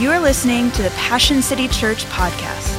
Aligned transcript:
You 0.00 0.10
are 0.12 0.18
listening 0.18 0.70
to 0.70 0.82
the 0.82 0.88
Passion 0.92 1.42
City 1.42 1.68
Church 1.68 2.06
podcast. 2.06 2.74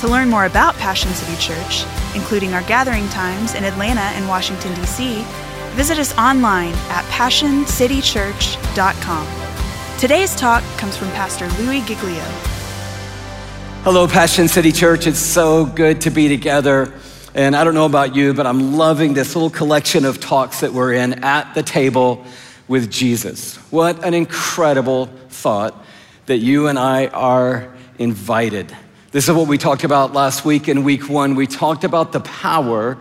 To 0.00 0.06
learn 0.06 0.30
more 0.30 0.46
about 0.46 0.76
Passion 0.76 1.10
City 1.10 1.36
Church, 1.40 1.84
including 2.14 2.54
our 2.54 2.62
gathering 2.68 3.08
times 3.08 3.56
in 3.56 3.64
Atlanta 3.64 4.02
and 4.14 4.28
Washington, 4.28 4.72
D.C., 4.76 5.24
visit 5.70 5.98
us 5.98 6.16
online 6.16 6.72
at 6.88 7.04
passioncitychurch.com. 7.06 9.26
Today's 9.98 10.36
talk 10.36 10.62
comes 10.78 10.96
from 10.96 11.08
Pastor 11.08 11.48
Louis 11.60 11.80
Giglio. 11.80 12.22
Hello, 13.82 14.06
Passion 14.06 14.46
City 14.46 14.70
Church. 14.70 15.08
It's 15.08 15.18
so 15.18 15.66
good 15.66 16.00
to 16.02 16.10
be 16.10 16.28
together. 16.28 16.92
And 17.34 17.56
I 17.56 17.64
don't 17.64 17.74
know 17.74 17.86
about 17.86 18.14
you, 18.14 18.34
but 18.34 18.46
I'm 18.46 18.76
loving 18.76 19.14
this 19.14 19.34
little 19.34 19.50
collection 19.50 20.04
of 20.04 20.20
talks 20.20 20.60
that 20.60 20.72
we're 20.72 20.92
in 20.92 21.24
at 21.24 21.54
the 21.54 21.64
table 21.64 22.24
with 22.68 22.88
Jesus. 22.88 23.56
What 23.72 24.04
an 24.04 24.14
incredible 24.14 25.06
thought 25.28 25.82
that 26.26 26.38
you 26.38 26.66
and 26.66 26.78
I 26.78 27.06
are 27.06 27.72
invited. 27.98 28.76
This 29.12 29.28
is 29.28 29.34
what 29.34 29.48
we 29.48 29.58
talked 29.58 29.84
about 29.84 30.12
last 30.12 30.44
week 30.44 30.68
in 30.68 30.84
week 30.84 31.08
one. 31.08 31.34
We 31.34 31.46
talked 31.46 31.84
about 31.84 32.12
the 32.12 32.20
power 32.20 32.98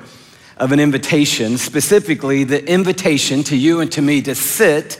of 0.58 0.72
an 0.72 0.80
invitation, 0.80 1.58
specifically 1.58 2.44
the 2.44 2.66
invitation 2.66 3.44
to 3.44 3.58
you 3.58 3.82
and 3.82 3.92
to 3.92 4.02
me 4.02 4.22
to 4.22 4.36
sit 4.36 5.00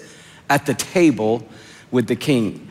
at 0.50 0.66
the 0.66 0.74
table 0.74 1.48
with 1.92 2.08
the 2.08 2.16
King. 2.16 2.68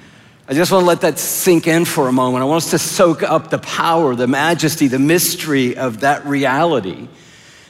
I 0.47 0.53
just 0.53 0.71
want 0.71 0.83
to 0.83 0.87
let 0.87 1.01
that 1.01 1.19
sink 1.19 1.66
in 1.66 1.87
for 1.87 2.09
a 2.09 2.13
moment. 2.13 2.43
I 2.43 2.45
want 2.45 2.65
us 2.65 2.71
to 2.73 2.79
soak 2.79 3.23
up 3.23 3.49
the 3.49 3.59
power, 3.59 4.15
the 4.15 4.27
majesty, 4.27 4.89
the 4.89 4.99
mystery 4.99 5.77
of 5.77 6.01
that 6.01 6.27
reality 6.27 7.09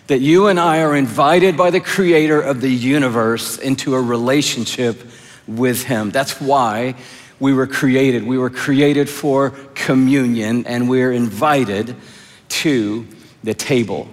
that 0.06 0.20
you 0.20 0.48
and 0.48 0.60
I 0.60 0.82
are 0.82 0.94
invited 0.94 1.56
by 1.56 1.70
the 1.70 1.80
creator 1.80 2.40
of 2.40 2.60
the 2.60 2.68
universe 2.68 3.58
into 3.58 3.94
a 3.94 4.02
relationship 4.02 5.00
with 5.46 5.84
him. 5.84 6.10
That's 6.10 6.40
why 6.40 6.96
we 7.44 7.52
were 7.52 7.66
created. 7.66 8.24
We 8.24 8.38
were 8.38 8.48
created 8.48 9.10
for 9.10 9.50
communion 9.74 10.66
and 10.66 10.88
we're 10.88 11.12
invited 11.12 11.94
to 12.48 13.06
the 13.42 13.52
table. 13.52 14.08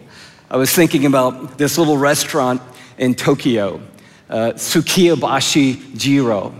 I 0.50 0.58
was 0.58 0.70
thinking 0.70 1.06
about 1.06 1.58
this 1.58 1.78
little 1.78 1.98
restaurant 1.98 2.62
in 2.98 3.16
Tokyo, 3.16 3.80
uh, 4.30 4.52
Sukiyabashi 4.56 5.96
Jiro. 5.96 6.54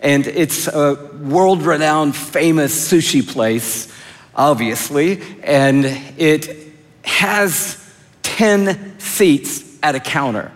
And 0.00 0.26
it's 0.26 0.66
a 0.66 0.96
world 1.20 1.62
renowned, 1.62 2.16
famous 2.16 2.92
sushi 2.92 3.24
place, 3.24 3.86
obviously, 4.34 5.22
and 5.44 5.84
it 6.16 6.72
has 7.04 7.80
10 8.24 8.98
seats 8.98 9.62
at 9.84 9.94
a 9.94 10.00
counter. 10.00 10.50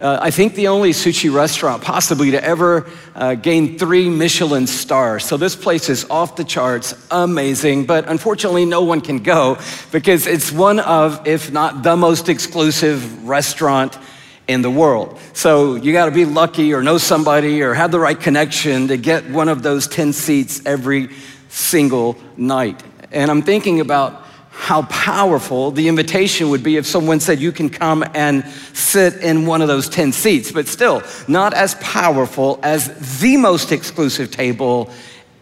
Uh, 0.00 0.16
I 0.22 0.30
think 0.30 0.54
the 0.54 0.68
only 0.68 0.90
sushi 0.90 1.32
restaurant 1.32 1.82
possibly 1.82 2.30
to 2.30 2.44
ever 2.44 2.88
uh, 3.16 3.34
gain 3.34 3.78
three 3.78 4.08
Michelin 4.08 4.68
stars. 4.68 5.24
So 5.24 5.36
this 5.36 5.56
place 5.56 5.88
is 5.88 6.08
off 6.08 6.36
the 6.36 6.44
charts, 6.44 6.94
amazing, 7.10 7.86
but 7.86 8.08
unfortunately, 8.08 8.64
no 8.64 8.82
one 8.82 9.00
can 9.00 9.18
go 9.18 9.58
because 9.90 10.28
it's 10.28 10.52
one 10.52 10.78
of, 10.78 11.26
if 11.26 11.50
not 11.50 11.82
the 11.82 11.96
most 11.96 12.28
exclusive 12.28 13.26
restaurant 13.26 13.98
in 14.46 14.62
the 14.62 14.70
world. 14.70 15.18
So 15.32 15.74
you 15.74 15.92
got 15.92 16.04
to 16.04 16.12
be 16.12 16.24
lucky 16.24 16.72
or 16.72 16.80
know 16.80 16.98
somebody 16.98 17.60
or 17.60 17.74
have 17.74 17.90
the 17.90 17.98
right 17.98 18.18
connection 18.18 18.86
to 18.88 18.96
get 18.96 19.28
one 19.28 19.48
of 19.48 19.64
those 19.64 19.88
10 19.88 20.12
seats 20.12 20.64
every 20.64 21.08
single 21.48 22.16
night. 22.36 22.80
And 23.10 23.32
I'm 23.32 23.42
thinking 23.42 23.80
about 23.80 24.27
how 24.58 24.82
powerful 24.82 25.70
the 25.70 25.88
invitation 25.88 26.50
would 26.50 26.62
be 26.62 26.76
if 26.76 26.86
someone 26.86 27.20
said 27.20 27.38
you 27.38 27.52
can 27.52 27.70
come 27.70 28.04
and 28.14 28.44
sit 28.74 29.14
in 29.22 29.46
one 29.46 29.62
of 29.62 29.68
those 29.68 29.88
10 29.88 30.12
seats, 30.12 30.52
but 30.52 30.66
still 30.66 31.02
not 31.28 31.54
as 31.54 31.74
powerful 31.76 32.58
as 32.62 33.20
the 33.20 33.36
most 33.36 33.72
exclusive 33.72 34.30
table 34.30 34.90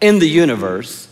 in 0.01 0.19
the 0.19 0.29
universe 0.29 1.07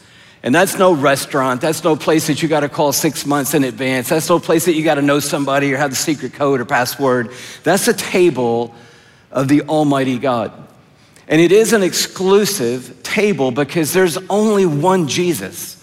and 0.45 0.55
that's 0.55 0.77
no 0.77 0.93
restaurant. 0.93 1.63
That's 1.63 1.83
no 1.83 1.97
place 1.97 2.27
that 2.27 2.43
you 2.43 2.51
got 2.51 2.61
to 2.61 2.69
call 2.69 2.93
six 2.93 3.25
months 3.25 3.55
in 3.55 3.65
advance. 3.65 4.11
That's 4.11 4.29
no 4.29 4.39
place 4.39 4.67
that 4.67 4.75
you 4.75 4.85
got 4.85 4.97
to 4.97 5.03
know 5.03 5.19
somebody 5.19 5.73
or 5.73 5.79
have 5.79 5.89
the 5.89 5.97
secret 5.97 6.35
code 6.35 6.61
or 6.61 6.67
password. 6.67 7.31
That's 7.63 7.89
a 7.89 7.95
table 7.95 8.75
of 9.31 9.48
the 9.48 9.63
Almighty 9.63 10.19
God. 10.19 10.53
And 11.29 11.41
it 11.41 11.51
is 11.51 11.73
an 11.73 11.83
exclusive 11.83 13.03
table 13.03 13.53
because 13.53 13.95
there's 13.95 14.19
only 14.29 14.67
one 14.67 15.09
Jesus. 15.09 15.73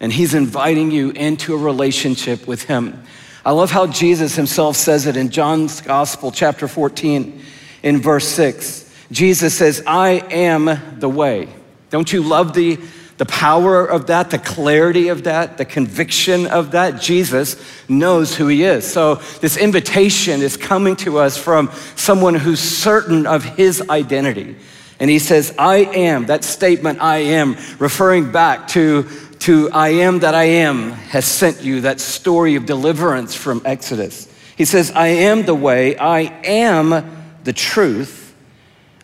And 0.00 0.12
he's 0.12 0.34
inviting 0.34 0.90
you 0.90 1.10
into 1.10 1.54
a 1.54 1.58
relationship 1.58 2.46
with 2.46 2.64
him. 2.64 3.02
I 3.44 3.52
love 3.52 3.70
how 3.70 3.86
Jesus 3.86 4.34
himself 4.34 4.76
says 4.76 5.06
it 5.06 5.16
in 5.16 5.30
John's 5.30 5.80
Gospel, 5.80 6.32
chapter 6.32 6.68
14, 6.68 7.42
in 7.82 8.00
verse 8.00 8.26
6. 8.28 8.92
Jesus 9.10 9.54
says, 9.54 9.82
I 9.86 10.10
am 10.30 10.98
the 10.98 11.08
way. 11.08 11.48
Don't 11.90 12.12
you 12.12 12.22
love 12.22 12.54
the 12.54 12.78
the 13.18 13.26
power 13.26 13.84
of 13.84 14.08
that, 14.08 14.30
the 14.30 14.38
clarity 14.38 15.08
of 15.08 15.24
that, 15.24 15.56
the 15.56 15.64
conviction 15.64 16.46
of 16.46 16.72
that, 16.72 17.00
Jesus 17.00 17.56
knows 17.88 18.34
who 18.36 18.46
he 18.46 18.62
is. 18.62 18.90
So 18.90 19.16
this 19.40 19.56
invitation 19.56 20.42
is 20.42 20.56
coming 20.56 20.96
to 20.96 21.18
us 21.18 21.36
from 21.38 21.70
someone 21.94 22.34
who's 22.34 22.60
certain 22.60 23.26
of 23.26 23.42
his 23.42 23.88
identity. 23.88 24.56
And 24.98 25.10
he 25.10 25.18
says, 25.18 25.54
I 25.58 25.76
am, 25.76 26.26
that 26.26 26.44
statement, 26.44 27.02
I 27.02 27.18
am, 27.18 27.56
referring 27.78 28.32
back 28.32 28.68
to, 28.68 29.04
to 29.40 29.70
I 29.70 29.88
am 29.88 30.20
that 30.20 30.34
I 30.34 30.44
am, 30.44 30.92
has 30.92 31.26
sent 31.26 31.62
you, 31.62 31.82
that 31.82 32.00
story 32.00 32.54
of 32.54 32.64
deliverance 32.66 33.34
from 33.34 33.60
Exodus. 33.64 34.32
He 34.56 34.64
says, 34.64 34.90
I 34.92 35.08
am 35.08 35.44
the 35.44 35.54
way, 35.54 35.98
I 35.98 36.20
am 36.44 37.36
the 37.44 37.52
truth, 37.52 38.34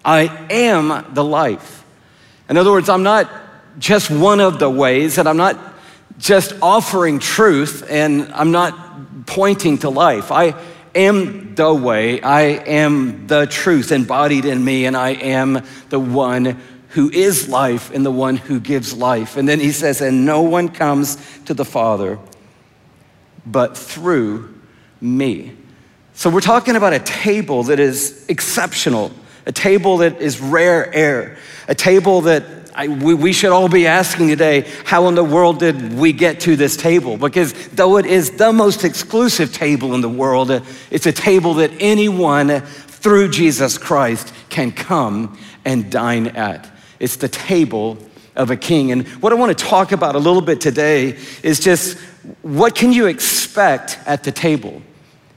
I 0.05 0.23
am 0.51 1.15
the 1.15 1.25
life. 1.25 1.85
In 2.49 2.57
other 2.57 2.73
words, 2.73 2.89
I'm 2.89 3.03
not 3.03 3.31
just 3.79 4.11
one 4.11 4.41
of 4.41 4.59
the 4.59 4.71
ways, 4.71 5.19
and 5.19 5.29
I'm 5.29 5.37
not 5.37 5.59
just 6.19 6.55
offering 6.63 7.19
truth 7.19 7.85
and 7.91 8.33
I'm 8.33 8.53
not 8.53 9.27
pointing 9.27 9.79
to 9.79 9.91
life. 9.91 10.31
I 10.31 10.55
am 10.95 11.55
the 11.55 11.73
way, 11.73 12.21
I 12.21 12.43
am 12.43 13.27
the 13.27 13.47
truth 13.47 13.93
embodied 13.93 14.45
in 14.45 14.65
me, 14.65 14.87
and 14.87 14.97
I 14.97 15.11
am 15.11 15.65
the 15.89 16.01
one 16.01 16.61
who 16.91 17.11
is 17.11 17.49
life 17.49 17.93
and 17.95 18.05
the 18.05 18.11
one 18.11 18.37
who 18.37 18.61
gives 18.61 18.95
life. 18.95 19.37
And 19.37 19.49
then 19.49 19.61
he 19.61 19.73
says, 19.73 20.01
and 20.01 20.27
no 20.27 20.43
one 20.43 20.69
comes 20.69 21.17
to 21.47 21.55
the 21.55 21.65
Father 21.65 22.19
but 23.47 23.77
through 23.77 24.55
me. 25.01 25.57
So 26.15 26.31
we're 26.31 26.41
talking 26.41 26.77
about 26.77 26.93
a 26.93 27.01
table 27.01 27.65
that 27.65 27.81
is 27.81 28.27
exceptional, 28.29 29.11
a 29.47 29.53
table 29.53 29.99
that 29.99 30.21
is 30.21 30.41
rare 30.41 30.93
air, 30.95 31.39
a 31.69 31.75
table 31.75 32.21
that 32.23 32.62
I, 32.75 32.89
we, 32.89 33.15
we 33.15 33.33
should 33.33 33.51
all 33.51 33.69
be 33.69 33.87
asking 33.87 34.29
today, 34.29 34.67
how 34.85 35.09
in 35.09 35.15
the 35.15 35.25
world 35.25 35.59
did 35.59 35.93
we 35.93 36.13
get 36.13 36.41
to 36.41 36.57
this 36.57 36.77
table? 36.77 37.17
Because 37.17 37.53
though 37.69 37.99
it 37.99 38.07
is 38.07 38.33
the 38.33 38.53
most 38.53 38.85
exclusive 38.85 39.53
table 39.53 39.95
in 39.95 40.01
the 40.01 40.09
world, 40.09 40.51
it's 40.91 41.07
a 41.07 41.13
table 41.13 41.55
that 41.55 41.71
anyone 41.81 42.61
through 42.61 43.31
Jesus 43.31 43.77
Christ 43.77 44.33
can 44.49 44.73
come 44.73 45.39
and 45.65 45.91
dine 45.91 46.29
at. 46.29 46.71
It's 46.99 47.17
the 47.17 47.29
table 47.29 47.99
of 48.37 48.51
a 48.51 48.57
king. 48.57 48.93
And 48.93 49.07
what 49.21 49.33
I 49.33 49.37
want 49.37 49.57
to 49.57 49.65
talk 49.65 49.93
about 49.93 50.15
a 50.15 50.19
little 50.19 50.41
bit 50.41 50.61
today 50.61 51.19
is 51.43 51.61
just 51.61 51.99
what 52.43 52.75
can 52.75 52.93
you 52.93 53.07
expect 53.07 53.99
at 54.07 54.25
the 54.25 54.33
table? 54.33 54.81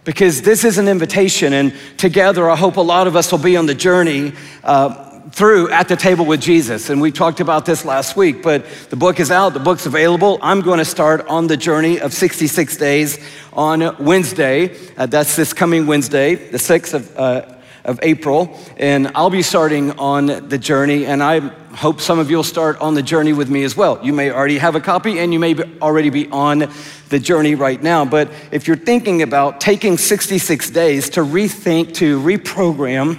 Because 0.04 0.44
this 0.44 0.64
is 0.64 0.78
an 0.78 0.88
invitation, 0.88 1.52
and 1.54 1.74
together 1.98 2.48
I 2.50 2.56
hope 2.56 2.78
a 2.78 2.82
lot 2.82 3.08
of 3.08 3.16
us 3.16 3.32
will 3.32 3.40
be 3.40 3.58
on 3.58 3.66
the 3.66 3.74
journey 3.74 4.34
uh, 4.64 5.05
through 5.32 5.70
at 5.72 5.88
the 5.88 5.96
table 5.96 6.26
with 6.26 6.42
Jesus. 6.42 6.90
And 6.90 7.02
we 7.02 7.12
talked 7.12 7.40
about 7.40 7.66
this 7.66 7.84
last 7.84 8.16
week, 8.16 8.44
but 8.44 8.66
the 8.90 8.96
book 8.96 9.20
is 9.20 9.32
out, 9.32 9.54
the 9.54 9.60
book's 9.60 9.86
available. 9.86 10.38
I'm 10.42 10.62
going 10.62 10.78
to 10.78 10.86
start 10.86 11.28
on 11.28 11.48
the 11.48 11.58
journey 11.58 12.00
of 12.00 12.14
66 12.14 12.78
days 12.78 13.20
on 13.54 14.04
Wednesday. 14.04 14.78
Uh, 14.96 15.08
that's 15.08 15.36
this 15.36 15.54
coming 15.54 15.88
Wednesday, 15.88 16.36
the 16.36 16.58
6th 16.58 16.94
of, 16.94 17.18
uh, 17.18 17.56
of 17.86 18.00
April. 18.04 18.60
And 18.78 19.12
I'll 19.16 19.32
be 19.32 19.42
starting 19.42 19.92
on 19.98 20.28
the 20.28 20.58
journey, 20.60 21.06
and 21.08 21.24
I 21.24 21.40
hope 21.40 22.02
some 22.02 22.20
of 22.20 22.30
you 22.30 22.38
will 22.38 22.44
start 22.44 22.80
on 22.80 22.94
the 22.94 23.04
journey 23.04 23.34
with 23.34 23.50
me 23.50 23.64
as 23.64 23.76
well. 23.76 24.00
You 24.04 24.14
may 24.14 24.32
already 24.32 24.60
have 24.60 24.76
a 24.76 24.82
copy, 24.82 25.20
and 25.20 25.34
you 25.34 25.40
may 25.40 25.56
already 25.82 26.12
be 26.12 26.28
on 26.30 26.72
the 27.10 27.20
journey 27.20 27.56
right 27.56 27.82
now. 27.82 28.06
But 28.06 28.30
if 28.52 28.68
you're 28.68 28.78
thinking 28.78 29.24
about 29.24 29.60
taking 29.60 29.98
66 29.98 30.70
days 30.70 31.10
to 31.12 31.22
rethink, 31.22 31.96
to 31.96 32.22
reprogram, 32.22 33.18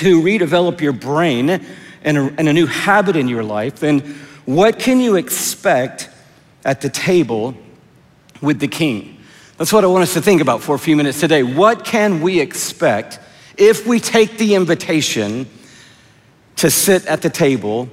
to 0.00 0.20
redevelop 0.20 0.80
your 0.80 0.92
brain 0.92 1.64
and 2.02 2.18
a, 2.18 2.34
and 2.38 2.48
a 2.48 2.52
new 2.52 2.66
habit 2.66 3.16
in 3.16 3.28
your 3.28 3.44
life, 3.44 3.76
then 3.80 4.00
what 4.46 4.78
can 4.78 5.00
you 5.00 5.16
expect 5.16 6.08
at 6.64 6.80
the 6.80 6.88
table 6.88 7.54
with 8.40 8.60
the 8.60 8.68
king? 8.68 9.18
That's 9.58 9.72
what 9.72 9.84
I 9.84 9.88
want 9.88 10.02
us 10.02 10.14
to 10.14 10.22
think 10.22 10.40
about 10.40 10.62
for 10.62 10.74
a 10.74 10.78
few 10.78 10.96
minutes 10.96 11.20
today. 11.20 11.42
What 11.42 11.84
can 11.84 12.22
we 12.22 12.40
expect 12.40 13.20
if 13.58 13.86
we 13.86 14.00
take 14.00 14.38
the 14.38 14.54
invitation 14.54 15.46
to 16.56 16.70
sit 16.70 17.04
at 17.06 17.20
the 17.20 17.28
table 17.28 17.88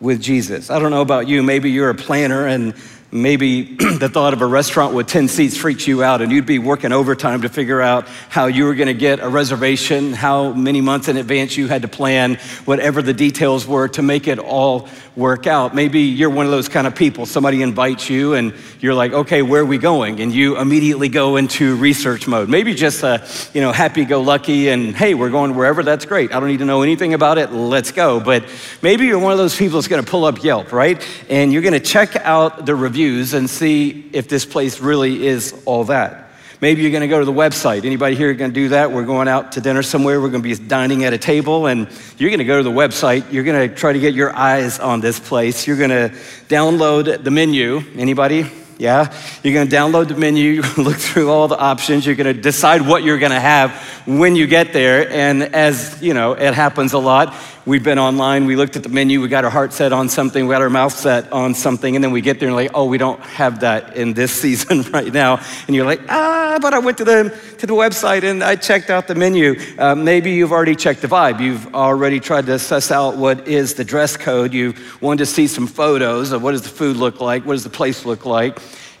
with 0.00 0.22
Jesus? 0.22 0.70
I 0.70 0.78
don't 0.78 0.90
know 0.90 1.02
about 1.02 1.28
you, 1.28 1.42
maybe 1.42 1.70
you're 1.70 1.90
a 1.90 1.94
planner 1.94 2.46
and 2.46 2.74
Maybe 3.12 3.62
the 3.98 4.08
thought 4.08 4.34
of 4.34 4.42
a 4.42 4.46
restaurant 4.46 4.94
with 4.94 5.08
10 5.08 5.26
seats 5.26 5.56
freaks 5.56 5.86
you 5.88 6.04
out, 6.04 6.22
and 6.22 6.30
you'd 6.30 6.46
be 6.46 6.60
working 6.60 6.92
overtime 6.92 7.42
to 7.42 7.48
figure 7.48 7.80
out 7.80 8.06
how 8.28 8.46
you 8.46 8.64
were 8.64 8.74
gonna 8.76 8.94
get 8.94 9.18
a 9.18 9.28
reservation, 9.28 10.12
how 10.12 10.52
many 10.52 10.80
months 10.80 11.08
in 11.08 11.16
advance 11.16 11.56
you 11.56 11.66
had 11.66 11.82
to 11.82 11.88
plan, 11.88 12.36
whatever 12.66 13.02
the 13.02 13.12
details 13.12 13.66
were 13.66 13.88
to 13.88 14.02
make 14.02 14.28
it 14.28 14.38
all 14.38 14.88
work 15.20 15.46
out. 15.46 15.74
Maybe 15.74 16.00
you're 16.00 16.30
one 16.30 16.46
of 16.46 16.50
those 16.50 16.68
kind 16.68 16.86
of 16.86 16.96
people. 16.96 17.26
Somebody 17.26 17.62
invites 17.62 18.10
you, 18.10 18.34
and 18.34 18.54
you're 18.80 18.94
like, 18.94 19.12
okay, 19.12 19.42
where 19.42 19.62
are 19.62 19.66
we 19.66 19.78
going? 19.78 20.20
And 20.20 20.32
you 20.32 20.58
immediately 20.58 21.08
go 21.08 21.36
into 21.36 21.76
research 21.76 22.26
mode. 22.26 22.48
Maybe 22.48 22.74
just 22.74 23.04
a, 23.04 23.24
you 23.54 23.60
know, 23.60 23.70
happy 23.70 24.04
go 24.04 24.22
lucky, 24.22 24.70
and 24.70 24.96
hey, 24.96 25.14
we're 25.14 25.30
going 25.30 25.54
wherever, 25.54 25.82
that's 25.82 26.06
great. 26.06 26.34
I 26.34 26.40
don't 26.40 26.48
need 26.48 26.58
to 26.58 26.64
know 26.64 26.82
anything 26.82 27.14
about 27.14 27.38
it, 27.38 27.52
let's 27.52 27.92
go. 27.92 28.18
But 28.18 28.46
maybe 28.82 29.06
you're 29.06 29.18
one 29.18 29.32
of 29.32 29.38
those 29.38 29.56
people 29.56 29.78
that's 29.78 29.88
gonna 29.88 30.02
pull 30.02 30.24
up 30.24 30.42
Yelp, 30.42 30.72
right? 30.72 31.06
And 31.28 31.52
you're 31.52 31.62
gonna 31.62 31.78
check 31.78 32.16
out 32.16 32.66
the 32.66 32.74
reviews 32.74 33.34
and 33.34 33.48
see 33.48 34.08
if 34.12 34.26
this 34.28 34.46
place 34.46 34.80
really 34.80 35.26
is 35.26 35.54
all 35.66 35.84
that. 35.84 36.29
Maybe 36.60 36.82
you're 36.82 36.90
going 36.90 37.00
to 37.00 37.08
go 37.08 37.18
to 37.18 37.24
the 37.24 37.32
website. 37.32 37.86
Anybody 37.86 38.16
here 38.16 38.34
going 38.34 38.50
to 38.50 38.54
do 38.54 38.68
that? 38.68 38.92
We're 38.92 39.06
going 39.06 39.28
out 39.28 39.52
to 39.52 39.62
dinner 39.62 39.82
somewhere. 39.82 40.20
We're 40.20 40.28
going 40.28 40.42
to 40.42 40.48
be 40.48 40.54
dining 40.54 41.04
at 41.04 41.14
a 41.14 41.18
table, 41.18 41.66
and 41.66 41.88
you're 42.18 42.28
going 42.28 42.40
to 42.40 42.44
go 42.44 42.58
to 42.58 42.62
the 42.62 42.70
website. 42.70 43.32
You're 43.32 43.44
going 43.44 43.66
to 43.66 43.74
try 43.74 43.94
to 43.94 43.98
get 43.98 44.12
your 44.12 44.36
eyes 44.36 44.78
on 44.78 45.00
this 45.00 45.18
place. 45.18 45.66
You're 45.66 45.78
going 45.78 45.88
to 45.88 46.14
download 46.48 47.24
the 47.24 47.30
menu. 47.30 47.80
Anybody? 47.96 48.44
Yeah? 48.76 49.10
You're 49.42 49.54
going 49.54 49.70
to 49.70 49.74
download 49.74 50.08
the 50.08 50.16
menu, 50.16 50.60
look 50.76 50.98
through 50.98 51.30
all 51.30 51.48
the 51.48 51.58
options. 51.58 52.04
You're 52.04 52.14
going 52.14 52.34
to 52.34 52.38
decide 52.38 52.82
what 52.82 53.04
you're 53.04 53.18
going 53.18 53.32
to 53.32 53.40
have 53.40 53.72
when 54.06 54.36
you 54.36 54.46
get 54.46 54.74
there. 54.74 55.10
And 55.10 55.42
as 55.42 56.02
you 56.02 56.12
know, 56.12 56.32
it 56.32 56.52
happens 56.52 56.92
a 56.92 56.98
lot. 56.98 57.34
We've 57.70 57.84
been 57.84 58.00
online, 58.00 58.46
we 58.46 58.56
looked 58.56 58.74
at 58.74 58.82
the 58.82 58.88
menu, 58.88 59.20
we 59.20 59.28
got 59.28 59.44
our 59.44 59.50
heart 59.50 59.72
set 59.72 59.92
on 59.92 60.08
something, 60.08 60.44
we 60.44 60.52
got 60.52 60.60
our 60.60 60.68
mouth 60.68 60.92
set 60.92 61.32
on 61.32 61.54
something, 61.54 61.94
and 61.94 62.02
then 62.02 62.10
we 62.10 62.20
get 62.20 62.40
there 62.40 62.48
and 62.48 62.56
like, 62.56 62.72
oh, 62.74 62.86
we 62.86 62.98
don't 62.98 63.20
have 63.20 63.60
that 63.60 63.96
in 63.96 64.12
this 64.12 64.32
season 64.42 64.82
right 64.90 65.12
now. 65.12 65.40
And 65.68 65.76
you're 65.76 65.86
like, 65.86 66.00
ah, 66.08 66.58
but 66.60 66.74
I 66.74 66.80
went 66.80 66.98
to 66.98 67.04
the, 67.04 67.32
to 67.58 67.68
the 67.68 67.72
website 67.72 68.24
and 68.24 68.42
I 68.42 68.56
checked 68.56 68.90
out 68.90 69.06
the 69.06 69.14
menu. 69.14 69.54
Uh, 69.78 69.94
maybe 69.94 70.32
you've 70.32 70.50
already 70.50 70.74
checked 70.74 71.00
the 71.00 71.06
vibe. 71.06 71.38
You've 71.38 71.72
already 71.72 72.18
tried 72.18 72.46
to 72.46 72.58
suss 72.58 72.90
out 72.90 73.16
what 73.16 73.46
is 73.46 73.74
the 73.74 73.84
dress 73.84 74.16
code. 74.16 74.52
You 74.52 74.74
wanted 75.00 75.18
to 75.18 75.26
see 75.26 75.46
some 75.46 75.68
photos 75.68 76.32
of 76.32 76.42
what 76.42 76.50
does 76.50 76.62
the 76.62 76.70
food 76.70 76.96
look 76.96 77.20
like, 77.20 77.46
what 77.46 77.52
does 77.52 77.62
the 77.62 77.70
place 77.70 78.04
look 78.04 78.26
like 78.26 78.58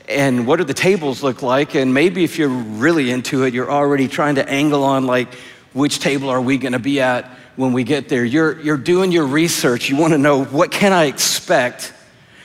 and 0.08 0.46
what 0.46 0.58
do 0.58 0.64
the 0.64 0.74
tables 0.74 1.24
look 1.24 1.42
like 1.42 1.74
and 1.74 1.92
maybe 1.92 2.22
if 2.22 2.38
you're 2.38 2.48
really 2.48 3.10
into 3.10 3.42
it 3.42 3.52
you're 3.52 3.70
already 3.70 4.06
trying 4.06 4.36
to 4.36 4.48
angle 4.48 4.82
on 4.82 5.06
like 5.06 5.34
which 5.72 6.00
table 6.00 6.28
are 6.28 6.40
we 6.40 6.58
going 6.58 6.72
to 6.72 6.80
be 6.80 7.00
at 7.00 7.30
when 7.56 7.72
we 7.72 7.84
get 7.84 8.08
there. 8.08 8.24
You're, 8.24 8.60
you're 8.60 8.76
doing 8.76 9.12
your 9.12 9.26
research. 9.26 9.88
You 9.88 9.96
want 9.96 10.12
to 10.12 10.18
know 10.18 10.44
what 10.44 10.70
can 10.70 10.92
I 10.92 11.04
expect 11.04 11.92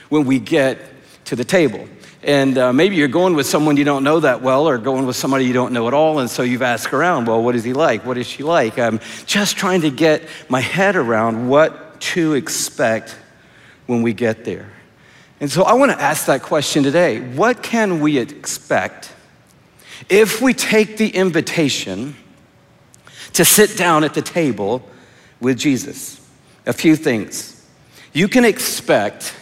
when 0.08 0.26
we 0.26 0.38
get 0.38 0.78
to 1.26 1.36
the 1.36 1.44
table. 1.44 1.88
And 2.22 2.58
uh, 2.58 2.72
maybe 2.72 2.96
you're 2.96 3.08
going 3.08 3.36
with 3.36 3.46
someone 3.46 3.76
you 3.76 3.84
don't 3.84 4.02
know 4.02 4.18
that 4.20 4.42
well 4.42 4.68
or 4.68 4.78
going 4.78 5.06
with 5.06 5.16
somebody 5.16 5.44
you 5.44 5.52
don't 5.52 5.72
know 5.72 5.86
at 5.86 5.94
all. 5.94 6.18
And 6.18 6.28
so 6.28 6.42
you've 6.42 6.62
asked 6.62 6.92
around, 6.92 7.26
well, 7.26 7.42
what 7.42 7.54
is 7.54 7.62
he 7.62 7.72
like? 7.72 8.04
What 8.04 8.18
is 8.18 8.26
she 8.26 8.42
like? 8.42 8.78
I'm 8.78 9.00
just 9.26 9.56
trying 9.56 9.82
to 9.82 9.90
get 9.90 10.22
my 10.48 10.60
head 10.60 10.96
around 10.96 11.48
what 11.48 12.00
to 12.00 12.34
expect 12.34 13.16
when 13.86 14.02
we 14.02 14.12
get 14.12 14.44
there. 14.44 14.72
And 15.38 15.50
so 15.50 15.62
I 15.62 15.74
want 15.74 15.92
to 15.92 16.00
ask 16.00 16.26
that 16.26 16.42
question 16.42 16.82
today. 16.82 17.20
What 17.20 17.62
can 17.62 18.00
we 18.00 18.18
expect 18.18 19.12
if 20.08 20.40
we 20.40 20.52
take 20.52 20.96
the 20.96 21.08
invitation 21.08 22.16
to 23.34 23.44
sit 23.44 23.76
down 23.76 24.02
at 24.02 24.14
the 24.14 24.22
table 24.22 24.82
with 25.40 25.58
Jesus. 25.58 26.20
A 26.66 26.72
few 26.72 26.96
things. 26.96 27.64
You 28.12 28.28
can 28.28 28.44
expect, 28.44 29.34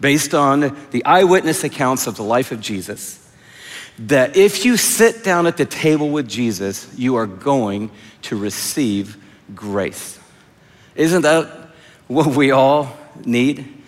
based 0.00 0.34
on 0.34 0.76
the 0.90 1.04
eyewitness 1.04 1.64
accounts 1.64 2.06
of 2.06 2.16
the 2.16 2.22
life 2.22 2.50
of 2.52 2.60
Jesus, 2.60 3.18
that 3.98 4.36
if 4.36 4.64
you 4.64 4.76
sit 4.76 5.22
down 5.22 5.46
at 5.46 5.56
the 5.56 5.66
table 5.66 6.10
with 6.10 6.28
Jesus, 6.28 6.88
you 6.96 7.16
are 7.16 7.26
going 7.26 7.90
to 8.22 8.36
receive 8.36 9.16
grace. 9.54 10.18
Isn't 10.94 11.22
that 11.22 11.68
what 12.08 12.28
we 12.28 12.50
all 12.50 12.96
need? 13.24 13.82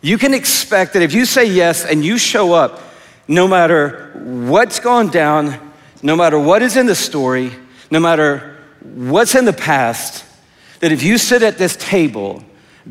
You 0.00 0.18
can 0.18 0.34
expect 0.34 0.92
that 0.92 1.02
if 1.02 1.12
you 1.14 1.24
say 1.24 1.46
yes 1.46 1.84
and 1.84 2.04
you 2.04 2.18
show 2.18 2.52
up, 2.52 2.80
no 3.26 3.48
matter 3.48 4.12
what's 4.14 4.80
gone 4.80 5.08
down, 5.08 5.58
no 6.02 6.14
matter 6.14 6.38
what 6.38 6.62
is 6.62 6.76
in 6.76 6.86
the 6.86 6.94
story, 6.94 7.52
no 7.90 8.00
matter 8.00 8.56
what's 8.80 9.34
in 9.34 9.44
the 9.44 9.52
past, 9.52 10.24
that 10.80 10.92
if 10.92 11.02
you 11.02 11.18
sit 11.18 11.42
at 11.42 11.58
this 11.58 11.76
table, 11.76 12.42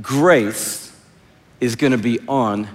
grace 0.02 0.96
is 1.60 1.76
going 1.76 1.92
to 1.92 1.98
be 1.98 2.20
on 2.28 2.68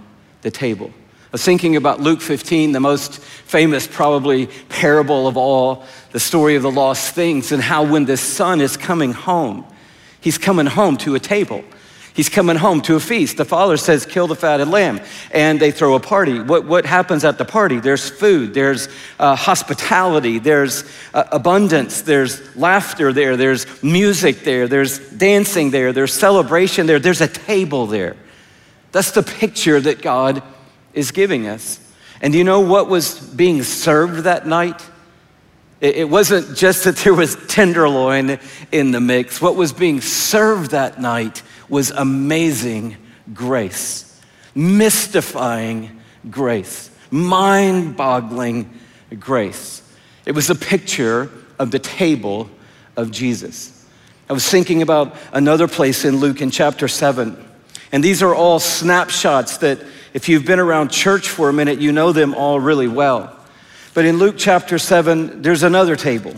the 0.43 0.50
table. 0.50 0.91
I 1.32 1.32
was 1.32 1.44
thinking 1.44 1.76
about 1.76 2.00
Luke 2.00 2.20
15, 2.20 2.73
the 2.73 2.81
most 2.81 3.19
famous, 3.19 3.87
probably, 3.87 4.49
parable 4.69 5.26
of 5.26 5.37
all, 5.37 5.85
the 6.11 6.20
story 6.20 6.56
of 6.56 6.62
the 6.62 6.70
lost 6.70 7.14
things, 7.14 7.53
and 7.53 7.62
how 7.62 7.85
when 7.85 8.05
the 8.05 8.19
son 8.19 8.61
is 8.61 8.76
coming 8.76 9.12
home, 9.12 9.64
he's 10.20 10.37
coming 10.37 10.67
home 10.67 10.99
to 10.99 11.15
a 11.15 11.20
table. 11.20 11.65
He's 12.14 12.29
coming 12.29 12.56
home 12.56 12.82
to 12.82 12.97
a 12.97 13.00
feast. 13.00 13.38
The 13.38 13.44
father 13.44 13.79
says, 13.79 14.05
Kill 14.05 14.26
the 14.26 14.37
fatted 14.37 14.69
lamb. 14.69 15.00
And 15.31 15.59
they 15.59 15.70
throw 15.70 15.94
a 15.94 16.00
party. 16.00 16.41
What, 16.41 16.67
what 16.67 16.85
happens 16.85 17.25
at 17.25 17.38
the 17.38 17.44
party? 17.44 17.81
There's 17.81 18.11
food, 18.11 18.53
there's 18.53 18.88
uh, 19.19 19.35
hospitality, 19.35 20.38
there's 20.38 20.85
uh, 21.14 21.25
abundance, 21.32 22.03
there's 22.03 22.55
laughter 22.55 23.12
there, 23.12 23.37
there's 23.37 23.82
music 23.82 24.41
there, 24.41 24.69
there's 24.69 24.99
dancing 24.99 25.70
there, 25.70 25.93
there's 25.93 26.12
celebration 26.12 26.87
there, 26.87 26.99
there's 26.99 27.23
a 27.23 27.29
table 27.29 27.87
there. 27.87 28.17
That's 28.93 29.12
the 29.12 29.23
picture 29.23 29.81
that 29.81 30.03
God 30.03 30.43
is 30.93 31.12
giving 31.12 31.47
us. 31.47 31.81
And 32.20 32.32
do 32.32 32.38
you 32.38 32.44
know 32.44 32.61
what 32.61 32.88
was 32.88 33.19
being 33.19 33.62
served 33.62 34.25
that 34.25 34.47
night? 34.47 34.87
It 35.81 36.08
wasn't 36.08 36.56
just 36.56 36.85
that 36.85 36.97
there 36.99 37.15
was 37.15 37.35
tenderloin 37.49 38.38
in 38.70 38.93
the 38.93 39.00
mix. 39.00 39.41
What 39.41 39.56
was 39.56 39.73
being 39.73 40.00
served 40.00 40.70
that 40.70 41.00
night 41.00 41.43
was 41.69 41.91
amazing 41.91 42.97
grace, 43.32 44.20
mystifying 44.55 46.00
grace, 46.31 46.91
mind 47.11 47.97
boggling 47.97 48.79
grace. 49.19 49.82
It 50.25 50.32
was 50.32 50.50
a 50.50 50.55
picture 50.55 51.31
of 51.59 51.70
the 51.70 51.79
table 51.79 52.50
of 52.97 53.11
Jesus. 53.11 53.87
I 54.29 54.32
was 54.32 54.49
thinking 54.49 54.82
about 54.82 55.17
another 55.32 55.69
place 55.69 56.05
in 56.05 56.17
Luke 56.17 56.41
in 56.41 56.50
chapter 56.50 56.88
7. 56.88 57.37
And 57.93 58.03
these 58.03 58.23
are 58.23 58.35
all 58.35 58.58
snapshots 58.58 59.58
that, 59.58 59.79
if 60.15 60.29
you've 60.29 60.47
been 60.47 60.58
around 60.58 60.91
church 60.91 61.29
for 61.29 61.49
a 61.49 61.53
minute, 61.53 61.81
you 61.81 61.93
know 61.93 62.12
them 62.12 62.35
all 62.35 62.58
really 62.61 62.88
well. 62.88 63.37
But 63.94 64.06
in 64.06 64.19
Luke 64.19 64.37
chapter 64.38 64.79
7, 64.79 65.43
there's 65.43 65.62
another 65.62 65.97
table. 65.97 66.35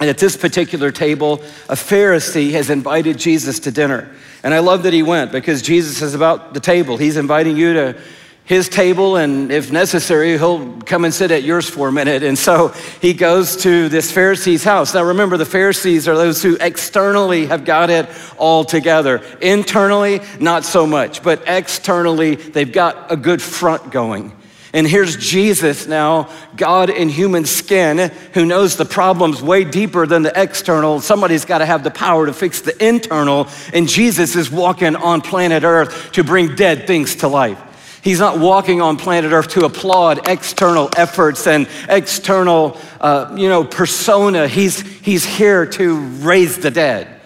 And 0.00 0.10
at 0.10 0.18
this 0.18 0.36
particular 0.36 0.90
table, 0.90 1.34
a 1.68 1.74
Pharisee 1.74 2.50
has 2.52 2.68
invited 2.68 3.18
Jesus 3.18 3.60
to 3.60 3.70
dinner. 3.70 4.10
And 4.42 4.52
I 4.52 4.58
love 4.58 4.82
that 4.82 4.92
he 4.92 5.02
went 5.02 5.32
because 5.32 5.62
Jesus 5.62 6.02
is 6.02 6.14
about 6.14 6.52
the 6.52 6.60
table. 6.60 6.96
He's 6.96 7.16
inviting 7.16 7.56
you 7.56 7.72
to 7.74 7.96
his 8.44 8.68
table, 8.68 9.16
and 9.16 9.50
if 9.50 9.72
necessary, 9.72 10.36
he'll 10.36 10.78
come 10.82 11.06
and 11.06 11.14
sit 11.14 11.30
at 11.30 11.44
yours 11.44 11.66
for 11.68 11.88
a 11.88 11.92
minute. 11.92 12.22
And 12.22 12.38
so 12.38 12.68
he 13.00 13.14
goes 13.14 13.56
to 13.62 13.88
this 13.88 14.12
Pharisee's 14.12 14.62
house. 14.62 14.92
Now, 14.92 15.02
remember, 15.04 15.38
the 15.38 15.46
Pharisees 15.46 16.06
are 16.08 16.14
those 16.14 16.42
who 16.42 16.58
externally 16.60 17.46
have 17.46 17.64
got 17.64 17.88
it 17.88 18.06
all 18.36 18.62
together. 18.64 19.22
Internally, 19.40 20.20
not 20.40 20.64
so 20.64 20.86
much, 20.86 21.22
but 21.22 21.42
externally, 21.46 22.34
they've 22.34 22.70
got 22.70 23.10
a 23.10 23.16
good 23.16 23.40
front 23.40 23.90
going. 23.90 24.36
And 24.74 24.88
here's 24.88 25.16
Jesus 25.16 25.86
now, 25.86 26.28
God 26.56 26.90
in 26.90 27.08
human 27.08 27.44
skin, 27.44 28.10
who 28.32 28.44
knows 28.44 28.76
the 28.76 28.84
problem's 28.84 29.40
way 29.40 29.62
deeper 29.62 30.04
than 30.04 30.24
the 30.24 30.32
external. 30.34 31.00
Somebody's 31.00 31.44
got 31.44 31.58
to 31.58 31.66
have 31.66 31.84
the 31.84 31.92
power 31.92 32.26
to 32.26 32.32
fix 32.32 32.60
the 32.60 32.84
internal. 32.84 33.46
And 33.72 33.88
Jesus 33.88 34.34
is 34.34 34.50
walking 34.50 34.96
on 34.96 35.20
planet 35.20 35.62
Earth 35.62 36.10
to 36.14 36.24
bring 36.24 36.56
dead 36.56 36.88
things 36.88 37.14
to 37.16 37.28
life. 37.28 38.00
He's 38.02 38.18
not 38.18 38.40
walking 38.40 38.82
on 38.82 38.96
planet 38.96 39.30
Earth 39.30 39.46
to 39.50 39.64
applaud 39.64 40.26
external 40.26 40.90
efforts 40.96 41.46
and 41.46 41.68
external, 41.88 42.76
uh, 43.00 43.32
you 43.38 43.48
know, 43.48 43.62
persona. 43.62 44.48
He's, 44.48 44.80
he's 44.80 45.24
here 45.24 45.66
to 45.66 46.00
raise 46.00 46.58
the 46.58 46.72
dead. 46.72 47.20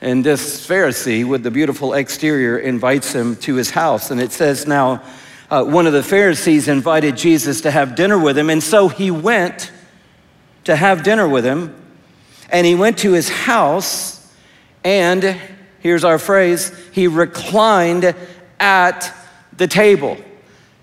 And 0.00 0.24
this 0.24 0.64
Pharisee 0.64 1.26
with 1.26 1.42
the 1.42 1.50
beautiful 1.50 1.94
exterior 1.94 2.56
invites 2.56 3.12
him 3.12 3.34
to 3.38 3.56
his 3.56 3.68
house. 3.68 4.12
And 4.12 4.20
it 4.20 4.30
says 4.30 4.64
now, 4.64 5.02
uh, 5.50 5.64
one 5.64 5.86
of 5.86 5.92
the 5.92 6.02
Pharisees 6.02 6.68
invited 6.68 7.16
Jesus 7.16 7.62
to 7.62 7.70
have 7.70 7.94
dinner 7.94 8.18
with 8.18 8.36
him, 8.36 8.50
and 8.50 8.62
so 8.62 8.88
he 8.88 9.10
went 9.10 9.72
to 10.64 10.76
have 10.76 11.02
dinner 11.02 11.28
with 11.28 11.44
him. 11.44 11.74
And 12.50 12.66
he 12.66 12.74
went 12.74 12.98
to 12.98 13.12
his 13.12 13.28
house, 13.28 14.32
and 14.82 15.38
here's 15.80 16.04
our 16.04 16.18
phrase 16.18 16.72
he 16.92 17.06
reclined 17.06 18.14
at 18.58 19.14
the 19.56 19.66
table. 19.66 20.16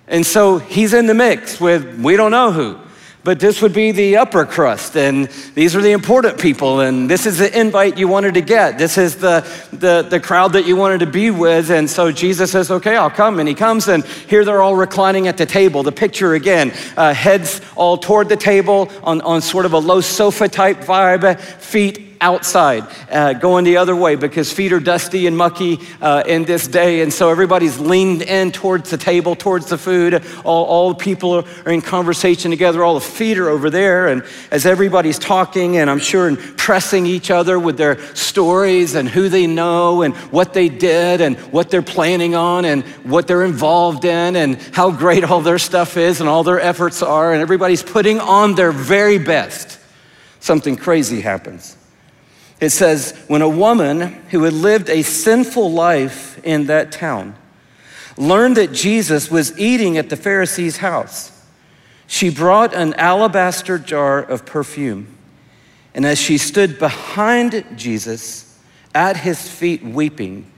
And 0.08 0.26
so 0.26 0.60
he's 0.60 0.94
in 0.94 1.08
the 1.08 1.14
mix 1.14 1.60
with 1.60 2.00
we 2.00 2.16
don't 2.18 2.32
know 2.32 2.52
who. 2.52 2.80
But 3.26 3.40
this 3.40 3.60
would 3.60 3.74
be 3.74 3.92
the 3.92 4.18
upper 4.18 4.46
crust, 4.46 4.96
and 4.96 5.26
these 5.56 5.76
are 5.76 5.82
the 5.82 5.94
important 5.94 6.40
people, 6.40 6.82
and 6.82 7.10
this 7.10 7.26
is 7.26 7.40
the 7.40 7.60
invite 7.60 7.98
you 7.98 8.08
wanted 8.08 8.36
to 8.36 8.42
get. 8.42 8.78
This 8.78 9.00
is 9.00 9.16
the, 9.16 9.42
the, 9.74 10.04
the 10.08 10.20
crowd 10.20 10.54
that 10.54 10.68
you 10.68 10.76
wanted 10.76 11.00
to 11.00 11.08
be 11.08 11.32
with. 11.32 11.72
And 11.72 11.90
so 11.90 12.12
Jesus 12.12 12.52
says, 12.52 12.70
Okay, 12.70 12.96
I'll 12.96 13.10
come. 13.10 13.40
And 13.40 13.50
he 13.50 13.56
comes, 13.56 13.88
and 13.88 14.06
here 14.06 14.46
they're 14.46 14.62
all 14.62 14.76
reclining 14.76 15.28
at 15.28 15.38
the 15.38 15.46
table. 15.48 15.82
The 15.82 15.92
picture 15.92 16.36
again, 16.36 16.72
uh, 16.96 17.16
heads 17.16 17.62
all 17.76 17.98
toward 17.98 18.30
the 18.30 18.38
table 18.38 18.92
on, 19.02 19.22
on 19.22 19.42
sort 19.42 19.66
of 19.66 19.74
a 19.74 19.80
low 19.80 20.02
sofa 20.02 20.48
type 20.48 20.78
vibe, 20.82 21.40
feet 21.40 22.15
outside, 22.26 22.84
uh, 23.12 23.34
going 23.34 23.64
the 23.64 23.78
other 23.78 23.96
way 23.96 24.16
because 24.16 24.52
feet 24.52 24.74
are 24.74 24.80
dusty 24.80 25.28
and 25.28 25.38
mucky 25.38 25.80
uh, 26.02 26.24
in 26.26 26.44
this 26.44 26.68
day. 26.68 27.02
And 27.02 27.14
so 27.14 27.30
everybody's 27.30 27.78
leaned 27.78 28.24
in 28.24 28.52
towards 28.52 28.90
the 28.90 28.98
table, 28.98 29.36
towards 29.36 29.68
the 29.68 29.78
food. 29.78 30.26
All, 30.44 30.66
all 30.66 30.90
the 30.90 30.96
people 30.96 31.36
are 31.36 31.72
in 31.72 31.84
conversation 31.84 32.50
together. 32.50 32.84
All 32.84 32.96
the 32.96 33.00
feet 33.00 33.38
are 33.38 33.48
over 33.48 33.70
there. 33.70 34.08
And 34.08 34.24
as 34.50 34.66
everybody's 34.66 35.20
talking, 35.20 35.78
and 35.78 35.88
I'm 35.88 36.00
sure 36.00 36.28
impressing 36.28 37.06
each 37.06 37.30
other 37.30 37.60
with 37.60 37.78
their 37.78 38.00
stories 38.16 38.96
and 38.96 39.08
who 39.08 39.30
they 39.30 39.46
know 39.46 40.02
and 40.02 40.16
what 40.32 40.52
they 40.52 40.68
did 40.68 41.22
and 41.22 41.38
what 41.54 41.70
they're 41.70 41.84
planning 41.84 42.34
on 42.34 42.66
and 42.66 42.84
what 43.04 43.28
they're 43.28 43.46
involved 43.46 44.04
in 44.04 44.36
and 44.36 44.58
how 44.74 44.90
great 44.90 45.24
all 45.24 45.42
their 45.42 45.60
stuff 45.60 45.96
is 45.96 46.22
and 46.22 46.28
all 46.28 46.44
their 46.44 46.60
efforts 46.60 47.04
are. 47.04 47.34
And 47.34 47.42
everybody's 47.44 47.84
putting 47.84 48.20
on 48.20 48.56
their 48.56 48.72
very 48.72 49.20
best. 49.20 49.80
Something 50.40 50.76
crazy 50.76 51.22
happens. 51.22 51.78
It 52.66 52.72
says, 52.72 53.12
when 53.28 53.44
a 53.44 53.48
woman 53.48 54.02
who 54.32 54.42
had 54.42 54.54
lived 54.54 54.90
a 54.90 55.04
sinful 55.04 55.72
life 55.72 56.44
in 56.44 56.66
that 56.66 56.92
town 56.92 57.36
learned 58.18 58.58
that 58.58 58.72
Jesus 58.72 59.30
was 59.30 59.56
eating 59.60 60.00
at 60.00 60.10
the 60.10 60.18
Pharisee's 60.18 60.78
house, 60.78 61.46
she 62.08 62.32
brought 62.32 62.74
an 62.74 62.96
alabaster 62.96 63.78
jar 63.78 64.18
of 64.18 64.48
perfume. 64.48 65.16
And 65.94 66.08
as 66.08 66.20
she 66.20 66.40
stood 66.40 66.80
behind 66.80 67.64
Jesus 67.76 68.60
at 68.96 69.18
his 69.18 69.48
feet 69.48 69.84
weeping, 69.84 70.52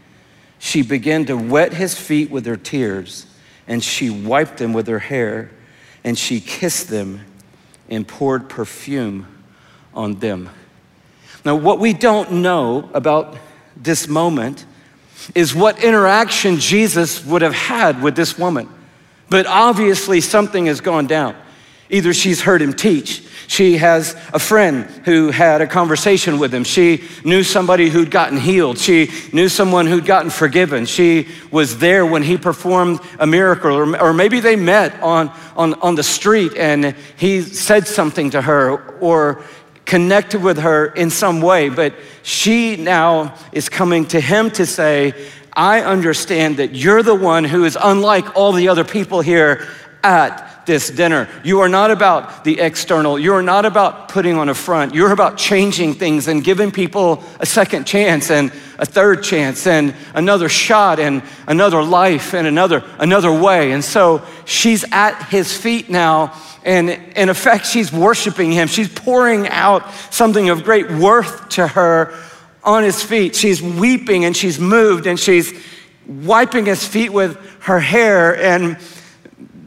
she 0.60 0.84
began 0.84 1.26
to 1.26 1.36
wet 1.36 1.74
his 1.74 2.00
feet 2.00 2.32
with 2.32 2.46
her 2.46 2.56
tears, 2.56 3.26
and 3.68 3.84
she 3.84 4.10
wiped 4.10 4.60
them 4.60 4.72
with 4.72 4.88
her 4.88 5.00
hair, 5.00 5.52
and 6.06 6.18
she 6.18 6.40
kissed 6.40 6.88
them 6.88 7.26
and 7.90 8.08
poured 8.08 8.48
perfume 8.48 9.28
on 9.94 10.20
them. 10.20 10.50
Now, 11.48 11.56
what 11.56 11.80
we 11.80 11.94
don't 11.94 12.42
know 12.42 12.90
about 12.94 13.38
this 13.78 14.10
moment 14.10 14.66
is 15.34 15.56
what 15.56 15.82
interaction 15.82 16.58
Jesus 16.58 17.26
would 17.26 17.42
have 17.42 17.54
had 17.54 18.04
with 18.04 18.18
this 18.18 18.38
woman. 18.38 18.68
But 19.30 19.46
obviously, 19.46 20.20
something 20.20 20.66
has 20.66 20.82
gone 20.82 21.08
down. 21.08 21.38
Either 21.90 22.14
she's 22.14 22.42
heard 22.42 22.62
him 22.62 22.74
teach, 22.74 23.24
she 23.48 23.78
has 23.78 24.14
a 24.34 24.40
friend 24.40 24.84
who 25.06 25.32
had 25.32 25.62
a 25.62 25.68
conversation 25.68 26.38
with 26.38 26.54
him, 26.54 26.66
she 26.66 27.06
knew 27.24 27.44
somebody 27.44 27.88
who'd 27.88 28.12
gotten 28.12 28.38
healed, 28.38 28.78
she 28.78 29.10
knew 29.32 29.48
someone 29.48 29.88
who'd 29.88 30.06
gotten 30.06 30.30
forgiven, 30.30 30.86
she 30.86 31.30
was 31.50 31.78
there 31.78 32.06
when 32.06 32.24
he 32.24 32.38
performed 32.38 33.00
a 33.20 33.26
miracle, 33.26 33.74
or, 33.74 34.02
or 34.02 34.14
maybe 34.14 34.42
they 34.42 34.58
met 34.58 35.02
on, 35.02 35.32
on, 35.56 35.76
on 35.76 35.96
the 35.96 36.04
street 36.04 36.58
and 36.58 36.94
he 37.16 37.42
said 37.42 37.88
something 37.88 38.32
to 38.32 38.42
her, 38.42 38.78
or 39.00 39.42
connected 39.88 40.44
with 40.44 40.60
her 40.60 40.88
in 40.88 41.10
some 41.10 41.42
way, 41.42 41.70
but 41.70 41.96
she 42.22 42.76
now 42.76 43.34
is 43.54 43.70
coming 43.70 44.06
to 44.06 44.20
him 44.20 44.52
to 44.52 44.66
say, 44.66 45.14
I 45.54 45.82
understand 45.82 46.58
that 46.58 46.76
you're 46.76 47.02
the 47.02 47.16
one 47.16 47.46
who 47.46 47.64
is 47.64 47.76
unlike 47.82 48.36
all 48.36 48.52
the 48.52 48.68
other 48.68 48.84
people 48.84 49.22
here 49.22 49.66
at 50.08 50.66
this 50.66 50.90
dinner. 50.90 51.28
You 51.44 51.60
are 51.60 51.70
not 51.70 51.92
about 51.92 52.46
the 52.46 52.60
external. 52.60 53.20
You 53.20 53.34
are 53.34 53.42
not 53.42 53.66
about 53.66 54.08
putting 54.10 54.38
on 54.38 54.48
a 54.48 54.54
front. 54.54 54.96
You're 54.96 55.12
about 55.12 55.38
changing 55.38 55.96
things 55.96 56.28
and 56.28 56.44
giving 56.44 56.72
people 56.72 57.24
a 57.40 57.46
second 57.46 57.86
chance 57.86 58.32
and 58.32 58.52
a 58.80 58.86
third 58.86 59.24
chance 59.24 59.68
and 59.68 59.94
another 60.14 60.48
shot 60.48 61.00
and 61.00 61.24
another 61.48 61.84
life 61.84 62.34
and 62.34 62.48
another 62.48 62.84
another 63.00 63.32
way. 63.32 63.74
And 63.74 63.84
so 63.84 64.24
she's 64.46 64.86
at 64.92 65.30
his 65.30 65.56
feet 65.56 65.90
now 65.90 66.34
and 66.64 66.90
in 66.90 67.30
effect 67.30 67.66
she's 67.66 67.92
worshiping 67.92 68.52
him. 68.52 68.68
She's 68.68 68.90
pouring 68.90 69.48
out 69.50 69.92
something 70.12 70.50
of 70.50 70.64
great 70.64 70.90
worth 70.90 71.50
to 71.50 71.68
her 71.68 72.14
on 72.64 72.84
his 72.84 73.02
feet. 73.04 73.36
She's 73.36 73.62
weeping 73.62 74.26
and 74.26 74.36
she's 74.36 74.60
moved 74.60 75.06
and 75.06 75.20
she's 75.20 75.54
wiping 76.06 76.66
his 76.66 76.86
feet 76.88 77.12
with 77.12 77.38
her 77.62 77.80
hair 77.80 78.38
and 78.38 78.78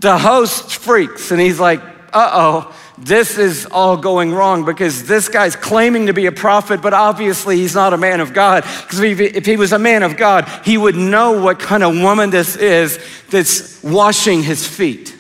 the 0.01 0.19
host 0.19 0.77
freaks 0.77 1.31
and 1.31 1.41
he's 1.41 1.61
like, 1.61 1.81
uh 2.13 2.31
oh, 2.33 2.77
this 2.99 3.39
is 3.39 3.67
all 3.67 3.97
going 3.97 4.33
wrong 4.33 4.65
because 4.65 5.05
this 5.05 5.29
guy's 5.29 5.57
claiming 5.57 6.07
to 6.07 6.13
be 6.13 6.27
a 6.27 6.33
prophet, 6.33 6.83
but 6.83 6.93
obviously 6.93 7.57
he's 7.57 7.75
not 7.75 7.93
a 7.93 7.99
man 7.99 8.21
of 8.21 8.35
God. 8.35 8.63
Because 8.63 9.01
if 9.01 9.47
he 9.47 9.57
was 9.57 9.73
a 9.73 9.79
man 9.79 10.03
of 10.03 10.17
God, 10.17 10.47
he 10.65 10.77
would 10.77 10.97
know 10.97 11.43
what 11.43 11.59
kind 11.59 11.83
of 11.83 11.95
woman 11.99 12.31
this 12.31 12.57
is 12.57 12.99
that's 13.31 13.83
washing 13.83 14.43
his 14.43 14.67
feet. 14.67 15.17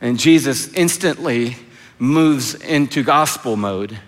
And 0.00 0.18
Jesus 0.18 0.72
instantly 0.74 1.56
moves 1.98 2.54
into 2.54 3.02
gospel 3.02 3.56
mode 3.56 3.98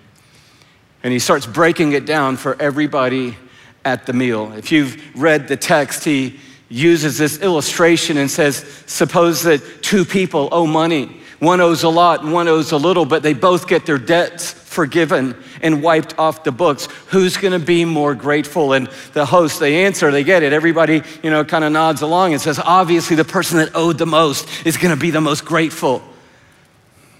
and 1.03 1.13
he 1.13 1.19
starts 1.19 1.47
breaking 1.47 1.93
it 1.93 2.07
down 2.07 2.37
for 2.37 2.61
everybody 2.61 3.37
at 3.85 4.07
the 4.07 4.13
meal. 4.13 4.53
If 4.55 4.73
you've 4.73 5.17
read 5.17 5.49
the 5.49 5.57
text, 5.57 6.05
he 6.05 6.41
uses 6.69 7.19
this 7.19 7.39
illustration 7.41 8.17
and 8.17 8.31
says, 8.31 8.65
Suppose 8.87 9.43
that 9.43 9.83
two 9.83 10.05
people 10.05 10.49
owe 10.53 10.67
money. 10.67 11.21
One 11.39 11.61
owes 11.61 11.83
a 11.83 11.89
lot 11.89 12.23
and 12.23 12.33
one 12.33 12.49
owes 12.49 12.73
a 12.73 12.77
little, 12.77 13.05
but 13.05 13.23
they 13.23 13.35
both 13.35 13.69
get 13.69 13.85
their 13.87 13.99
debts 13.99 14.53
forgiven 14.53 15.37
and 15.63 15.83
wiped 15.83 16.19
off 16.19 16.43
the 16.45 16.53
books. 16.53 16.87
Who's 17.09 17.37
gonna 17.37 17.59
be 17.59 17.85
more 17.85 18.15
grateful? 18.15 18.73
And 18.73 18.89
the 19.13 19.27
host, 19.27 19.61
they 19.61 19.85
answer, 19.85 20.11
they 20.11 20.25
get 20.25 20.43
it. 20.43 20.53
Everybody, 20.53 21.03
you 21.23 21.31
know, 21.31 21.45
kind 21.45 21.65
of 21.65 21.73
nods 21.73 22.03
along 22.03 22.33
and 22.33 22.41
says, 22.41 22.59
Obviously, 22.59 23.17
the 23.17 23.25
person 23.25 23.59
that 23.59 23.75
owed 23.75 23.99
the 23.99 24.07
most 24.07 24.67
is 24.67 24.77
gonna 24.77 24.97
be 24.97 25.11
the 25.11 25.21
most 25.21 25.45
grateful. 25.45 26.03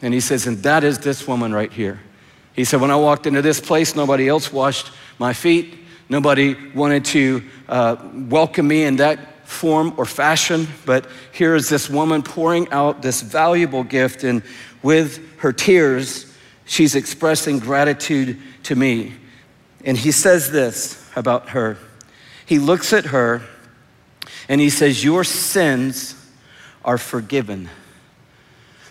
And 0.03 0.13
he 0.13 0.21
says, 0.21 0.47
And 0.47 0.63
that 0.63 0.85
is 0.85 0.99
this 0.99 1.27
woman 1.29 1.53
right 1.53 1.73
here. 1.73 2.01
He 2.55 2.65
said, 2.65 2.81
When 2.81 2.91
I 2.91 2.97
walked 2.97 3.27
into 3.27 3.43
this 3.43 3.61
place, 3.61 3.95
nobody 3.95 4.29
else 4.29 4.53
washed 4.53 4.91
my 5.19 5.33
feet. 5.33 5.79
Nobody 6.09 6.57
wanted 6.73 7.05
to 7.07 7.43
uh, 7.69 7.97
welcome 8.29 8.69
me 8.69 8.85
in 8.85 8.97
that 8.97 9.19
form 9.45 9.95
or 9.97 10.05
fashion, 10.05 10.67
but 10.85 11.07
here 11.33 11.55
is 11.55 11.69
this 11.69 11.89
woman 11.89 12.23
pouring 12.23 12.71
out 12.71 13.03
this 13.03 13.21
valuable 13.23 13.85
gift, 13.85 14.25
and 14.25 14.43
with 14.83 15.39
her 15.39 15.53
tears, 15.53 16.33
she's 16.65 16.95
expressing 16.95 17.59
gratitude 17.59 18.39
to 18.65 18.75
me. 18.75 19.15
And 19.85 19.97
he 19.97 20.13
says 20.13 20.51
this 20.51 21.11
about 21.17 21.51
her. 21.51 21.77
He 22.47 22.59
looks 22.59 22.93
at 22.93 23.07
her 23.07 23.43
and 24.49 24.61
he 24.61 24.71
says, 24.71 25.03
Your 25.03 25.25
sins 25.25 26.15
are 26.85 26.99
forgiven. 26.99 27.69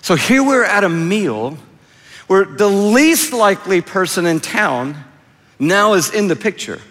So 0.02 0.16
here 0.16 0.44
we're 0.44 0.66
at 0.66 0.84
a 0.84 0.90
meal 0.90 1.58
where 2.28 2.46
the 2.46 2.68
least 2.68 3.34
likely 3.34 3.82
person 3.82 4.26
in 4.26 4.40
town 4.40 5.04
now 5.60 5.94
is 5.94 6.14
in 6.14 6.28
the 6.28 6.36
picture. 6.36 6.82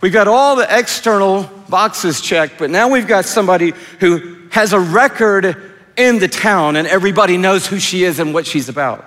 We've 0.00 0.12
got 0.12 0.28
all 0.28 0.56
the 0.56 0.66
external 0.68 1.44
boxes 1.68 2.20
checked, 2.20 2.58
but 2.58 2.70
now 2.70 2.88
we've 2.88 3.06
got 3.06 3.24
somebody 3.24 3.72
who 4.00 4.48
has 4.50 4.72
a 4.72 4.80
record 4.80 5.72
in 5.96 6.18
the 6.18 6.28
town 6.28 6.76
and 6.76 6.86
everybody 6.86 7.36
knows 7.36 7.66
who 7.66 7.78
she 7.78 8.04
is 8.04 8.18
and 8.18 8.34
what 8.34 8.46
she's 8.46 8.68
about. 8.68 9.04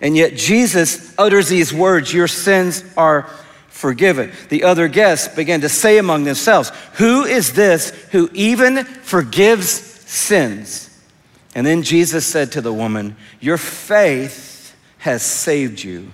And 0.00 0.16
yet 0.16 0.34
Jesus 0.34 1.14
utters 1.18 1.48
these 1.48 1.72
words 1.72 2.12
Your 2.12 2.28
sins 2.28 2.84
are 2.96 3.28
forgiven. 3.68 4.32
The 4.48 4.64
other 4.64 4.88
guests 4.88 5.34
began 5.34 5.60
to 5.60 5.68
say 5.68 5.98
among 5.98 6.24
themselves, 6.24 6.72
Who 6.94 7.24
is 7.24 7.52
this 7.52 7.90
who 8.10 8.28
even 8.32 8.84
forgives 8.84 9.68
sins? 9.70 10.88
And 11.54 11.66
then 11.66 11.82
Jesus 11.82 12.26
said 12.26 12.52
to 12.52 12.60
the 12.60 12.72
woman, 12.72 13.16
Your 13.40 13.58
faith 13.58 14.74
has 14.98 15.22
saved 15.22 15.82
you. 15.82 16.12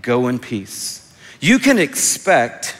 Go 0.00 0.28
in 0.28 0.38
peace. 0.38 1.01
You 1.42 1.58
can 1.58 1.80
expect 1.80 2.76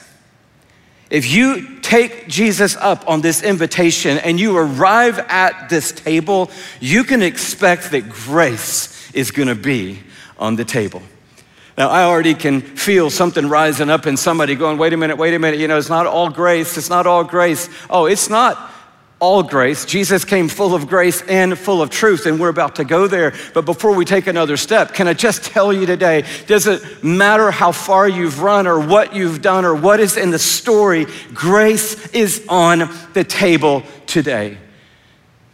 if 1.10 1.30
you 1.30 1.80
take 1.80 2.28
Jesus 2.28 2.76
up 2.76 3.06
on 3.08 3.20
this 3.20 3.42
invitation 3.42 4.18
and 4.18 4.38
you 4.38 4.56
arrive 4.56 5.18
at 5.18 5.68
this 5.68 5.90
table, 5.90 6.48
you 6.80 7.02
can 7.02 7.22
expect 7.22 7.90
that 7.90 8.08
grace 8.08 9.12
is 9.12 9.32
gonna 9.32 9.56
be 9.56 9.98
on 10.38 10.54
the 10.54 10.64
table. 10.64 11.02
Now, 11.76 11.88
I 11.88 12.04
already 12.04 12.34
can 12.34 12.60
feel 12.60 13.10
something 13.10 13.48
rising 13.48 13.90
up 13.90 14.06
in 14.06 14.16
somebody 14.16 14.54
going, 14.54 14.78
wait 14.78 14.92
a 14.92 14.96
minute, 14.96 15.18
wait 15.18 15.34
a 15.34 15.40
minute, 15.40 15.58
you 15.58 15.66
know, 15.66 15.76
it's 15.76 15.88
not 15.88 16.06
all 16.06 16.30
grace, 16.30 16.78
it's 16.78 16.88
not 16.88 17.04
all 17.06 17.24
grace. 17.24 17.68
Oh, 17.90 18.06
it's 18.06 18.30
not 18.30 18.71
all 19.22 19.44
grace. 19.44 19.84
Jesus 19.84 20.24
came 20.24 20.48
full 20.48 20.74
of 20.74 20.88
grace 20.88 21.22
and 21.28 21.56
full 21.56 21.80
of 21.80 21.90
truth, 21.90 22.26
and 22.26 22.40
we're 22.40 22.48
about 22.48 22.74
to 22.74 22.84
go 22.84 23.06
there. 23.06 23.32
But 23.54 23.64
before 23.64 23.94
we 23.94 24.04
take 24.04 24.26
another 24.26 24.56
step, 24.56 24.94
can 24.94 25.06
I 25.06 25.14
just 25.14 25.44
tell 25.44 25.72
you 25.72 25.86
today 25.86 26.24
does 26.48 26.66
it 26.66 27.04
matter 27.04 27.52
how 27.52 27.70
far 27.70 28.08
you've 28.08 28.42
run 28.42 28.66
or 28.66 28.80
what 28.80 29.14
you've 29.14 29.40
done 29.40 29.64
or 29.64 29.76
what 29.76 30.00
is 30.00 30.16
in 30.16 30.32
the 30.32 30.40
story? 30.40 31.06
Grace 31.32 32.10
is 32.10 32.44
on 32.48 32.90
the 33.12 33.22
table 33.22 33.84
today. 34.06 34.58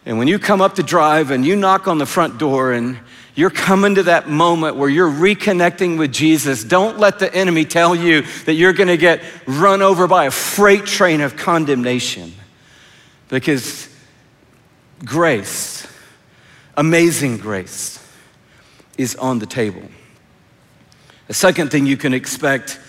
And 0.07 0.17
when 0.17 0.29
you 0.29 0.39
come 0.39 0.63
up 0.63 0.75
the 0.75 0.83
drive 0.83 1.31
and 1.31 1.45
you 1.45 1.55
knock 1.55 1.89
on 1.89 1.99
the 1.99 2.07
front 2.07 2.39
door 2.39 2.73
and 2.73 2.99
you're 3.35 3.51
coming 3.51 3.97
to 3.97 4.05
that 4.05 4.31
moment 4.31 4.77
where 4.77 4.89
you're 4.89 5.11
reconnecting 5.11 5.99
with 5.99 6.11
Jesus, 6.11 6.65
don't 6.65 6.99
let 6.99 7.19
the 7.19 7.33
enemy 7.35 7.67
tell 7.67 7.95
you 7.95 8.23
that 8.47 8.55
you're 8.55 8.73
going 8.73 8.89
to 8.89 8.97
get 8.97 9.23
run 9.47 9.83
over 9.83 10.07
by 10.07 10.25
a 10.25 10.31
freight 10.31 10.87
train 10.87 11.21
of 11.21 11.37
condemnation. 11.37 12.33
Because 13.29 13.89
grace, 15.05 15.87
amazing 16.77 17.39
grace, 17.39 18.05
is 18.97 19.15
on 19.17 19.39
the 19.39 19.47
table. 19.47 19.83
The 21.27 21.35
second 21.35 21.71
thing 21.71 21.87
you 21.87 21.97
can 21.97 22.15
expect 22.15 22.81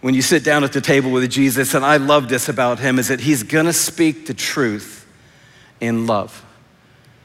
when 0.00 0.14
you 0.14 0.22
sit 0.22 0.42
down 0.42 0.64
at 0.64 0.72
the 0.72 0.80
table 0.80 1.12
with 1.12 1.30
Jesus, 1.30 1.74
and 1.74 1.84
I 1.84 1.98
love 1.98 2.28
this 2.28 2.48
about 2.48 2.80
him, 2.80 2.98
is 2.98 3.08
that 3.08 3.20
he's 3.20 3.44
gonna 3.44 3.72
speak 3.72 4.26
the 4.26 4.34
truth 4.34 5.06
in 5.80 6.06
love. 6.06 6.44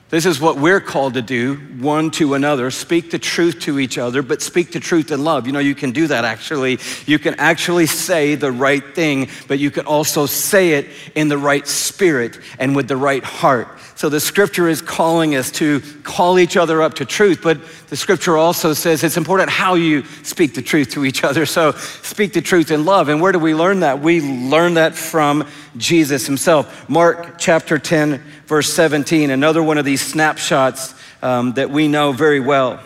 This 0.10 0.26
is 0.26 0.40
what 0.40 0.56
we're 0.56 0.80
called 0.80 1.16
to 1.16 1.22
do, 1.22 1.56
one 1.56 2.12
to 2.12 2.34
another. 2.34 2.72
Speak 2.72 3.12
the 3.12 3.20
truth 3.20 3.60
to 3.62 3.78
each 3.78 3.98
other, 3.98 4.22
but 4.22 4.42
speak 4.42 4.72
the 4.72 4.80
truth 4.80 5.12
in 5.12 5.26
love. 5.26 5.46
You 5.46 5.52
know, 5.52 5.60
you 5.60 5.76
can 5.76 5.92
do 5.92 6.08
that 6.08 6.24
actually. 6.24 6.80
You 7.06 7.20
can 7.20 7.36
actually 7.36 7.88
say 7.88 8.36
the 8.36 8.52
right 8.52 8.96
thing, 8.96 9.28
but 9.50 9.60
you 9.60 9.70
can 9.70 9.86
also 9.86 10.26
say 10.26 10.74
it 10.74 10.88
in 11.16 11.28
the 11.28 11.38
right 11.38 11.68
spirit 11.68 12.40
and 12.58 12.74
with 12.74 12.88
the 12.88 12.96
right 12.96 13.24
heart. 13.24 13.68
So 13.96 14.08
the 14.08 14.20
scripture 14.22 14.70
is 14.70 14.82
calling 14.82 15.36
us 15.36 15.52
to 15.54 15.82
call 16.04 16.40
each 16.40 16.56
other 16.56 16.82
up 16.82 16.94
to 16.96 17.06
truth, 17.06 17.42
but 17.44 17.60
the 17.88 17.98
scripture 17.98 18.38
also 18.38 18.74
says 18.74 19.04
it's 19.04 19.18
important 19.18 19.50
how 19.50 19.74
you 19.74 20.06
speak 20.24 20.54
the 20.54 20.62
truth 20.62 20.92
to 20.92 21.04
each 21.04 21.24
other. 21.24 21.46
So 21.46 21.72
speak 21.72 22.32
the 22.32 22.42
truth 22.42 22.72
in 22.72 22.86
love. 22.86 23.10
And 23.10 23.20
where 23.20 23.32
do 23.32 23.40
we 23.40 23.56
learn 23.56 23.82
that? 23.82 24.00
We 24.00 24.22
learn 24.22 24.76
that 24.76 24.96
from 24.96 25.48
Jesus 25.78 26.28
himself. 26.28 26.88
Mark 26.88 27.40
chapter 27.40 27.80
10, 27.80 28.24
verse 28.48 28.74
17, 28.74 29.30
another 29.30 29.62
one 29.62 29.78
of 29.78 29.86
these 29.86 30.02
snapshots 30.02 30.96
um, 31.22 31.54
that 31.54 31.70
we 31.70 31.88
know 31.88 32.14
very 32.14 32.40
well. 32.40 32.80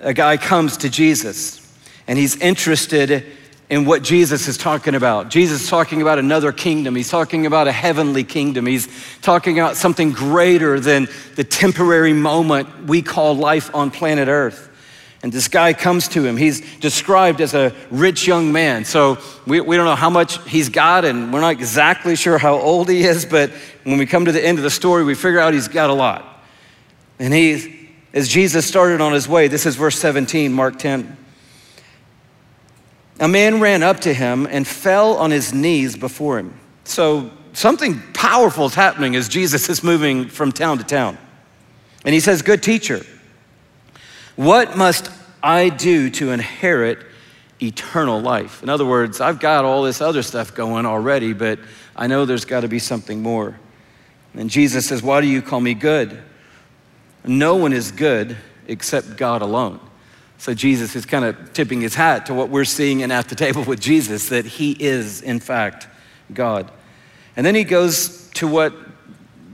A 0.00 0.12
guy 0.12 0.36
comes 0.36 0.78
to 0.78 0.90
Jesus 0.90 1.60
and 2.08 2.18
he's 2.18 2.36
interested 2.36 3.24
in 3.70 3.84
what 3.84 4.02
Jesus 4.02 4.48
is 4.48 4.58
talking 4.58 4.96
about. 4.96 5.30
Jesus 5.30 5.62
is 5.62 5.68
talking 5.70 6.02
about 6.02 6.18
another 6.18 6.52
kingdom. 6.52 6.96
He's 6.96 7.08
talking 7.08 7.46
about 7.46 7.68
a 7.68 7.72
heavenly 7.72 8.24
kingdom. 8.24 8.66
He's 8.66 8.88
talking 9.22 9.58
about 9.58 9.76
something 9.76 10.10
greater 10.10 10.80
than 10.80 11.08
the 11.36 11.44
temporary 11.44 12.12
moment 12.12 12.86
we 12.86 13.00
call 13.00 13.34
life 13.34 13.74
on 13.74 13.90
planet 13.90 14.28
Earth. 14.28 14.68
And 15.22 15.32
this 15.32 15.46
guy 15.46 15.72
comes 15.72 16.08
to 16.08 16.24
him. 16.24 16.36
He's 16.36 16.60
described 16.78 17.40
as 17.40 17.54
a 17.54 17.72
rich 17.90 18.26
young 18.26 18.50
man. 18.50 18.84
So 18.84 19.18
we, 19.46 19.60
we 19.60 19.76
don't 19.76 19.84
know 19.84 19.94
how 19.94 20.10
much 20.10 20.42
he's 20.48 20.68
got, 20.68 21.04
and 21.04 21.32
we're 21.32 21.40
not 21.40 21.52
exactly 21.52 22.16
sure 22.16 22.38
how 22.38 22.58
old 22.58 22.88
he 22.88 23.04
is, 23.04 23.24
but 23.24 23.50
when 23.84 23.98
we 23.98 24.06
come 24.06 24.24
to 24.24 24.32
the 24.32 24.44
end 24.44 24.58
of 24.58 24.64
the 24.64 24.70
story, 24.70 25.04
we 25.04 25.14
figure 25.14 25.38
out 25.38 25.54
he's 25.54 25.68
got 25.68 25.90
a 25.90 25.94
lot. 25.94 26.44
And 27.20 27.32
he, 27.32 27.88
as 28.12 28.28
Jesus 28.28 28.66
started 28.66 29.00
on 29.00 29.12
his 29.12 29.28
way, 29.28 29.46
this 29.46 29.64
is 29.64 29.76
verse 29.76 29.96
17, 29.96 30.52
Mark 30.52 30.78
10. 30.78 31.16
A 33.20 33.28
man 33.28 33.60
ran 33.60 33.84
up 33.84 34.00
to 34.00 34.12
him 34.12 34.48
and 34.50 34.66
fell 34.66 35.16
on 35.16 35.30
his 35.30 35.54
knees 35.54 35.96
before 35.96 36.40
him. 36.40 36.58
So 36.82 37.30
something 37.52 38.02
powerful 38.14 38.66
is 38.66 38.74
happening 38.74 39.14
as 39.14 39.28
Jesus 39.28 39.68
is 39.68 39.84
moving 39.84 40.28
from 40.28 40.50
town 40.50 40.78
to 40.78 40.84
town. 40.84 41.16
And 42.04 42.12
he 42.12 42.18
says, 42.18 42.42
Good 42.42 42.64
teacher, 42.64 43.06
what 44.36 44.76
must 44.76 45.10
I 45.42 45.68
do 45.68 46.10
to 46.10 46.30
inherit 46.30 46.98
eternal 47.60 48.20
life? 48.20 48.62
In 48.62 48.68
other 48.68 48.86
words, 48.86 49.20
I've 49.20 49.40
got 49.40 49.64
all 49.64 49.82
this 49.82 50.00
other 50.00 50.22
stuff 50.22 50.54
going 50.54 50.86
already, 50.86 51.32
but 51.32 51.58
I 51.94 52.06
know 52.06 52.24
there's 52.24 52.44
got 52.44 52.60
to 52.60 52.68
be 52.68 52.78
something 52.78 53.22
more. 53.22 53.58
And 54.34 54.48
Jesus 54.48 54.86
says, 54.86 55.02
Why 55.02 55.20
do 55.20 55.26
you 55.26 55.42
call 55.42 55.60
me 55.60 55.74
good? 55.74 56.22
No 57.24 57.56
one 57.56 57.72
is 57.72 57.92
good 57.92 58.36
except 58.66 59.16
God 59.16 59.42
alone. 59.42 59.80
So 60.38 60.54
Jesus 60.54 60.96
is 60.96 61.06
kind 61.06 61.24
of 61.24 61.52
tipping 61.52 61.82
his 61.82 61.94
hat 61.94 62.26
to 62.26 62.34
what 62.34 62.48
we're 62.48 62.64
seeing 62.64 63.02
and 63.02 63.12
at 63.12 63.28
the 63.28 63.36
table 63.36 63.62
with 63.64 63.80
Jesus, 63.80 64.30
that 64.30 64.44
he 64.44 64.72
is, 64.72 65.22
in 65.22 65.38
fact, 65.38 65.86
God. 66.32 66.70
And 67.36 67.46
then 67.46 67.54
he 67.54 67.64
goes 67.64 68.28
to 68.30 68.48
what 68.48 68.74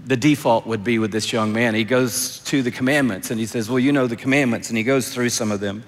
the 0.08 0.16
default 0.16 0.66
would 0.66 0.82
be 0.82 0.98
with 0.98 1.12
this 1.12 1.34
young 1.34 1.52
man. 1.52 1.74
He 1.74 1.84
goes 1.84 2.38
to 2.46 2.62
the 2.62 2.70
commandments 2.70 3.30
and 3.30 3.38
he 3.38 3.44
says, 3.44 3.68
Well, 3.68 3.78
you 3.78 3.92
know 3.92 4.06
the 4.06 4.16
commandments. 4.16 4.70
And 4.70 4.78
he 4.78 4.82
goes 4.82 5.12
through 5.12 5.28
some 5.28 5.52
of 5.52 5.60
them. 5.60 5.84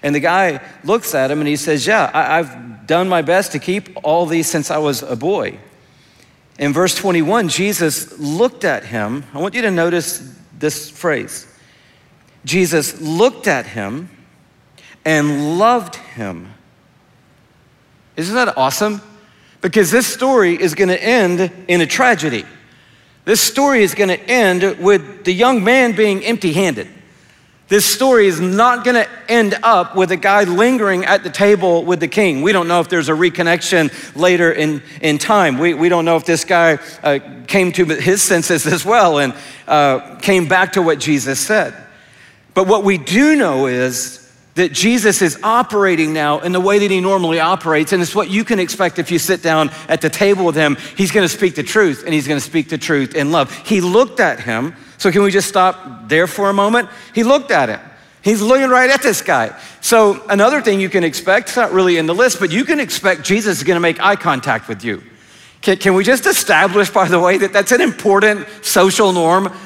And 0.00 0.14
the 0.14 0.20
guy 0.20 0.64
looks 0.84 1.12
at 1.12 1.28
him 1.28 1.40
and 1.40 1.48
he 1.48 1.56
says, 1.56 1.84
Yeah, 1.84 2.08
I, 2.14 2.40
have 2.40 2.86
done 2.86 3.08
my 3.08 3.20
best 3.20 3.50
to 3.52 3.58
keep 3.58 3.88
all 4.04 4.26
these 4.26 4.48
since 4.48 4.70
I 4.70 4.78
was 4.78 5.02
a 5.02 5.16
boy. 5.16 5.58
In 6.56 6.72
verse 6.72 6.94
21, 6.94 7.48
Jesus 7.48 8.16
looked 8.20 8.64
at 8.64 8.84
him. 8.84 9.24
I 9.34 9.38
want 9.38 9.54
you 9.54 9.62
to 9.62 9.72
notice 9.72 10.36
this 10.56 10.88
phrase 10.88 11.52
Jesus 12.44 13.00
looked 13.00 13.48
at 13.48 13.66
him 13.66 14.08
and 15.04 15.58
loved 15.58 15.96
him. 15.96 16.54
Isn't 18.16 18.36
that 18.36 18.56
awesome? 18.56 19.02
Because 19.60 19.90
this 19.90 20.06
story 20.06 20.54
is 20.54 20.76
going 20.76 20.90
to 20.90 21.02
end 21.02 21.50
in 21.66 21.80
a 21.80 21.86
tragedy. 21.86 22.44
This 23.28 23.42
story 23.42 23.82
is 23.82 23.94
going 23.94 24.08
to 24.08 24.18
end 24.18 24.78
with 24.78 25.26
the 25.26 25.34
young 25.34 25.62
man 25.62 25.94
being 25.94 26.24
empty 26.24 26.54
handed. 26.54 26.88
This 27.68 27.84
story 27.84 28.26
is 28.26 28.40
not 28.40 28.86
going 28.86 28.94
to 28.94 29.06
end 29.28 29.54
up 29.62 29.94
with 29.94 30.10
a 30.12 30.16
guy 30.16 30.44
lingering 30.44 31.04
at 31.04 31.24
the 31.24 31.28
table 31.28 31.84
with 31.84 32.00
the 32.00 32.08
king. 32.08 32.40
We 32.40 32.52
don't 32.52 32.68
know 32.68 32.80
if 32.80 32.88
there's 32.88 33.10
a 33.10 33.12
reconnection 33.12 33.92
later 34.16 34.50
in, 34.50 34.82
in 35.02 35.18
time. 35.18 35.58
We, 35.58 35.74
we 35.74 35.90
don't 35.90 36.06
know 36.06 36.16
if 36.16 36.24
this 36.24 36.46
guy 36.46 36.78
uh, 37.02 37.18
came 37.46 37.70
to 37.72 37.84
his 37.84 38.22
senses 38.22 38.66
as 38.66 38.82
well 38.86 39.18
and 39.18 39.34
uh, 39.66 40.16
came 40.22 40.48
back 40.48 40.72
to 40.72 40.80
what 40.80 40.98
Jesus 40.98 41.38
said. 41.38 41.74
But 42.54 42.66
what 42.66 42.82
we 42.82 42.96
do 42.96 43.36
know 43.36 43.66
is 43.66 44.17
that 44.58 44.72
Jesus 44.72 45.22
is 45.22 45.38
operating 45.44 46.12
now 46.12 46.40
in 46.40 46.50
the 46.50 46.60
way 46.60 46.80
that 46.80 46.90
he 46.90 47.00
normally 47.00 47.38
operates. 47.38 47.92
And 47.92 48.02
it's 48.02 48.14
what 48.14 48.28
you 48.28 48.44
can 48.44 48.58
expect 48.58 48.98
if 48.98 49.08
you 49.08 49.18
sit 49.20 49.40
down 49.40 49.70
at 49.88 50.00
the 50.00 50.10
table 50.10 50.44
with 50.44 50.56
him. 50.56 50.76
He's 50.96 51.12
going 51.12 51.24
to 51.24 51.32
speak 51.32 51.54
the 51.54 51.62
truth, 51.62 52.02
and 52.04 52.12
he's 52.12 52.26
going 52.26 52.40
to 52.40 52.44
speak 52.44 52.68
the 52.68 52.76
truth 52.76 53.14
in 53.14 53.30
love. 53.30 53.54
He 53.64 53.80
looked 53.80 54.18
at 54.18 54.40
him. 54.40 54.74
So, 54.98 55.12
can 55.12 55.22
we 55.22 55.30
just 55.30 55.48
stop 55.48 56.08
there 56.08 56.26
for 56.26 56.50
a 56.50 56.52
moment? 56.52 56.88
He 57.14 57.22
looked 57.22 57.52
at 57.52 57.68
him. 57.68 57.80
He's 58.20 58.42
looking 58.42 58.68
right 58.68 58.90
at 58.90 59.00
this 59.00 59.22
guy. 59.22 59.56
So, 59.80 60.26
another 60.28 60.60
thing 60.60 60.80
you 60.80 60.88
can 60.88 61.04
expect, 61.04 61.50
it's 61.50 61.56
not 61.56 61.70
really 61.70 61.96
in 61.96 62.06
the 62.06 62.14
list, 62.14 62.40
but 62.40 62.50
you 62.50 62.64
can 62.64 62.80
expect 62.80 63.22
Jesus 63.22 63.58
is 63.58 63.64
going 63.64 63.76
to 63.76 63.80
make 63.80 64.00
eye 64.00 64.16
contact 64.16 64.66
with 64.66 64.82
you. 64.82 65.04
Can, 65.60 65.76
can 65.76 65.94
we 65.94 66.02
just 66.02 66.26
establish, 66.26 66.90
by 66.90 67.06
the 67.06 67.20
way, 67.20 67.38
that 67.38 67.52
that's 67.52 67.70
an 67.70 67.80
important 67.80 68.48
social 68.62 69.12
norm? 69.12 69.56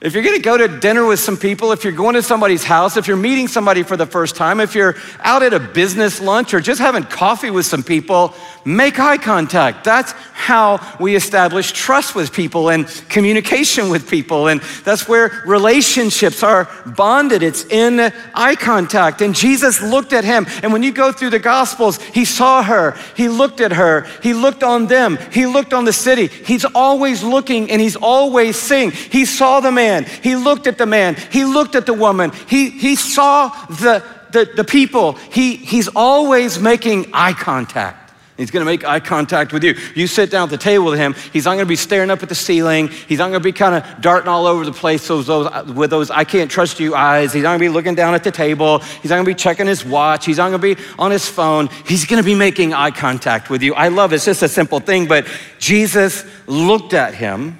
If 0.00 0.14
you're 0.14 0.22
gonna 0.22 0.38
go 0.38 0.56
to 0.56 0.66
dinner 0.66 1.04
with 1.04 1.20
some 1.20 1.36
people, 1.36 1.72
if 1.72 1.84
you're 1.84 1.92
going 1.92 2.14
to 2.14 2.22
somebody's 2.22 2.64
house, 2.64 2.96
if 2.96 3.06
you're 3.06 3.18
meeting 3.18 3.48
somebody 3.48 3.82
for 3.82 3.98
the 3.98 4.06
first 4.06 4.34
time, 4.34 4.58
if 4.58 4.74
you're 4.74 4.96
out 5.20 5.42
at 5.42 5.52
a 5.52 5.60
business 5.60 6.22
lunch 6.22 6.54
or 6.54 6.60
just 6.60 6.80
having 6.80 7.02
coffee 7.02 7.50
with 7.50 7.66
some 7.66 7.82
people, 7.82 8.34
make 8.64 8.98
eye 8.98 9.18
contact. 9.18 9.84
That's 9.84 10.12
how 10.32 10.80
we 10.98 11.16
establish 11.16 11.72
trust 11.72 12.14
with 12.14 12.32
people 12.32 12.70
and 12.70 12.86
communication 13.10 13.90
with 13.90 14.08
people. 14.08 14.48
And 14.48 14.62
that's 14.84 15.06
where 15.06 15.42
relationships 15.44 16.42
are 16.42 16.66
bonded. 16.96 17.42
It's 17.42 17.66
in 17.66 18.00
eye 18.34 18.56
contact. 18.56 19.20
And 19.20 19.34
Jesus 19.34 19.82
looked 19.82 20.14
at 20.14 20.24
him. 20.24 20.46
And 20.62 20.72
when 20.72 20.82
you 20.82 20.92
go 20.92 21.12
through 21.12 21.30
the 21.30 21.38
Gospels, 21.38 22.00
he 22.02 22.24
saw 22.24 22.62
her, 22.62 22.96
he 23.16 23.28
looked 23.28 23.60
at 23.60 23.72
her, 23.72 24.06
he 24.22 24.32
looked 24.32 24.62
on 24.62 24.86
them, 24.86 25.18
he 25.30 25.44
looked 25.44 25.74
on 25.74 25.84
the 25.84 25.92
city. 25.92 26.28
He's 26.28 26.64
always 26.64 27.22
looking 27.22 27.70
and 27.70 27.82
he's 27.82 27.96
always 27.96 28.56
seeing. 28.56 28.92
He 28.92 29.26
saw 29.26 29.60
the 29.60 29.70
man 29.70 29.89
man. 29.90 30.04
He 30.22 30.36
looked 30.36 30.66
at 30.66 30.78
the 30.78 30.86
man. 30.86 31.16
He 31.30 31.44
looked 31.44 31.74
at 31.74 31.86
the 31.86 31.94
woman. 31.94 32.30
He, 32.48 32.70
he 32.70 32.96
saw 32.96 33.48
the, 33.66 34.04
the, 34.32 34.50
the 34.56 34.64
people. 34.64 35.14
He, 35.32 35.56
he's 35.56 35.88
always 35.88 36.58
making 36.58 37.10
eye 37.12 37.32
contact. 37.32 37.96
He's 38.36 38.50
gonna 38.50 38.64
make 38.64 38.86
eye 38.86 39.00
contact 39.00 39.52
with 39.52 39.62
you. 39.62 39.74
You 39.94 40.06
sit 40.06 40.30
down 40.30 40.44
at 40.44 40.50
the 40.50 40.56
table 40.56 40.86
with 40.86 40.98
him, 40.98 41.14
he's 41.30 41.44
not 41.44 41.56
gonna 41.56 41.66
be 41.66 41.76
staring 41.76 42.08
up 42.08 42.22
at 42.22 42.30
the 42.30 42.34
ceiling. 42.34 42.88
He's 42.88 43.18
not 43.18 43.26
gonna 43.26 43.40
be 43.40 43.52
kind 43.52 43.74
of 43.74 44.00
darting 44.00 44.28
all 44.28 44.46
over 44.46 44.64
the 44.64 44.72
place 44.72 45.06
those, 45.06 45.28
with 45.74 45.90
those 45.90 46.10
I 46.10 46.24
can't 46.24 46.50
trust 46.50 46.80
you 46.80 46.94
eyes. 46.94 47.34
He's 47.34 47.42
not 47.42 47.50
gonna 47.50 47.58
be 47.58 47.68
looking 47.68 47.94
down 47.94 48.14
at 48.14 48.24
the 48.24 48.30
table. 48.30 48.78
He's 49.02 49.10
not 49.10 49.16
gonna 49.16 49.26
be 49.26 49.34
checking 49.34 49.66
his 49.66 49.84
watch. 49.84 50.24
He's 50.24 50.38
not 50.38 50.46
gonna 50.46 50.74
be 50.74 50.78
on 50.98 51.10
his 51.10 51.28
phone. 51.28 51.68
He's 51.86 52.06
gonna 52.06 52.22
be 52.22 52.34
making 52.34 52.72
eye 52.72 52.92
contact 52.92 53.50
with 53.50 53.62
you. 53.62 53.74
I 53.74 53.88
love 53.88 54.14
it. 54.14 54.16
It's 54.16 54.24
just 54.24 54.42
a 54.42 54.48
simple 54.48 54.80
thing, 54.80 55.06
but 55.06 55.26
Jesus 55.58 56.24
looked 56.46 56.94
at 56.94 57.12
him 57.12 57.58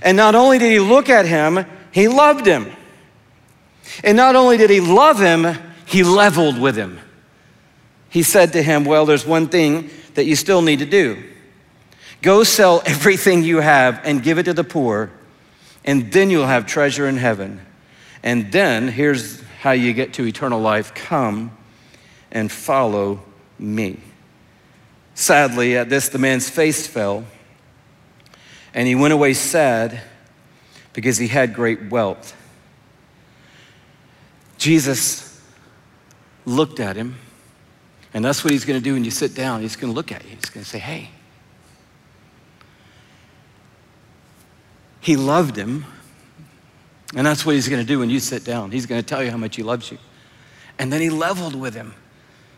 and 0.00 0.16
not 0.16 0.34
only 0.34 0.58
did 0.58 0.70
he 0.70 0.80
look 0.80 1.08
at 1.08 1.26
him, 1.26 1.64
he 1.90 2.08
loved 2.08 2.46
him. 2.46 2.70
And 4.02 4.16
not 4.16 4.36
only 4.36 4.56
did 4.56 4.70
he 4.70 4.80
love 4.80 5.18
him, 5.18 5.46
he 5.84 6.02
leveled 6.02 6.58
with 6.58 6.76
him. 6.76 6.98
He 8.08 8.22
said 8.22 8.52
to 8.52 8.62
him, 8.62 8.84
Well, 8.84 9.06
there's 9.06 9.26
one 9.26 9.48
thing 9.48 9.90
that 10.14 10.24
you 10.24 10.36
still 10.36 10.62
need 10.62 10.78
to 10.78 10.86
do. 10.86 11.22
Go 12.22 12.44
sell 12.44 12.82
everything 12.86 13.42
you 13.42 13.58
have 13.58 14.00
and 14.04 14.22
give 14.22 14.38
it 14.38 14.44
to 14.44 14.54
the 14.54 14.64
poor, 14.64 15.10
and 15.84 16.12
then 16.12 16.30
you'll 16.30 16.46
have 16.46 16.66
treasure 16.66 17.06
in 17.08 17.16
heaven. 17.16 17.60
And 18.22 18.52
then, 18.52 18.88
here's 18.88 19.42
how 19.60 19.72
you 19.72 19.92
get 19.92 20.14
to 20.14 20.26
eternal 20.26 20.60
life 20.60 20.94
come 20.94 21.56
and 22.30 22.50
follow 22.50 23.22
me. 23.58 23.98
Sadly, 25.14 25.76
at 25.76 25.88
this, 25.90 26.08
the 26.08 26.18
man's 26.18 26.48
face 26.48 26.86
fell 26.86 27.24
and 28.74 28.88
he 28.88 28.94
went 28.94 29.12
away 29.12 29.34
sad 29.34 30.00
because 30.92 31.18
he 31.18 31.28
had 31.28 31.54
great 31.54 31.90
wealth. 31.90 32.36
Jesus 34.58 35.40
looked 36.44 36.80
at 36.80 36.96
him, 36.96 37.16
and 38.14 38.24
that's 38.24 38.44
what 38.44 38.52
he's 38.52 38.64
going 38.64 38.78
to 38.78 38.84
do 38.84 38.94
when 38.94 39.04
you 39.04 39.10
sit 39.10 39.34
down. 39.34 39.60
He's 39.60 39.76
going 39.76 39.92
to 39.92 39.94
look 39.94 40.12
at 40.12 40.22
you. 40.24 40.30
He's 40.30 40.50
going 40.50 40.64
to 40.64 40.70
say, 40.70 40.78
Hey, 40.78 41.10
he 45.00 45.16
loved 45.16 45.56
him, 45.56 45.84
and 47.14 47.26
that's 47.26 47.44
what 47.44 47.54
he's 47.54 47.68
going 47.68 47.82
to 47.82 47.86
do 47.86 47.98
when 47.98 48.10
you 48.10 48.20
sit 48.20 48.44
down. 48.44 48.70
He's 48.70 48.86
going 48.86 49.00
to 49.00 49.06
tell 49.06 49.22
you 49.22 49.30
how 49.30 49.36
much 49.36 49.56
he 49.56 49.62
loves 49.62 49.90
you. 49.90 49.98
And 50.78 50.92
then 50.92 51.00
he 51.00 51.10
leveled 51.10 51.54
with 51.54 51.74
him. 51.74 51.94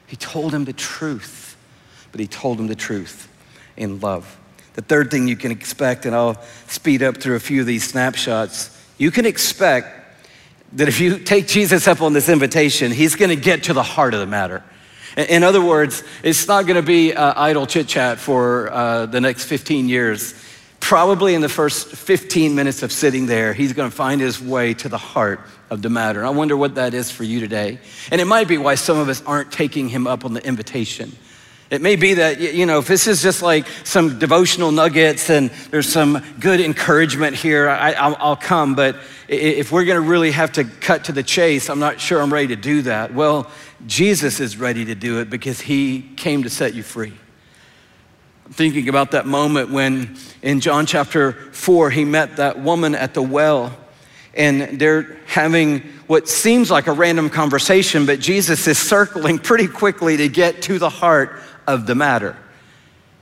He 0.06 0.16
told 0.16 0.54
him 0.54 0.64
the 0.64 0.72
truth, 0.72 1.56
but 2.12 2.20
he 2.20 2.26
told 2.26 2.60
him 2.60 2.66
the 2.66 2.74
truth 2.74 3.28
in 3.76 3.98
love. 4.00 4.38
The 4.74 4.82
third 4.82 5.10
thing 5.10 5.28
you 5.28 5.36
can 5.36 5.50
expect, 5.50 6.04
and 6.04 6.14
I'll 6.14 6.40
speed 6.66 7.02
up 7.02 7.18
through 7.18 7.36
a 7.36 7.40
few 7.40 7.60
of 7.60 7.66
these 7.66 7.84
snapshots, 7.84 8.70
you 8.98 9.10
can 9.10 9.24
expect 9.24 9.88
that 10.72 10.88
if 10.88 11.00
you 11.00 11.18
take 11.18 11.46
Jesus 11.46 11.86
up 11.86 12.02
on 12.02 12.12
this 12.12 12.28
invitation, 12.28 12.90
he's 12.90 13.14
going 13.14 13.28
to 13.28 13.36
get 13.36 13.64
to 13.64 13.72
the 13.72 13.82
heart 13.82 14.14
of 14.14 14.20
the 14.20 14.26
matter. 14.26 14.62
In 15.16 15.44
other 15.44 15.62
words, 15.64 16.02
it's 16.24 16.48
not 16.48 16.66
going 16.66 16.76
to 16.76 16.82
be 16.82 17.14
uh, 17.14 17.34
idle 17.36 17.66
chit 17.66 17.86
chat 17.86 18.18
for 18.18 18.72
uh, 18.72 19.06
the 19.06 19.20
next 19.20 19.44
15 19.44 19.88
years. 19.88 20.34
Probably 20.80 21.34
in 21.34 21.40
the 21.40 21.48
first 21.48 21.88
15 21.88 22.54
minutes 22.54 22.82
of 22.82 22.90
sitting 22.90 23.26
there, 23.26 23.54
he's 23.54 23.72
going 23.72 23.88
to 23.88 23.94
find 23.96 24.20
his 24.20 24.40
way 24.40 24.74
to 24.74 24.88
the 24.88 24.98
heart 24.98 25.40
of 25.70 25.82
the 25.82 25.88
matter. 25.88 26.24
I 26.24 26.30
wonder 26.30 26.56
what 26.56 26.74
that 26.74 26.94
is 26.94 27.12
for 27.12 27.22
you 27.22 27.38
today. 27.38 27.78
And 28.10 28.20
it 28.20 28.26
might 28.26 28.48
be 28.48 28.58
why 28.58 28.74
some 28.74 28.98
of 28.98 29.08
us 29.08 29.22
aren't 29.24 29.52
taking 29.52 29.88
him 29.88 30.08
up 30.08 30.24
on 30.24 30.34
the 30.34 30.44
invitation. 30.44 31.12
It 31.74 31.82
may 31.82 31.96
be 31.96 32.14
that, 32.14 32.38
you 32.38 32.66
know, 32.66 32.78
if 32.78 32.86
this 32.86 33.08
is 33.08 33.20
just 33.20 33.42
like 33.42 33.66
some 33.82 34.20
devotional 34.20 34.70
nuggets 34.70 35.28
and 35.28 35.50
there's 35.72 35.88
some 35.88 36.24
good 36.38 36.60
encouragement 36.60 37.34
here, 37.34 37.68
I, 37.68 38.10
will 38.10 38.36
come. 38.36 38.76
But 38.76 38.94
if 39.26 39.72
we're 39.72 39.84
going 39.84 40.00
to 40.00 40.08
really 40.08 40.30
have 40.30 40.52
to 40.52 40.62
cut 40.62 41.06
to 41.06 41.12
the 41.12 41.24
chase, 41.24 41.68
I'm 41.68 41.80
not 41.80 42.00
sure 42.00 42.22
I'm 42.22 42.32
ready 42.32 42.46
to 42.46 42.56
do 42.56 42.82
that. 42.82 43.12
Well, 43.12 43.50
Jesus 43.88 44.38
is 44.38 44.56
ready 44.56 44.84
to 44.84 44.94
do 44.94 45.18
it 45.18 45.28
because 45.28 45.60
he 45.60 46.02
came 46.14 46.44
to 46.44 46.48
set 46.48 46.74
you 46.74 46.84
free. 46.84 47.12
I'm 48.46 48.52
thinking 48.52 48.88
about 48.88 49.10
that 49.10 49.26
moment 49.26 49.70
when 49.70 50.16
in 50.42 50.60
John 50.60 50.86
chapter 50.86 51.32
4, 51.32 51.90
he 51.90 52.04
met 52.04 52.36
that 52.36 52.60
woman 52.60 52.94
at 52.94 53.14
the 53.14 53.22
well 53.22 53.76
and 54.36 54.80
they're 54.80 55.16
having 55.26 55.80
what 56.06 56.28
seems 56.28 56.70
like 56.70 56.86
a 56.86 56.92
random 56.92 57.30
conversation, 57.30 58.06
but 58.06 58.20
Jesus 58.20 58.66
is 58.66 58.78
circling 58.78 59.38
pretty 59.40 59.68
quickly 59.68 60.16
to 60.18 60.28
get 60.28 60.62
to 60.62 60.78
the 60.78 60.90
heart 60.90 61.40
of 61.66 61.86
the 61.86 61.94
matter. 61.94 62.36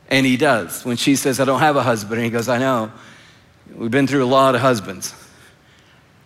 And 0.09 0.27
he 0.27 0.37
does. 0.37 0.85
When 0.85 0.97
she 0.97 1.17
says, 1.17 1.41
I 1.41 1.45
don't 1.45 1.61
have 1.61 1.77
a 1.77 1.83
husband, 1.83 2.15
and 2.15 2.25
he 2.25 2.31
goes, 2.31 2.49
I 2.49 2.59
know. 2.59 2.93
We've 3.75 3.91
been 3.91 4.07
through 4.07 4.25
a 4.25 4.27
lot 4.27 4.55
of 4.55 4.61
husbands. 4.61 5.15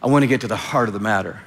I 0.03 0.09
want 0.09 0.23
to 0.23 0.27
get 0.27 0.41
to 0.43 0.49
the 0.49 0.57
heart 0.57 0.89
of 0.89 0.95
the 0.95 1.01
matter. 1.01 1.41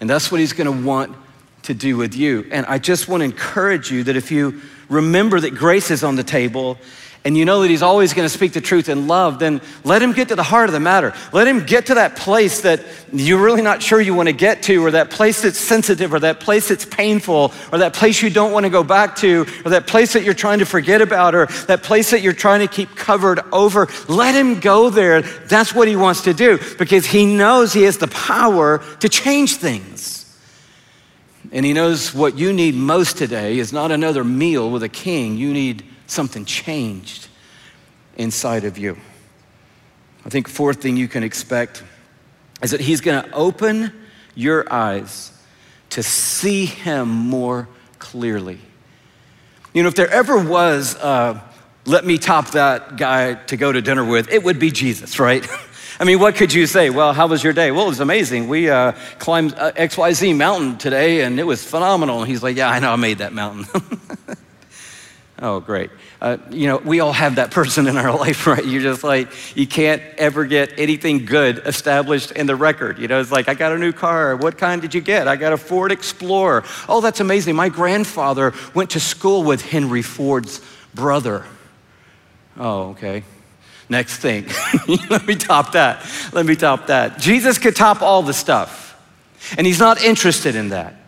And 0.00 0.08
that's 0.08 0.32
what 0.32 0.40
he's 0.40 0.52
going 0.52 0.66
to 0.66 0.86
want 0.86 1.16
to 1.62 1.74
do 1.74 1.96
with 1.96 2.14
you. 2.14 2.48
And 2.50 2.66
I 2.66 2.78
just 2.78 3.08
want 3.08 3.20
to 3.20 3.24
encourage 3.24 3.90
you 3.90 4.04
that 4.04 4.16
if 4.16 4.30
you 4.30 4.60
remember 4.88 5.38
that 5.40 5.54
grace 5.54 5.90
is 5.90 6.02
on 6.02 6.16
the 6.16 6.24
table 6.24 6.78
and 7.22 7.36
you 7.36 7.44
know 7.44 7.60
that 7.60 7.68
he's 7.68 7.82
always 7.82 8.14
going 8.14 8.24
to 8.24 8.32
speak 8.32 8.54
the 8.54 8.62
truth 8.62 8.88
in 8.88 9.06
love, 9.06 9.38
then 9.38 9.60
let 9.84 10.00
him 10.00 10.12
get 10.12 10.28
to 10.28 10.36
the 10.36 10.42
heart 10.42 10.70
of 10.70 10.72
the 10.72 10.80
matter. 10.80 11.12
Let 11.34 11.46
him 11.46 11.66
get 11.66 11.86
to 11.86 11.94
that 11.96 12.16
place 12.16 12.62
that 12.62 12.80
you're 13.12 13.42
really 13.42 13.60
not 13.60 13.82
sure 13.82 14.00
you 14.00 14.14
want 14.14 14.30
to 14.30 14.32
get 14.32 14.62
to, 14.64 14.82
or 14.82 14.90
that 14.92 15.10
place 15.10 15.42
that's 15.42 15.58
sensitive, 15.58 16.14
or 16.14 16.20
that 16.20 16.40
place 16.40 16.68
that's 16.68 16.86
painful, 16.86 17.52
or 17.72 17.78
that 17.78 17.92
place 17.92 18.22
you 18.22 18.30
don't 18.30 18.52
want 18.52 18.64
to 18.64 18.70
go 18.70 18.82
back 18.82 19.16
to, 19.16 19.46
or 19.66 19.70
that 19.70 19.86
place 19.86 20.14
that 20.14 20.22
you're 20.22 20.32
trying 20.32 20.60
to 20.60 20.64
forget 20.64 21.02
about, 21.02 21.34
or 21.34 21.44
that 21.66 21.82
place 21.82 22.10
that 22.10 22.22
you're 22.22 22.32
trying 22.32 22.60
to 22.60 22.68
keep 22.68 22.96
covered 22.96 23.40
over. 23.52 23.86
Let 24.08 24.34
him 24.34 24.58
go 24.58 24.88
there. 24.88 25.20
That's 25.20 25.74
what 25.74 25.88
he 25.88 25.96
wants 25.96 26.22
to 26.22 26.32
do 26.32 26.58
because 26.78 27.04
he 27.04 27.26
knows 27.26 27.74
he 27.74 27.82
has 27.82 27.98
the 27.98 28.08
power 28.08 28.78
to 29.00 29.08
change 29.10 29.56
things. 29.56 30.16
And 31.52 31.66
he 31.66 31.74
knows 31.74 32.14
what 32.14 32.38
you 32.38 32.52
need 32.52 32.76
most 32.76 33.18
today 33.18 33.58
is 33.58 33.72
not 33.72 33.90
another 33.90 34.24
meal 34.24 34.70
with 34.70 34.82
a 34.82 34.88
king. 34.88 35.36
You 35.36 35.52
need 35.52 35.84
something 36.10 36.44
changed 36.44 37.28
inside 38.16 38.64
of 38.64 38.76
you. 38.76 38.96
I 40.24 40.28
think 40.28 40.48
fourth 40.48 40.82
thing 40.82 40.96
you 40.96 41.08
can 41.08 41.22
expect 41.22 41.82
is 42.62 42.72
that 42.72 42.80
he's 42.80 43.00
going 43.00 43.22
to 43.22 43.32
open 43.32 43.92
your 44.34 44.70
eyes 44.72 45.32
to 45.90 46.02
see 46.02 46.66
him 46.66 47.08
more 47.08 47.68
clearly. 47.98 48.60
You 49.72 49.82
know, 49.82 49.88
if 49.88 49.94
there 49.94 50.10
ever 50.10 50.38
was, 50.38 50.96
uh, 50.96 51.40
let 51.86 52.04
me 52.04 52.18
top 52.18 52.50
that 52.50 52.96
guy 52.96 53.34
to 53.34 53.56
go 53.56 53.72
to 53.72 53.80
dinner 53.80 54.04
with, 54.04 54.30
it 54.30 54.42
would 54.42 54.58
be 54.58 54.70
Jesus, 54.70 55.18
right? 55.18 55.46
I 56.00 56.04
mean, 56.04 56.18
what 56.18 56.34
could 56.34 56.52
you 56.52 56.66
say? 56.66 56.90
Well, 56.90 57.12
how 57.12 57.26
was 57.26 57.44
your 57.44 57.52
day? 57.52 57.70
Well, 57.70 57.84
it 57.84 57.88
was 57.88 58.00
amazing. 58.00 58.48
We 58.48 58.70
uh, 58.70 58.92
climbed 59.18 59.54
uh, 59.54 59.72
XYZ 59.72 60.36
mountain 60.36 60.78
today 60.78 61.22
and 61.22 61.38
it 61.38 61.44
was 61.44 61.62
phenomenal. 61.62 62.20
And 62.20 62.28
he's 62.28 62.42
like, 62.42 62.56
Yeah, 62.56 62.70
I 62.70 62.78
know 62.78 62.92
I 62.92 62.96
made 62.96 63.18
that 63.18 63.32
mountain. 63.32 63.66
Oh, 65.42 65.58
great. 65.58 65.90
Uh, 66.20 66.36
you 66.50 66.66
know, 66.66 66.76
we 66.76 67.00
all 67.00 67.14
have 67.14 67.36
that 67.36 67.50
person 67.50 67.86
in 67.86 67.96
our 67.96 68.14
life, 68.18 68.46
right? 68.46 68.64
You're 68.64 68.82
just 68.82 69.02
like, 69.02 69.56
you 69.56 69.66
can't 69.66 70.02
ever 70.18 70.44
get 70.44 70.78
anything 70.78 71.24
good 71.24 71.62
established 71.64 72.32
in 72.32 72.46
the 72.46 72.54
record. 72.54 72.98
You 72.98 73.08
know, 73.08 73.20
it's 73.20 73.32
like, 73.32 73.48
I 73.48 73.54
got 73.54 73.72
a 73.72 73.78
new 73.78 73.92
car. 73.92 74.36
What 74.36 74.58
kind 74.58 74.82
did 74.82 74.94
you 74.94 75.00
get? 75.00 75.28
I 75.28 75.36
got 75.36 75.54
a 75.54 75.56
Ford 75.56 75.92
Explorer. 75.92 76.64
Oh, 76.88 77.00
that's 77.00 77.20
amazing. 77.20 77.56
My 77.56 77.70
grandfather 77.70 78.52
went 78.74 78.90
to 78.90 79.00
school 79.00 79.42
with 79.42 79.62
Henry 79.62 80.02
Ford's 80.02 80.60
brother. 80.94 81.46
Oh, 82.58 82.90
okay. 82.90 83.24
Next 83.88 84.18
thing. 84.18 84.46
Let 85.08 85.26
me 85.26 85.36
top 85.36 85.72
that. 85.72 86.06
Let 86.34 86.44
me 86.44 86.54
top 86.54 86.88
that. 86.88 87.18
Jesus 87.18 87.56
could 87.56 87.74
top 87.74 88.02
all 88.02 88.22
the 88.22 88.34
stuff, 88.34 88.94
and 89.56 89.66
he's 89.66 89.80
not 89.80 90.02
interested 90.02 90.54
in 90.54 90.68
that. 90.68 90.99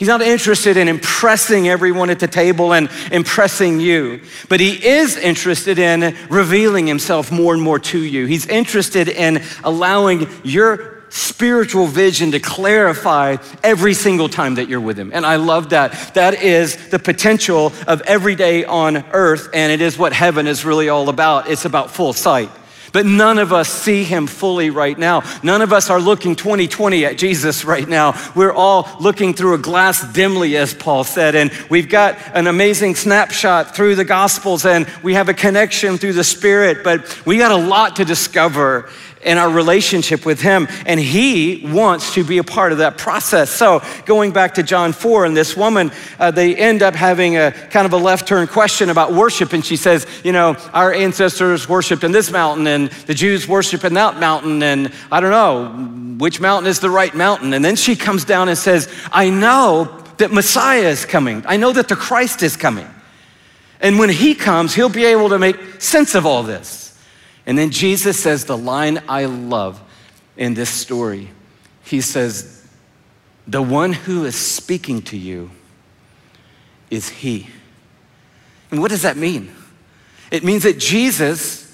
He's 0.00 0.08
not 0.08 0.22
interested 0.22 0.78
in 0.78 0.88
impressing 0.88 1.68
everyone 1.68 2.08
at 2.08 2.20
the 2.20 2.26
table 2.26 2.72
and 2.72 2.88
impressing 3.12 3.80
you, 3.80 4.22
but 4.48 4.58
he 4.58 4.82
is 4.82 5.18
interested 5.18 5.78
in 5.78 6.16
revealing 6.30 6.86
himself 6.86 7.30
more 7.30 7.52
and 7.52 7.62
more 7.62 7.78
to 7.78 7.98
you. 7.98 8.24
He's 8.24 8.46
interested 8.46 9.08
in 9.10 9.42
allowing 9.62 10.26
your 10.42 11.02
spiritual 11.10 11.86
vision 11.86 12.30
to 12.30 12.40
clarify 12.40 13.36
every 13.62 13.92
single 13.92 14.30
time 14.30 14.54
that 14.54 14.70
you're 14.70 14.80
with 14.80 14.98
him. 14.98 15.10
And 15.12 15.26
I 15.26 15.36
love 15.36 15.68
that. 15.68 16.14
That 16.14 16.42
is 16.42 16.88
the 16.88 16.98
potential 16.98 17.74
of 17.86 18.00
every 18.06 18.36
day 18.36 18.64
on 18.64 19.04
earth, 19.12 19.50
and 19.52 19.70
it 19.70 19.82
is 19.82 19.98
what 19.98 20.14
heaven 20.14 20.46
is 20.46 20.64
really 20.64 20.88
all 20.88 21.10
about. 21.10 21.50
It's 21.50 21.66
about 21.66 21.90
full 21.90 22.14
sight. 22.14 22.50
But 22.92 23.06
none 23.06 23.38
of 23.38 23.52
us 23.52 23.68
see 23.68 24.04
him 24.04 24.26
fully 24.26 24.70
right 24.70 24.98
now. 24.98 25.22
None 25.42 25.62
of 25.62 25.72
us 25.72 25.90
are 25.90 26.00
looking 26.00 26.34
2020 26.34 27.04
at 27.04 27.18
Jesus 27.18 27.64
right 27.64 27.88
now. 27.88 28.20
We're 28.34 28.52
all 28.52 28.88
looking 29.00 29.34
through 29.34 29.54
a 29.54 29.58
glass 29.58 30.02
dimly, 30.12 30.56
as 30.56 30.74
Paul 30.74 31.04
said. 31.04 31.34
And 31.34 31.52
we've 31.70 31.88
got 31.88 32.18
an 32.34 32.46
amazing 32.46 32.96
snapshot 32.96 33.74
through 33.76 33.94
the 33.94 34.04
Gospels 34.04 34.64
and 34.64 34.86
we 35.02 35.14
have 35.14 35.28
a 35.28 35.34
connection 35.34 35.98
through 35.98 36.14
the 36.14 36.24
Spirit, 36.24 36.82
but 36.82 37.24
we 37.26 37.38
got 37.38 37.52
a 37.52 37.56
lot 37.56 37.96
to 37.96 38.04
discover 38.04 38.90
in 39.22 39.38
our 39.38 39.50
relationship 39.50 40.24
with 40.24 40.40
Him, 40.40 40.66
and 40.86 40.98
He 40.98 41.66
wants 41.66 42.14
to 42.14 42.24
be 42.24 42.38
a 42.38 42.44
part 42.44 42.72
of 42.72 42.78
that 42.78 42.98
process. 42.98 43.50
So, 43.50 43.82
going 44.06 44.32
back 44.32 44.54
to 44.54 44.62
John 44.62 44.92
4, 44.92 45.26
and 45.26 45.36
this 45.36 45.56
woman, 45.56 45.92
uh, 46.18 46.30
they 46.30 46.56
end 46.56 46.82
up 46.82 46.94
having 46.94 47.36
a 47.36 47.52
kind 47.52 47.86
of 47.86 47.92
a 47.92 47.98
left 47.98 48.26
turn 48.26 48.46
question 48.46 48.90
about 48.90 49.12
worship, 49.12 49.52
and 49.52 49.64
she 49.64 49.76
says, 49.76 50.06
You 50.24 50.32
know, 50.32 50.56
our 50.72 50.92
ancestors 50.92 51.68
worshiped 51.68 52.04
in 52.04 52.12
this 52.12 52.30
mountain, 52.30 52.66
and 52.66 52.90
the 53.06 53.14
Jews 53.14 53.46
worship 53.46 53.84
in 53.84 53.94
that 53.94 54.18
mountain, 54.18 54.62
and 54.62 54.92
I 55.12 55.20
don't 55.20 55.30
know 55.30 56.16
which 56.20 56.38
mountain 56.38 56.68
is 56.68 56.80
the 56.80 56.90
right 56.90 57.14
mountain. 57.14 57.54
And 57.54 57.64
then 57.64 57.76
she 57.76 57.96
comes 57.96 58.24
down 58.24 58.50
and 58.50 58.58
says, 58.58 58.92
I 59.10 59.30
know 59.30 59.84
that 60.18 60.30
Messiah 60.30 60.88
is 60.88 61.06
coming, 61.06 61.42
I 61.46 61.56
know 61.56 61.72
that 61.72 61.88
the 61.88 61.96
Christ 61.96 62.42
is 62.42 62.56
coming. 62.56 62.86
And 63.80 63.98
when 63.98 64.10
He 64.10 64.34
comes, 64.34 64.74
He'll 64.74 64.88
be 64.88 65.04
able 65.06 65.30
to 65.30 65.38
make 65.38 65.80
sense 65.80 66.14
of 66.14 66.26
all 66.26 66.42
this. 66.42 66.89
And 67.46 67.56
then 67.56 67.70
Jesus 67.70 68.20
says 68.20 68.44
the 68.44 68.56
line 68.56 69.02
I 69.08 69.24
love 69.24 69.82
in 70.36 70.54
this 70.54 70.70
story. 70.70 71.30
He 71.84 72.00
says, 72.00 72.66
The 73.46 73.62
one 73.62 73.92
who 73.92 74.24
is 74.24 74.36
speaking 74.36 75.02
to 75.02 75.16
you 75.16 75.50
is 76.90 77.08
He. 77.08 77.48
And 78.70 78.80
what 78.80 78.90
does 78.90 79.02
that 79.02 79.16
mean? 79.16 79.52
It 80.30 80.44
means 80.44 80.62
that 80.62 80.78
Jesus 80.78 81.66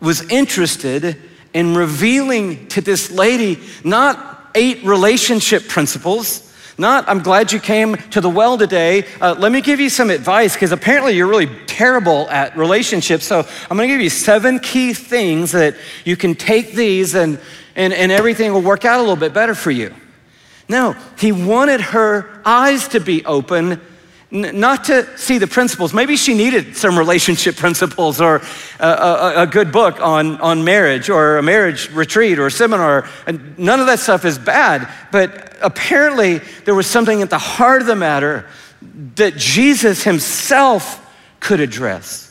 was 0.00 0.22
interested 0.30 1.16
in 1.52 1.74
revealing 1.74 2.66
to 2.68 2.80
this 2.80 3.10
lady 3.10 3.60
not 3.84 4.50
eight 4.54 4.82
relationship 4.84 5.68
principles 5.68 6.49
not, 6.80 7.08
I'm 7.08 7.20
glad 7.20 7.52
you 7.52 7.60
came 7.60 7.94
to 8.10 8.20
the 8.20 8.30
well 8.30 8.56
today. 8.56 9.04
Uh, 9.20 9.36
let 9.38 9.52
me 9.52 9.60
give 9.60 9.78
you 9.78 9.90
some 9.90 10.08
advice 10.08 10.54
because 10.54 10.72
apparently 10.72 11.14
you're 11.14 11.28
really 11.28 11.50
terrible 11.66 12.28
at 12.30 12.56
relationships. 12.56 13.26
So 13.26 13.46
I'm 13.70 13.76
going 13.76 13.88
to 13.88 13.94
give 13.94 14.00
you 14.00 14.10
seven 14.10 14.58
key 14.58 14.94
things 14.94 15.52
that 15.52 15.76
you 16.04 16.16
can 16.16 16.34
take 16.34 16.72
these 16.72 17.14
and, 17.14 17.38
and, 17.76 17.92
and 17.92 18.10
everything 18.10 18.52
will 18.52 18.62
work 18.62 18.84
out 18.86 18.98
a 18.98 19.02
little 19.02 19.14
bit 19.14 19.34
better 19.34 19.54
for 19.54 19.70
you. 19.70 19.94
No, 20.70 20.96
he 21.18 21.32
wanted 21.32 21.80
her 21.80 22.40
eyes 22.44 22.88
to 22.88 23.00
be 23.00 23.24
open 23.26 23.80
not 24.30 24.84
to 24.84 25.18
see 25.18 25.38
the 25.38 25.46
principles. 25.46 25.92
Maybe 25.92 26.16
she 26.16 26.34
needed 26.34 26.76
some 26.76 26.98
relationship 26.98 27.56
principles 27.56 28.20
or 28.20 28.42
a, 28.78 28.86
a, 28.86 29.42
a, 29.42 29.46
good 29.46 29.72
book 29.72 30.00
on, 30.00 30.40
on 30.40 30.64
marriage 30.64 31.10
or 31.10 31.38
a 31.38 31.42
marriage 31.42 31.90
retreat 31.90 32.38
or 32.38 32.46
a 32.46 32.50
seminar. 32.50 33.08
And 33.26 33.58
none 33.58 33.80
of 33.80 33.86
that 33.86 33.98
stuff 33.98 34.24
is 34.24 34.38
bad, 34.38 34.88
but 35.10 35.56
apparently 35.60 36.38
there 36.64 36.74
was 36.74 36.86
something 36.86 37.22
at 37.22 37.30
the 37.30 37.38
heart 37.38 37.80
of 37.80 37.86
the 37.88 37.96
matter 37.96 38.46
that 39.16 39.36
Jesus 39.36 40.04
himself 40.04 41.06
could 41.40 41.60
address. 41.60 42.26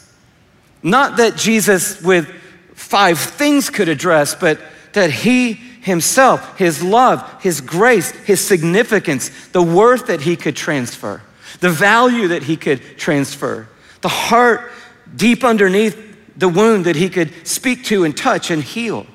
Not 0.82 1.18
that 1.18 1.36
Jesus 1.36 2.02
with 2.02 2.28
five 2.76 3.20
things 3.20 3.70
could 3.70 3.90
address, 3.90 4.36
but 4.36 4.60
that 4.94 5.12
he 5.12 5.54
himself, 5.54 6.58
his 6.58 6.82
love, 6.82 7.42
his 7.42 7.62
grace, 7.62 8.12
his 8.12 8.40
significance, 8.40 9.30
the 9.50 9.62
worth 9.62 10.08
that 10.08 10.22
he 10.22 10.36
could 10.36 10.56
transfer 10.56 11.22
the 11.60 11.70
value 11.70 12.30
that 12.30 12.44
he 12.44 12.56
could 12.56 12.98
transfer, 12.98 13.68
the 14.02 14.10
heart 14.10 14.72
deep 15.16 15.44
underneath 15.44 15.98
the 16.38 16.48
wound 16.48 16.86
that 16.86 16.96
he 16.96 17.10
could 17.10 17.48
speak 17.48 17.84
to 17.86 18.04
and 18.04 18.16
touch 18.16 18.50
and 18.52 18.64
heal. 18.64 19.06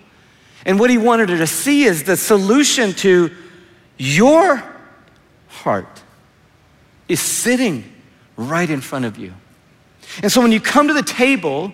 And 0.66 0.78
what 0.78 0.90
he 0.90 0.98
wanted 0.98 1.30
her 1.30 1.38
to 1.38 1.46
see 1.46 1.84
is 1.84 2.04
the 2.04 2.16
solution 2.16 2.92
to 2.94 3.30
your 3.98 4.62
heart 5.48 6.02
is 7.08 7.20
sitting 7.20 7.90
right 8.36 8.68
in 8.68 8.80
front 8.80 9.04
of 9.04 9.18
you. 9.18 9.32
And 10.22 10.30
so 10.30 10.40
when 10.40 10.52
you 10.52 10.60
come 10.60 10.88
to 10.88 10.94
the 10.94 11.02
table, 11.02 11.72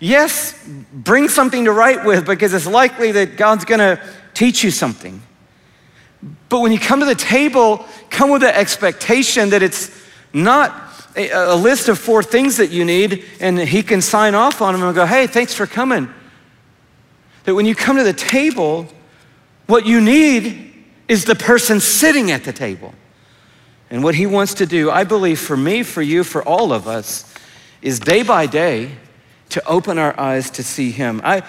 yes, 0.00 0.58
bring 0.92 1.28
something 1.28 1.64
to 1.64 1.72
write 1.72 2.04
with 2.04 2.26
because 2.26 2.54
it's 2.54 2.66
likely 2.66 3.12
that 3.12 3.36
God's 3.36 3.64
gonna 3.64 4.00
teach 4.32 4.64
you 4.64 4.70
something. 4.70 5.22
But 6.48 6.60
when 6.60 6.72
you 6.72 6.78
come 6.78 7.00
to 7.00 7.06
the 7.06 7.14
table, 7.14 7.84
come 8.10 8.30
with 8.30 8.42
the 8.42 8.56
expectation 8.56 9.50
that 9.50 9.62
it's 9.62 9.90
not 10.32 10.84
a, 11.16 11.56
list 11.56 11.88
of 11.88 11.98
four 11.98 12.22
things 12.22 12.56
that 12.56 12.70
you 12.70 12.84
need 12.84 13.24
and 13.40 13.58
he 13.58 13.82
can 13.82 14.00
sign 14.00 14.34
off 14.34 14.60
on 14.60 14.74
them 14.74 14.82
and 14.82 14.94
go, 14.94 15.06
hey, 15.06 15.26
thanks 15.26 15.54
for 15.54 15.66
coming. 15.66 16.08
That 17.44 17.54
when 17.54 17.66
you 17.66 17.74
come 17.74 17.96
to 17.96 18.04
the 18.04 18.12
table, 18.12 18.88
what 19.66 19.86
you 19.86 20.00
need 20.00 20.72
is 21.08 21.24
the 21.24 21.34
person 21.34 21.80
sitting 21.80 22.30
at 22.30 22.44
the 22.44 22.52
table. 22.52 22.94
And 23.90 24.02
what 24.02 24.14
he 24.14 24.26
wants 24.26 24.54
to 24.54 24.66
do, 24.66 24.90
I 24.90 25.04
believe, 25.04 25.38
for 25.38 25.56
me, 25.56 25.82
for 25.82 26.02
you, 26.02 26.24
for 26.24 26.42
all 26.42 26.72
of 26.72 26.88
us, 26.88 27.32
is 27.82 28.00
day 28.00 28.22
by 28.22 28.46
day 28.46 28.92
to 29.50 29.64
open 29.66 29.98
our 29.98 30.18
eyes 30.18 30.50
to 30.50 30.62
see 30.62 30.90
him. 30.90 31.20
I, 31.22 31.42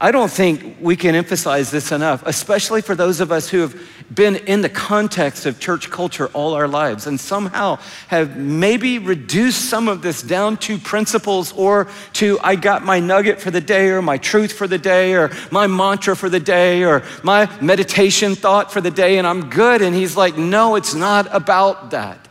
I 0.00 0.12
don't 0.12 0.30
think 0.30 0.76
we 0.80 0.94
can 0.94 1.16
emphasize 1.16 1.72
this 1.72 1.90
enough, 1.90 2.22
especially 2.24 2.82
for 2.82 2.94
those 2.94 3.20
of 3.20 3.32
us 3.32 3.48
who 3.48 3.58
have 3.58 3.74
been 4.14 4.36
in 4.36 4.60
the 4.60 4.68
context 4.68 5.44
of 5.44 5.58
church 5.58 5.90
culture 5.90 6.28
all 6.28 6.54
our 6.54 6.68
lives 6.68 7.08
and 7.08 7.18
somehow 7.18 7.78
have 8.06 8.36
maybe 8.36 9.00
reduced 9.00 9.68
some 9.68 9.88
of 9.88 10.00
this 10.00 10.22
down 10.22 10.56
to 10.58 10.78
principles 10.78 11.52
or 11.52 11.88
to 12.12 12.38
I 12.44 12.54
got 12.54 12.84
my 12.84 13.00
nugget 13.00 13.40
for 13.40 13.50
the 13.50 13.60
day 13.60 13.88
or 13.88 14.00
my 14.00 14.18
truth 14.18 14.52
for 14.52 14.68
the 14.68 14.78
day 14.78 15.14
or 15.14 15.32
my 15.50 15.66
mantra 15.66 16.14
for 16.14 16.28
the 16.28 16.40
day 16.40 16.84
or 16.84 17.02
my 17.24 17.50
meditation 17.60 18.36
thought 18.36 18.72
for 18.72 18.80
the 18.80 18.92
day 18.92 19.18
and 19.18 19.26
I'm 19.26 19.50
good. 19.50 19.82
And 19.82 19.96
he's 19.96 20.16
like, 20.16 20.38
no, 20.38 20.76
it's 20.76 20.94
not 20.94 21.26
about 21.34 21.90
that. 21.90 22.27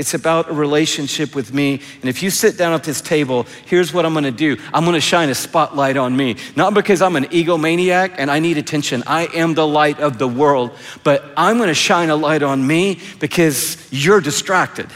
It's 0.00 0.14
about 0.14 0.48
a 0.48 0.54
relationship 0.54 1.34
with 1.34 1.52
me. 1.52 1.82
And 2.00 2.08
if 2.08 2.22
you 2.22 2.30
sit 2.30 2.56
down 2.56 2.72
at 2.72 2.84
this 2.84 3.02
table, 3.02 3.46
here's 3.66 3.92
what 3.92 4.06
I'm 4.06 4.14
gonna 4.14 4.30
do 4.30 4.56
I'm 4.72 4.86
gonna 4.86 4.98
shine 4.98 5.28
a 5.28 5.34
spotlight 5.34 5.98
on 5.98 6.16
me. 6.16 6.36
Not 6.56 6.72
because 6.72 7.02
I'm 7.02 7.16
an 7.16 7.24
egomaniac 7.24 8.14
and 8.16 8.30
I 8.30 8.38
need 8.38 8.56
attention, 8.56 9.02
I 9.06 9.26
am 9.34 9.52
the 9.52 9.66
light 9.66 10.00
of 10.00 10.16
the 10.16 10.26
world, 10.26 10.70
but 11.04 11.30
I'm 11.36 11.58
gonna 11.58 11.74
shine 11.74 12.08
a 12.08 12.16
light 12.16 12.42
on 12.42 12.66
me 12.66 12.98
because 13.18 13.76
you're 13.90 14.22
distracted. 14.22 14.88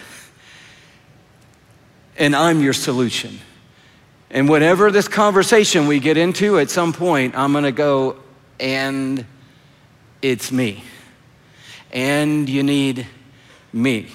And 2.17 2.35
I'm 2.35 2.63
your 2.63 2.73
solution. 2.73 3.41
And 4.31 4.49
whatever 4.49 4.91
this 4.91 5.07
conversation 5.07 5.87
we 5.87 6.01
get 6.01 6.17
into 6.17 6.59
at 6.59 6.71
some 6.71 6.95
point, 6.95 7.37
I'm 7.37 7.53
gonna 7.53 7.73
go, 7.73 8.17
and 8.59 9.27
it's 10.23 10.51
me. 10.51 10.83
And 11.93 12.49
you 12.49 12.63
need 12.63 13.07
me. 13.71 14.09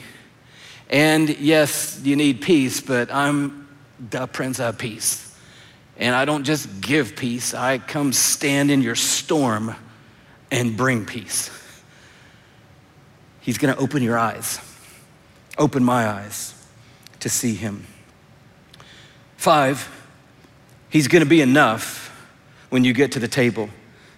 And 0.90 1.30
yes, 1.38 2.02
you 2.04 2.16
need 2.16 2.42
peace, 2.42 2.82
but 2.82 3.12
I'm 3.12 3.68
the 4.10 4.28
Prince 4.28 4.60
of 4.60 4.78
Peace. 4.78 5.36
And 5.98 6.16
I 6.16 6.26
don't 6.26 6.44
just 6.46 6.82
give 6.82 7.16
peace, 7.16 7.54
I 7.54 7.78
come 7.78 8.14
stand 8.14 8.72
in 8.72 8.82
your 8.82 8.96
storm 8.96 9.76
and 10.50 10.76
bring 10.76 11.06
peace. 11.06 11.52
He's 13.42 13.58
gonna 13.58 13.76
open 13.76 14.02
your 14.02 14.18
eyes, 14.18 14.60
open 15.58 15.84
my 15.84 16.08
eyes 16.08 16.54
to 17.20 17.30
see 17.30 17.54
Him. 17.54 17.86
Five, 19.38 19.90
He's 20.90 21.08
gonna 21.08 21.26
be 21.26 21.42
enough 21.42 22.10
when 22.70 22.84
you 22.84 22.94
get 22.94 23.12
to 23.12 23.20
the 23.20 23.28
table. 23.28 23.70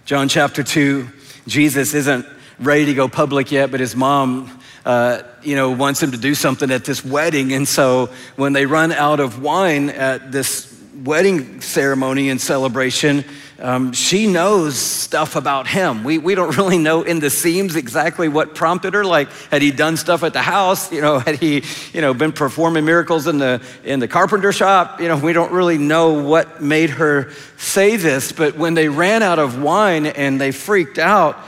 John 0.04 0.28
chapter 0.28 0.62
2, 0.62 1.08
Jesus 1.46 1.94
isn't 1.94 2.26
ready 2.58 2.86
to 2.86 2.94
go 2.94 3.08
public 3.08 3.50
yet, 3.50 3.70
but 3.70 3.80
his 3.80 3.96
mom 3.96 4.60
uh, 4.84 5.22
you 5.42 5.56
know, 5.56 5.70
wants 5.70 6.02
him 6.02 6.12
to 6.12 6.18
do 6.18 6.34
something 6.34 6.70
at 6.70 6.84
this 6.84 7.04
wedding. 7.04 7.52
And 7.52 7.66
so 7.66 8.10
when 8.36 8.52
they 8.52 8.66
run 8.66 8.92
out 8.92 9.20
of 9.20 9.42
wine 9.42 9.90
at 9.90 10.32
this 10.32 10.68
wedding 11.04 11.60
ceremony 11.60 12.28
and 12.30 12.40
celebration, 12.40 13.24
um, 13.62 13.92
she 13.92 14.26
knows 14.26 14.76
stuff 14.76 15.36
about 15.36 15.68
him. 15.68 16.02
We, 16.02 16.18
we 16.18 16.34
don't 16.34 16.56
really 16.58 16.78
know 16.78 17.02
in 17.02 17.20
the 17.20 17.30
seams 17.30 17.76
exactly 17.76 18.28
what 18.28 18.54
prompted 18.56 18.94
her. 18.94 19.04
Like, 19.04 19.30
had 19.50 19.62
he 19.62 19.70
done 19.70 19.96
stuff 19.96 20.24
at 20.24 20.32
the 20.32 20.42
house? 20.42 20.90
You 20.90 21.00
know, 21.00 21.20
had 21.20 21.36
he, 21.36 21.62
you 21.92 22.00
know, 22.00 22.12
been 22.12 22.32
performing 22.32 22.84
miracles 22.84 23.28
in 23.28 23.38
the, 23.38 23.62
in 23.84 24.00
the 24.00 24.08
carpenter 24.08 24.52
shop? 24.52 25.00
You 25.00 25.08
know, 25.08 25.16
we 25.16 25.32
don't 25.32 25.52
really 25.52 25.78
know 25.78 26.24
what 26.24 26.60
made 26.60 26.90
her 26.90 27.30
say 27.56 27.96
this. 27.96 28.32
But 28.32 28.56
when 28.56 28.74
they 28.74 28.88
ran 28.88 29.22
out 29.22 29.38
of 29.38 29.62
wine 29.62 30.06
and 30.06 30.40
they 30.40 30.50
freaked 30.50 30.98
out, 30.98 31.38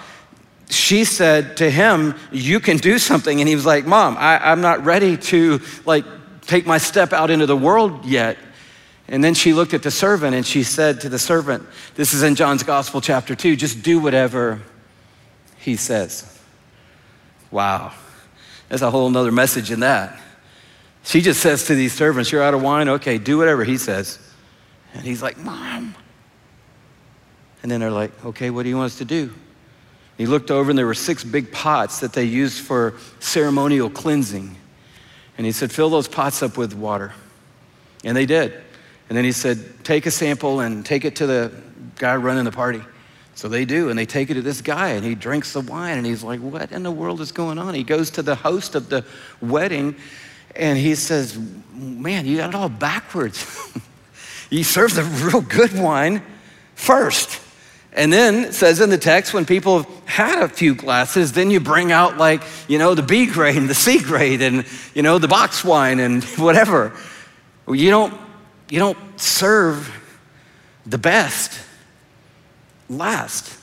she 0.75 1.05
said 1.05 1.57
to 1.59 1.71
him, 1.71 2.15
You 2.33 2.61
can 2.61 2.77
do 2.77 2.99
something. 2.99 3.41
And 3.41 3.49
he 3.49 3.55
was 3.55 3.67
like, 3.67 3.87
Mom, 3.87 4.17
I, 4.19 4.53
am 4.53 4.61
not 4.61 4.85
ready 4.85 5.17
to 5.17 5.61
like 5.85 6.05
take 6.43 6.67
my 6.67 6.79
step 6.79 7.13
out 7.13 7.31
into 7.31 7.47
the 7.47 7.57
world 7.57 8.05
yet. 8.05 8.37
And 9.09 9.23
then 9.23 9.35
she 9.35 9.53
looked 9.53 9.75
at 9.75 9.83
the 9.83 9.91
servant 9.91 10.35
and 10.35 10.47
she 10.47 10.63
said 10.63 11.03
to 11.03 11.09
the 11.09 11.19
servant, 11.19 11.67
This 11.95 12.15
is 12.15 12.23
in 12.23 12.35
John's 12.35 12.63
Gospel, 12.63 13.01
chapter 13.01 13.35
2, 13.35 13.57
just 13.57 13.83
do 13.83 14.01
whatever 14.01 14.63
he 15.59 15.77
says. 15.77 16.31
Wow. 17.51 17.93
There's 18.69 18.83
a 18.83 18.91
whole 18.91 19.11
nother 19.11 19.33
message 19.33 19.71
in 19.71 19.81
that. 19.81 20.21
She 21.05 21.21
just 21.21 21.41
says 21.41 21.65
to 21.65 21.75
these 21.75 21.93
servants, 21.93 22.33
You're 22.33 22.43
out 22.43 22.55
of 22.55 22.63
wine? 22.63 22.89
Okay, 22.89 23.19
do 23.19 23.37
whatever 23.37 23.65
he 23.65 23.77
says. 23.77 24.19
And 24.95 25.03
he's 25.03 25.23
like, 25.23 25.37
Mom. 25.37 25.95
And 27.63 27.71
then 27.71 27.81
they're 27.81 27.91
like, 27.91 28.25
Okay, 28.25 28.49
what 28.49 28.63
do 28.63 28.71
you 28.71 28.77
want 28.77 28.87
us 28.87 28.99
to 28.99 29.05
do? 29.05 29.33
He 30.17 30.27
looked 30.27 30.51
over, 30.51 30.71
and 30.71 30.79
there 30.79 30.87
were 30.87 30.95
six 30.95 31.25
big 31.25 31.51
pots 31.51 32.01
that 32.01 32.13
they 32.13 32.25
used 32.25 32.61
for 32.61 32.95
ceremonial 33.19 33.91
cleansing. 33.91 34.57
And 35.37 35.45
he 35.45 35.53
said, 35.53 35.73
Fill 35.73 35.91
those 35.91 36.09
pots 36.09 36.43
up 36.43 36.57
with 36.57 36.75
water. 36.75 37.13
And 38.05 38.17
they 38.17 38.27
did. 38.27 38.53
And 39.09 39.17
then 39.19 39.25
he 39.25 39.33
said, 39.33 39.85
Take 39.85 40.07
a 40.07 40.11
sample 40.11 40.61
and 40.61 40.87
take 40.87 41.05
it 41.05 41.17
to 41.17 41.27
the 41.27 41.53
guy 41.97 42.15
running 42.17 42.45
the 42.45 42.53
party. 42.53 42.83
So 43.35 43.49
they 43.49 43.65
do, 43.65 43.89
and 43.89 43.99
they 43.99 44.07
take 44.07 44.31
it 44.31 44.35
to 44.35 44.43
this 44.43 44.61
guy, 44.61 44.91
and 44.91 45.05
he 45.05 45.17
drinks 45.17 45.53
the 45.53 45.61
wine, 45.61 45.99
and 45.99 46.07
he's 46.07 46.23
like, 46.23 46.39
What 46.41 46.71
in 46.71 46.85
the 46.85 46.93
world 46.93 47.21
is 47.21 47.33
going 47.33 47.59
on? 47.59 47.75
He 47.75 47.83
goes 47.83 48.11
to 48.11 48.23
the 48.23 48.37
host 48.37 48.77
of 48.77 48.89
the 48.89 49.05
wedding, 49.41 49.97
and 50.55 50.79
he 50.79 50.95
says, 50.95 51.37
Man, 51.73 52.27
you 52.27 52.37
got 52.37 52.51
it 52.51 52.55
all 52.55 52.69
backwards. 52.69 53.45
you 54.51 54.63
serve 54.63 54.95
the 54.95 55.03
real 55.03 55.41
good 55.41 55.77
wine 55.77 56.23
first. 56.77 57.41
And 57.95 58.13
then 58.13 58.47
it 58.47 58.55
says 58.55 58.81
in 58.81 58.91
the 58.91 58.99
text, 58.99 59.33
when 59.33 59.47
people 59.47 59.83
have 59.83 60.09
had 60.09 60.43
a 60.43 60.49
few 60.49 60.75
glasses, 60.75 61.33
then 61.33 61.51
you 61.51 61.61
bring 61.61 61.93
out 61.93 62.19
like, 62.19 62.43
you 62.67 62.79
know, 62.79 62.95
the 62.95 63.03
B 63.03 63.27
grade 63.27 63.57
and 63.57 63.71
the 63.71 63.75
C 63.75 64.01
grade 64.01 64.43
and, 64.43 64.67
you 64.95 65.03
know, 65.03 65.19
the 65.19 65.29
box 65.29 65.65
wine 65.65 66.01
and 66.01 66.25
whatever. 66.37 66.93
You 67.69 67.91
don't, 67.91 68.13
you 68.69 68.81
don't 68.81 68.99
serve 69.21 69.93
the 70.85 70.99
best 70.99 71.61
last. 72.89 73.57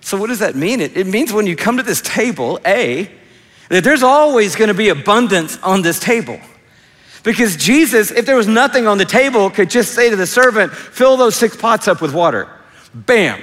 So 0.00 0.16
what 0.16 0.28
does 0.28 0.38
that 0.38 0.56
mean? 0.56 0.80
It, 0.80 0.96
it 0.96 1.06
means 1.06 1.32
when 1.32 1.46
you 1.46 1.54
come 1.54 1.76
to 1.76 1.82
this 1.82 2.00
table, 2.00 2.58
A, 2.66 3.10
that 3.68 3.84
there's 3.84 4.02
always 4.02 4.56
going 4.56 4.68
to 4.68 4.74
be 4.74 4.88
abundance 4.88 5.58
on 5.62 5.82
this 5.82 6.00
table. 6.00 6.40
Because 7.22 7.56
Jesus, 7.56 8.10
if 8.10 8.24
there 8.24 8.36
was 8.36 8.48
nothing 8.48 8.86
on 8.86 8.96
the 8.96 9.04
table, 9.04 9.50
could 9.50 9.68
just 9.68 9.94
say 9.94 10.08
to 10.08 10.16
the 10.16 10.26
servant, 10.26 10.72
fill 10.72 11.18
those 11.18 11.36
six 11.36 11.54
pots 11.54 11.86
up 11.86 12.00
with 12.00 12.14
water. 12.14 12.48
Bam. 12.94 13.40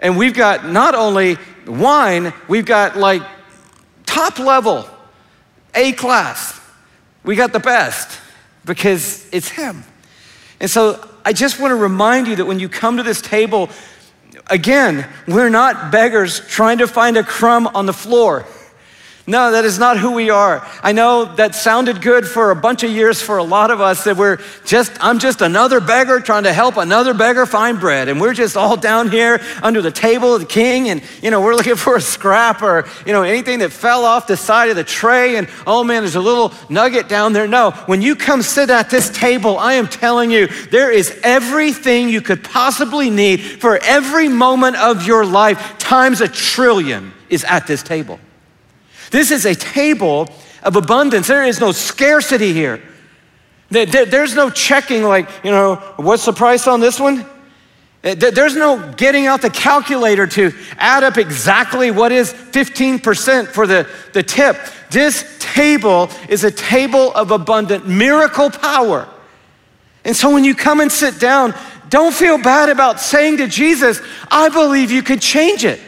And 0.00 0.16
we've 0.16 0.34
got 0.34 0.66
not 0.66 0.94
only 0.94 1.38
wine, 1.66 2.32
we've 2.48 2.66
got 2.66 2.96
like 2.96 3.22
top 4.06 4.38
level, 4.38 4.88
A 5.74 5.92
class. 5.92 6.60
We 7.22 7.36
got 7.36 7.52
the 7.52 7.60
best 7.60 8.20
because 8.64 9.26
it's 9.32 9.48
Him. 9.48 9.84
And 10.60 10.70
so 10.70 11.08
I 11.24 11.32
just 11.32 11.58
want 11.58 11.70
to 11.70 11.76
remind 11.76 12.26
you 12.26 12.36
that 12.36 12.44
when 12.44 12.58
you 12.58 12.68
come 12.68 12.98
to 12.98 13.02
this 13.02 13.20
table, 13.20 13.70
again, 14.48 15.08
we're 15.26 15.48
not 15.48 15.90
beggars 15.90 16.40
trying 16.48 16.78
to 16.78 16.86
find 16.86 17.16
a 17.16 17.22
crumb 17.22 17.66
on 17.68 17.86
the 17.86 17.92
floor. 17.92 18.46
No, 19.26 19.52
that 19.52 19.64
is 19.64 19.78
not 19.78 19.98
who 19.98 20.12
we 20.12 20.28
are. 20.28 20.68
I 20.82 20.92
know 20.92 21.24
that 21.36 21.54
sounded 21.54 22.02
good 22.02 22.26
for 22.26 22.50
a 22.50 22.56
bunch 22.56 22.82
of 22.82 22.90
years 22.90 23.22
for 23.22 23.38
a 23.38 23.42
lot 23.42 23.70
of 23.70 23.80
us 23.80 24.04
that 24.04 24.18
we're 24.18 24.38
just, 24.66 24.92
I'm 25.02 25.18
just 25.18 25.40
another 25.40 25.80
beggar 25.80 26.20
trying 26.20 26.42
to 26.42 26.52
help 26.52 26.76
another 26.76 27.14
beggar 27.14 27.46
find 27.46 27.80
bread. 27.80 28.08
And 28.08 28.20
we're 28.20 28.34
just 28.34 28.54
all 28.54 28.76
down 28.76 29.10
here 29.10 29.40
under 29.62 29.80
the 29.80 29.90
table 29.90 30.34
of 30.34 30.42
the 30.42 30.46
king 30.46 30.90
and, 30.90 31.02
you 31.22 31.30
know, 31.30 31.40
we're 31.40 31.54
looking 31.54 31.76
for 31.76 31.96
a 31.96 32.02
scrap 32.02 32.62
or, 32.62 32.86
you 33.06 33.14
know, 33.14 33.22
anything 33.22 33.60
that 33.60 33.72
fell 33.72 34.04
off 34.04 34.26
the 34.26 34.36
side 34.36 34.68
of 34.68 34.76
the 34.76 34.84
tray 34.84 35.36
and, 35.36 35.48
oh 35.66 35.82
man, 35.82 36.02
there's 36.02 36.16
a 36.16 36.20
little 36.20 36.52
nugget 36.68 37.08
down 37.08 37.32
there. 37.32 37.48
No, 37.48 37.70
when 37.86 38.02
you 38.02 38.16
come 38.16 38.42
sit 38.42 38.68
at 38.68 38.90
this 38.90 39.08
table, 39.08 39.56
I 39.56 39.74
am 39.74 39.88
telling 39.88 40.30
you, 40.30 40.48
there 40.70 40.90
is 40.90 41.18
everything 41.22 42.10
you 42.10 42.20
could 42.20 42.44
possibly 42.44 43.08
need 43.08 43.38
for 43.38 43.78
every 43.78 44.28
moment 44.28 44.76
of 44.76 45.06
your 45.06 45.24
life 45.24 45.78
times 45.78 46.20
a 46.20 46.28
trillion 46.28 47.14
is 47.30 47.42
at 47.44 47.66
this 47.66 47.82
table. 47.82 48.20
This 49.10 49.30
is 49.30 49.44
a 49.44 49.54
table 49.54 50.28
of 50.62 50.76
abundance. 50.76 51.26
There 51.26 51.44
is 51.44 51.60
no 51.60 51.72
scarcity 51.72 52.52
here. 52.52 52.82
There's 53.70 54.34
no 54.34 54.50
checking, 54.50 55.02
like, 55.02 55.28
you 55.42 55.50
know, 55.50 55.76
what's 55.96 56.24
the 56.24 56.32
price 56.32 56.66
on 56.66 56.80
this 56.80 57.00
one? 57.00 57.26
There's 58.02 58.54
no 58.54 58.92
getting 58.92 59.26
out 59.26 59.40
the 59.40 59.48
calculator 59.48 60.26
to 60.26 60.52
add 60.76 61.02
up 61.02 61.16
exactly 61.16 61.90
what 61.90 62.12
is 62.12 62.32
15% 62.32 63.48
for 63.48 63.66
the, 63.66 63.88
the 64.12 64.22
tip. 64.22 64.58
This 64.90 65.38
table 65.40 66.10
is 66.28 66.44
a 66.44 66.50
table 66.50 67.12
of 67.14 67.30
abundant 67.30 67.88
miracle 67.88 68.50
power. 68.50 69.08
And 70.04 70.14
so 70.14 70.30
when 70.30 70.44
you 70.44 70.54
come 70.54 70.80
and 70.80 70.92
sit 70.92 71.18
down, 71.18 71.54
don't 71.88 72.12
feel 72.12 72.36
bad 72.36 72.68
about 72.68 73.00
saying 73.00 73.38
to 73.38 73.46
Jesus, 73.46 74.02
I 74.30 74.50
believe 74.50 74.90
you 74.90 75.02
could 75.02 75.22
change 75.22 75.64
it. 75.64 75.80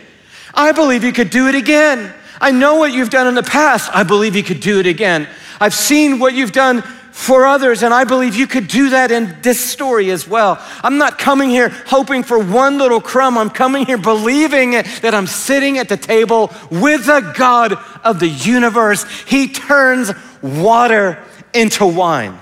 I 0.54 0.72
believe 0.72 1.04
you 1.04 1.12
could 1.12 1.28
do 1.28 1.48
it 1.48 1.54
again. 1.54 2.14
I 2.40 2.50
know 2.50 2.76
what 2.76 2.92
you've 2.92 3.10
done 3.10 3.26
in 3.26 3.34
the 3.34 3.42
past. 3.42 3.90
I 3.94 4.02
believe 4.02 4.36
you 4.36 4.42
could 4.42 4.60
do 4.60 4.80
it 4.80 4.86
again. 4.86 5.28
I've 5.60 5.74
seen 5.74 6.18
what 6.18 6.34
you've 6.34 6.52
done 6.52 6.82
for 7.16 7.46
others, 7.46 7.82
and 7.82 7.94
I 7.94 8.04
believe 8.04 8.34
you 8.34 8.46
could 8.46 8.68
do 8.68 8.90
that 8.90 9.10
in 9.10 9.38
this 9.40 9.58
story 9.58 10.10
as 10.10 10.28
well. 10.28 10.62
I'm 10.82 10.98
not 10.98 11.18
coming 11.18 11.48
here 11.48 11.70
hoping 11.70 12.22
for 12.22 12.38
one 12.38 12.76
little 12.76 13.00
crumb. 13.00 13.38
I'm 13.38 13.48
coming 13.48 13.86
here 13.86 13.96
believing 13.96 14.72
that 14.72 15.14
I'm 15.14 15.26
sitting 15.26 15.78
at 15.78 15.88
the 15.88 15.96
table 15.96 16.52
with 16.70 17.06
the 17.06 17.32
God 17.34 17.72
of 18.04 18.20
the 18.20 18.28
universe. 18.28 19.04
He 19.22 19.48
turns 19.48 20.12
water 20.42 21.18
into 21.54 21.86
wine. 21.86 22.38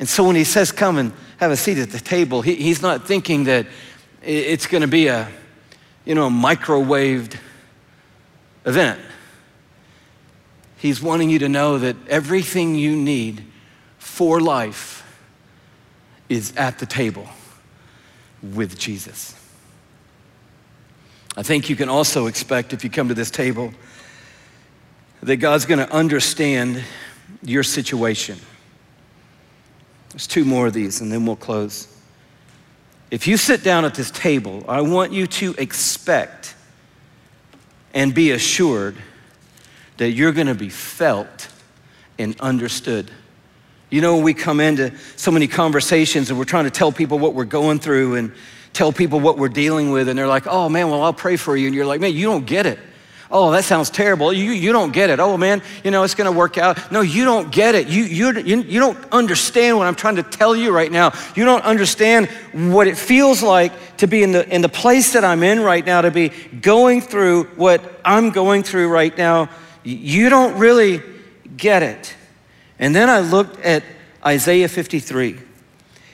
And 0.00 0.08
so 0.08 0.24
when 0.24 0.34
he 0.34 0.44
says, 0.44 0.72
Come 0.72 0.98
and 0.98 1.12
have 1.36 1.52
a 1.52 1.56
seat 1.56 1.78
at 1.78 1.90
the 1.90 2.00
table, 2.00 2.42
he, 2.42 2.56
he's 2.56 2.82
not 2.82 3.06
thinking 3.06 3.44
that 3.44 3.66
it's 4.20 4.66
going 4.66 4.82
to 4.82 4.88
be 4.88 5.06
a, 5.06 5.28
you 6.04 6.16
know, 6.16 6.28
microwaved 6.28 7.38
event. 8.64 9.00
He's 10.76 11.02
wanting 11.02 11.30
you 11.30 11.38
to 11.40 11.48
know 11.48 11.78
that 11.78 11.96
everything 12.08 12.74
you 12.74 12.94
need 12.96 13.44
for 13.98 14.40
life 14.40 15.00
is 16.28 16.54
at 16.56 16.78
the 16.78 16.86
table 16.86 17.26
with 18.42 18.78
Jesus. 18.78 19.34
I 21.36 21.42
think 21.42 21.68
you 21.68 21.76
can 21.76 21.88
also 21.88 22.26
expect, 22.26 22.72
if 22.72 22.84
you 22.84 22.90
come 22.90 23.08
to 23.08 23.14
this 23.14 23.30
table, 23.30 23.72
that 25.22 25.36
God's 25.36 25.64
going 25.64 25.78
to 25.78 25.90
understand 25.92 26.84
your 27.42 27.62
situation. 27.62 28.38
There's 30.10 30.26
two 30.26 30.44
more 30.44 30.66
of 30.66 30.74
these, 30.74 31.00
and 31.00 31.10
then 31.10 31.26
we'll 31.26 31.36
close. 31.36 31.88
If 33.10 33.26
you 33.26 33.36
sit 33.36 33.64
down 33.64 33.84
at 33.84 33.94
this 33.94 34.10
table, 34.10 34.64
I 34.68 34.82
want 34.82 35.12
you 35.12 35.26
to 35.26 35.54
expect 35.58 36.54
and 37.94 38.14
be 38.14 38.32
assured 38.32 38.96
that 39.96 40.10
you're 40.10 40.32
going 40.32 40.48
to 40.48 40.54
be 40.54 40.68
felt 40.68 41.48
and 42.18 42.38
understood. 42.40 43.10
You 43.88 44.00
know, 44.00 44.18
we 44.18 44.34
come 44.34 44.60
into 44.60 44.92
so 45.16 45.30
many 45.30 45.46
conversations 45.46 46.28
and 46.28 46.38
we're 46.38 46.44
trying 46.44 46.64
to 46.64 46.70
tell 46.70 46.90
people 46.90 47.18
what 47.18 47.34
we're 47.34 47.44
going 47.44 47.78
through 47.78 48.16
and 48.16 48.32
tell 48.72 48.92
people 48.92 49.20
what 49.20 49.38
we're 49.38 49.48
dealing 49.48 49.92
with, 49.92 50.08
and 50.08 50.18
they're 50.18 50.26
like, 50.26 50.48
oh 50.48 50.68
man, 50.68 50.90
well, 50.90 51.02
I'll 51.02 51.12
pray 51.12 51.36
for 51.36 51.56
you. 51.56 51.66
And 51.66 51.74
you're 51.76 51.86
like, 51.86 52.00
man, 52.00 52.12
you 52.12 52.26
don't 52.26 52.44
get 52.44 52.66
it. 52.66 52.80
Oh, 53.36 53.50
that 53.50 53.64
sounds 53.64 53.90
terrible. 53.90 54.32
You, 54.32 54.52
you 54.52 54.70
don't 54.70 54.92
get 54.92 55.10
it. 55.10 55.18
Oh, 55.18 55.36
man, 55.36 55.60
you 55.82 55.90
know, 55.90 56.04
it's 56.04 56.14
going 56.14 56.32
to 56.32 56.38
work 56.38 56.56
out. 56.56 56.92
No, 56.92 57.00
you 57.00 57.24
don't 57.24 57.50
get 57.50 57.74
it. 57.74 57.88
You, 57.88 58.04
you, 58.04 58.62
you, 58.62 58.78
don't 58.78 58.96
understand 59.10 59.76
what 59.76 59.88
I'm 59.88 59.96
trying 59.96 60.14
to 60.16 60.22
tell 60.22 60.54
you 60.54 60.70
right 60.70 60.90
now. 60.90 61.12
You 61.34 61.44
don't 61.44 61.64
understand 61.64 62.28
what 62.52 62.86
it 62.86 62.96
feels 62.96 63.42
like 63.42 63.96
to 63.96 64.06
be 64.06 64.22
in 64.22 64.30
the, 64.30 64.48
in 64.54 64.62
the 64.62 64.68
place 64.68 65.14
that 65.14 65.24
I'm 65.24 65.42
in 65.42 65.58
right 65.58 65.84
now, 65.84 66.02
to 66.02 66.12
be 66.12 66.28
going 66.28 67.00
through 67.00 67.46
what 67.56 67.82
I'm 68.04 68.30
going 68.30 68.62
through 68.62 68.86
right 68.86 69.18
now. 69.18 69.50
You 69.82 70.28
don't 70.28 70.56
really 70.56 71.02
get 71.56 71.82
it. 71.82 72.14
And 72.78 72.94
then 72.94 73.10
I 73.10 73.18
looked 73.18 73.58
at 73.62 73.82
Isaiah 74.24 74.68
53, 74.68 75.40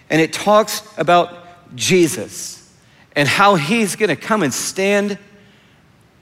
and 0.09 0.23
it 0.23 0.33
talks 0.33 0.83
about 0.97 1.77
Jesus 1.77 2.75
and 3.15 3.29
how 3.29 3.57
he's 3.57 3.95
going 3.95 4.09
to 4.09 4.17
come 4.17 4.43
and 4.43 4.55
stand 4.55 5.19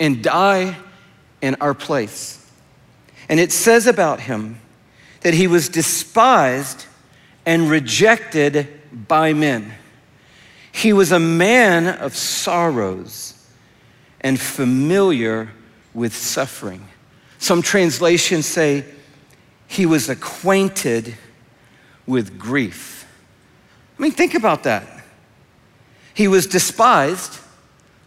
and 0.00 0.24
die 0.24 0.76
in 1.40 1.56
our 1.60 1.74
place. 1.74 2.44
And 3.28 3.38
it 3.38 3.52
says 3.52 3.86
about 3.86 4.20
him 4.20 4.60
that 5.20 5.34
he 5.34 5.46
was 5.46 5.68
despised 5.68 6.86
and 7.44 7.70
rejected 7.70 8.68
by 9.08 9.32
men. 9.32 9.74
He 10.72 10.92
was 10.92 11.12
a 11.12 11.18
man 11.18 11.86
of 11.86 12.14
sorrows 12.14 13.34
and 14.20 14.38
familiar 14.38 15.50
with 15.94 16.14
suffering. 16.14 16.86
Some 17.38 17.62
translations 17.62 18.46
say 18.46 18.84
he 19.66 19.86
was 19.86 20.08
acquainted 20.08 21.16
with 22.06 22.38
grief. 22.38 23.06
I 23.98 24.02
mean, 24.02 24.12
think 24.12 24.34
about 24.34 24.62
that. 24.64 25.04
He 26.14 26.28
was 26.28 26.46
despised. 26.46 27.38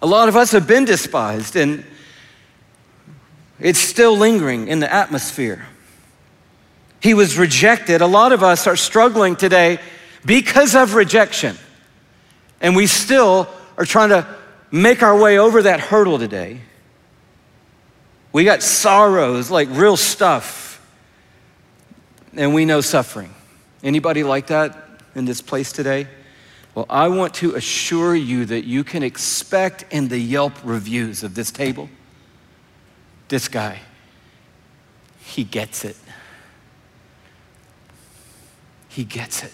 A 0.01 0.07
lot 0.07 0.27
of 0.27 0.35
us 0.35 0.51
have 0.51 0.67
been 0.67 0.85
despised, 0.85 1.55
and 1.55 1.85
it's 3.61 3.79
still 3.79 4.17
lingering 4.17 4.67
in 4.67 4.79
the 4.79 4.91
atmosphere. 4.91 5.65
He 6.99 7.13
was 7.13 7.37
rejected. 7.37 8.01
A 8.01 8.07
lot 8.07 8.31
of 8.31 8.43
us 8.43 8.67
are 8.67 8.75
struggling 8.75 9.35
today 9.35 9.79
because 10.25 10.75
of 10.75 10.95
rejection. 10.95 11.57
And 12.59 12.75
we 12.75 12.87
still 12.87 13.47
are 13.77 13.85
trying 13.85 14.09
to 14.09 14.27
make 14.71 15.03
our 15.03 15.17
way 15.17 15.39
over 15.39 15.63
that 15.63 15.79
hurdle 15.79 16.19
today. 16.19 16.61
We 18.31 18.43
got 18.43 18.61
sorrows, 18.61 19.51
like 19.51 19.67
real 19.71 19.97
stuff. 19.97 20.69
And 22.33 22.53
we 22.53 22.65
know 22.65 22.81
suffering. 22.81 23.33
Anybody 23.83 24.23
like 24.23 24.47
that 24.47 24.77
in 25.15 25.25
this 25.25 25.41
place 25.41 25.71
today? 25.71 26.07
Well, 26.75 26.85
I 26.89 27.09
want 27.09 27.33
to 27.35 27.55
assure 27.55 28.15
you 28.15 28.45
that 28.45 28.63
you 28.63 28.83
can 28.83 29.03
expect 29.03 29.85
in 29.91 30.07
the 30.07 30.17
Yelp 30.17 30.53
reviews 30.63 31.23
of 31.23 31.35
this 31.35 31.51
table 31.51 31.89
this 33.31 33.47
guy, 33.47 33.79
he 35.23 35.45
gets 35.45 35.85
it. 35.85 35.95
He 38.89 39.05
gets 39.05 39.41
it. 39.43 39.53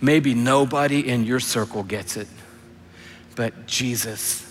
Maybe 0.00 0.34
nobody 0.34 1.08
in 1.08 1.24
your 1.24 1.38
circle 1.38 1.84
gets 1.84 2.16
it, 2.16 2.26
but 3.36 3.66
Jesus 3.66 4.44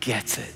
gets 0.00 0.38
it. 0.38 0.54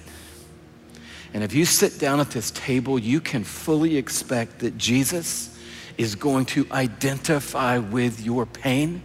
And 1.35 1.45
if 1.45 1.53
you 1.53 1.67
sit 1.67 1.99
down 1.99 2.19
at 2.19 2.31
this 2.31 2.51
table, 2.51 2.99
you 2.99 3.21
can 3.21 3.45
fully 3.45 3.99
expect 3.99 4.61
that 4.61 4.79
Jesus 4.79 5.59
is 5.99 6.15
going 6.15 6.47
to 6.47 6.67
identify 6.73 7.77
with 7.77 8.25
your 8.25 8.47
pain, 8.47 9.03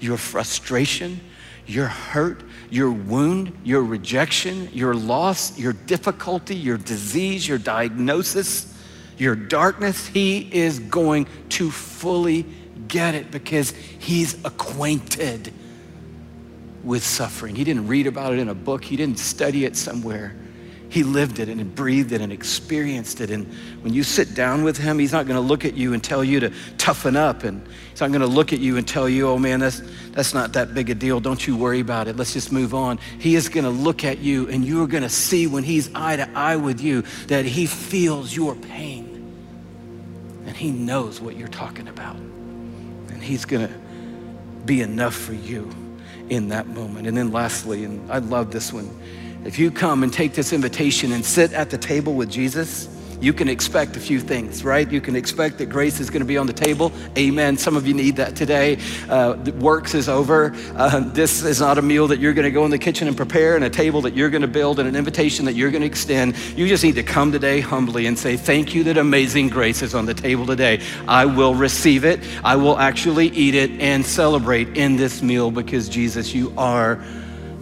your 0.00 0.16
frustration, 0.16 1.20
your 1.64 1.86
hurt, 1.86 2.42
your 2.70 2.90
wound, 2.90 3.56
your 3.64 3.82
rejection, 3.82 4.68
your 4.72 4.94
loss, 4.94 5.58
your 5.58 5.72
difficulty, 5.72 6.54
your 6.54 6.78
disease, 6.78 7.46
your 7.48 7.58
diagnosis, 7.58 8.74
your 9.16 9.34
darkness, 9.34 10.06
He 10.06 10.48
is 10.52 10.78
going 10.78 11.26
to 11.50 11.70
fully 11.70 12.46
get 12.88 13.14
it 13.14 13.30
because 13.30 13.70
He's 13.70 14.42
acquainted 14.44 15.52
with 16.84 17.04
suffering. 17.04 17.54
He 17.54 17.64
didn't 17.64 17.88
read 17.88 18.06
about 18.06 18.32
it 18.32 18.38
in 18.38 18.48
a 18.48 18.54
book, 18.54 18.84
He 18.84 18.96
didn't 18.96 19.18
study 19.18 19.64
it 19.64 19.76
somewhere. 19.76 20.34
He 20.90 21.02
lived 21.02 21.38
it 21.38 21.50
and 21.50 21.74
breathed 21.74 22.12
it 22.12 22.22
and 22.22 22.32
experienced 22.32 23.20
it. 23.20 23.30
And 23.30 23.46
when 23.82 23.92
you 23.92 24.02
sit 24.02 24.34
down 24.34 24.64
with 24.64 24.78
him, 24.78 24.98
he's 24.98 25.12
not 25.12 25.26
going 25.26 25.36
to 25.36 25.46
look 25.46 25.66
at 25.66 25.74
you 25.74 25.92
and 25.92 26.02
tell 26.02 26.24
you 26.24 26.40
to 26.40 26.52
toughen 26.78 27.14
up. 27.14 27.44
And 27.44 27.66
he's 27.90 28.00
not 28.00 28.10
going 28.10 28.22
to 28.22 28.26
look 28.26 28.54
at 28.54 28.58
you 28.58 28.78
and 28.78 28.88
tell 28.88 29.06
you, 29.06 29.28
oh 29.28 29.38
man, 29.38 29.60
that's, 29.60 29.82
that's 30.12 30.32
not 30.32 30.54
that 30.54 30.72
big 30.72 30.88
a 30.88 30.94
deal. 30.94 31.20
Don't 31.20 31.46
you 31.46 31.56
worry 31.56 31.80
about 31.80 32.08
it. 32.08 32.16
Let's 32.16 32.32
just 32.32 32.52
move 32.52 32.74
on. 32.74 32.98
He 33.18 33.34
is 33.34 33.50
going 33.50 33.64
to 33.64 33.70
look 33.70 34.02
at 34.02 34.18
you 34.18 34.48
and 34.48 34.64
you're 34.64 34.86
going 34.86 35.02
to 35.02 35.10
see 35.10 35.46
when 35.46 35.62
he's 35.62 35.90
eye 35.94 36.16
to 36.16 36.28
eye 36.34 36.56
with 36.56 36.80
you 36.80 37.02
that 37.26 37.44
he 37.44 37.66
feels 37.66 38.34
your 38.34 38.54
pain. 38.54 39.14
And 40.46 40.56
he 40.56 40.70
knows 40.70 41.20
what 41.20 41.36
you're 41.36 41.48
talking 41.48 41.88
about. 41.88 42.16
And 42.16 43.22
he's 43.22 43.44
going 43.44 43.68
to 43.68 43.74
be 44.64 44.80
enough 44.80 45.14
for 45.14 45.34
you 45.34 45.70
in 46.30 46.48
that 46.48 46.66
moment. 46.66 47.06
And 47.06 47.14
then 47.14 47.30
lastly, 47.30 47.84
and 47.84 48.10
I 48.10 48.18
love 48.18 48.50
this 48.50 48.72
one 48.72 48.88
If 49.44 49.58
you 49.58 49.70
come 49.70 50.02
and 50.02 50.12
take 50.12 50.34
this 50.34 50.52
invitation 50.52 51.12
and 51.12 51.24
sit 51.24 51.52
at 51.52 51.70
the 51.70 51.78
table 51.78 52.14
with 52.14 52.30
Jesus, 52.30 52.88
you 53.20 53.32
can 53.32 53.48
expect 53.48 53.96
a 53.96 54.00
few 54.00 54.20
things, 54.20 54.64
right? 54.64 54.90
You 54.90 55.00
can 55.00 55.16
expect 55.16 55.58
that 55.58 55.66
grace 55.66 55.98
is 55.98 56.08
going 56.08 56.20
to 56.20 56.26
be 56.26 56.36
on 56.36 56.46
the 56.46 56.52
table. 56.52 56.92
Amen. 57.16 57.56
Some 57.56 57.76
of 57.76 57.86
you 57.86 57.94
need 57.94 58.16
that 58.16 58.36
today. 58.36 58.78
Uh, 59.08 59.36
works 59.58 59.94
is 59.94 60.08
over. 60.08 60.54
Uh, 60.76 61.00
this 61.00 61.42
is 61.42 61.60
not 61.60 61.78
a 61.78 61.82
meal 61.82 62.06
that 62.08 62.20
you're 62.20 62.32
going 62.32 62.44
to 62.44 62.52
go 62.52 62.64
in 62.64 62.70
the 62.70 62.78
kitchen 62.78 63.08
and 63.08 63.16
prepare, 63.16 63.56
and 63.56 63.64
a 63.64 63.70
table 63.70 64.00
that 64.02 64.14
you're 64.14 64.30
going 64.30 64.42
to 64.42 64.48
build, 64.48 64.78
and 64.78 64.88
an 64.88 64.94
invitation 64.94 65.44
that 65.46 65.54
you're 65.54 65.70
going 65.70 65.80
to 65.80 65.86
extend. 65.86 66.36
You 66.56 66.68
just 66.68 66.84
need 66.84 66.94
to 66.94 67.02
come 67.02 67.32
today 67.32 67.60
humbly 67.60 68.06
and 68.06 68.16
say, 68.16 68.36
Thank 68.36 68.74
you 68.74 68.84
that 68.84 68.98
amazing 68.98 69.48
grace 69.48 69.82
is 69.82 69.94
on 69.94 70.06
the 70.06 70.14
table 70.14 70.46
today. 70.46 70.80
I 71.08 71.26
will 71.26 71.54
receive 71.54 72.04
it. 72.04 72.20
I 72.44 72.54
will 72.54 72.78
actually 72.78 73.28
eat 73.28 73.56
it 73.56 73.70
and 73.80 74.06
celebrate 74.06 74.76
in 74.76 74.96
this 74.96 75.22
meal 75.22 75.50
because 75.50 75.88
Jesus, 75.88 76.34
you 76.34 76.52
are 76.56 77.02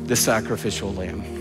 the 0.05 0.17
sacrificial 0.17 0.93
lamb. 0.93 1.36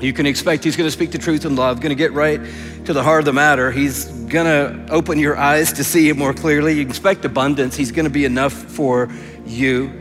You 0.00 0.14
can 0.14 0.24
expect 0.24 0.64
he's 0.64 0.76
going 0.76 0.86
to 0.86 0.90
speak 0.90 1.10
the 1.10 1.18
truth 1.18 1.44
in 1.44 1.56
love, 1.56 1.80
going 1.80 1.90
to 1.90 1.94
get 1.94 2.12
right 2.12 2.40
to 2.86 2.92
the 2.92 3.02
heart 3.02 3.20
of 3.20 3.24
the 3.26 3.32
matter. 3.34 3.70
He's 3.70 4.06
going 4.06 4.46
to 4.46 4.92
open 4.92 5.18
your 5.18 5.36
eyes 5.36 5.74
to 5.74 5.84
see 5.84 6.08
it 6.08 6.16
more 6.16 6.32
clearly. 6.32 6.72
You 6.74 6.82
expect 6.82 7.24
abundance. 7.26 7.76
He's 7.76 7.92
going 7.92 8.04
to 8.04 8.10
be 8.10 8.24
enough 8.24 8.54
for 8.54 9.10
you. 9.44 9.92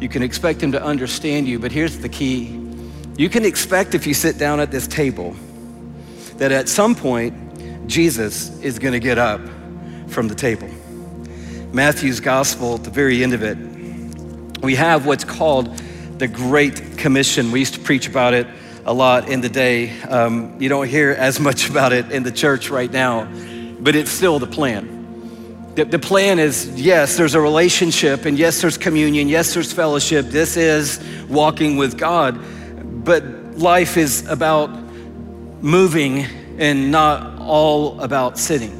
You 0.00 0.08
can 0.08 0.22
expect 0.22 0.62
him 0.62 0.72
to 0.72 0.82
understand 0.82 1.46
you, 1.46 1.58
but 1.58 1.72
here's 1.72 1.98
the 1.98 2.08
key. 2.08 2.58
You 3.18 3.28
can 3.28 3.44
expect 3.44 3.94
if 3.94 4.06
you 4.06 4.14
sit 4.14 4.38
down 4.38 4.60
at 4.60 4.70
this 4.70 4.86
table 4.86 5.36
that 6.36 6.52
at 6.52 6.68
some 6.68 6.94
point 6.94 7.88
Jesus 7.88 8.58
is 8.60 8.78
going 8.78 8.92
to 8.92 9.00
get 9.00 9.18
up 9.18 9.40
from 10.06 10.28
the 10.28 10.34
table. 10.34 10.70
Matthew's 11.72 12.20
gospel, 12.20 12.76
at 12.76 12.84
the 12.84 12.90
very 12.90 13.22
end 13.22 13.34
of 13.34 13.42
it, 13.42 13.58
we 14.62 14.74
have 14.76 15.04
what's 15.04 15.24
called 15.24 15.76
the 16.18 16.28
Great 16.28 16.96
Commission. 16.96 17.52
We 17.52 17.58
used 17.60 17.74
to 17.74 17.80
preach 17.80 18.08
about 18.08 18.32
it 18.32 18.46
a 18.84 18.92
lot 18.92 19.28
in 19.28 19.40
the 19.40 19.48
day. 19.48 19.98
Um, 20.02 20.60
you 20.60 20.68
don't 20.68 20.88
hear 20.88 21.10
as 21.10 21.40
much 21.40 21.68
about 21.70 21.92
it 21.92 22.10
in 22.10 22.22
the 22.22 22.32
church 22.32 22.70
right 22.70 22.90
now, 22.90 23.26
but 23.80 23.94
it's 23.94 24.10
still 24.10 24.38
the 24.38 24.46
plan. 24.46 25.74
The, 25.74 25.84
the 25.84 25.98
plan 25.98 26.38
is 26.38 26.68
yes, 26.80 27.16
there's 27.16 27.34
a 27.34 27.40
relationship, 27.40 28.24
and 28.24 28.38
yes, 28.38 28.60
there's 28.60 28.78
communion, 28.78 29.28
yes, 29.28 29.54
there's 29.54 29.72
fellowship. 29.72 30.26
This 30.26 30.56
is 30.56 31.02
walking 31.28 31.76
with 31.76 31.96
God, 31.96 32.38
but 33.04 33.24
life 33.58 33.96
is 33.96 34.26
about 34.26 34.70
moving 35.62 36.26
and 36.58 36.90
not 36.90 37.40
all 37.40 38.00
about 38.00 38.38
sitting. 38.38 38.78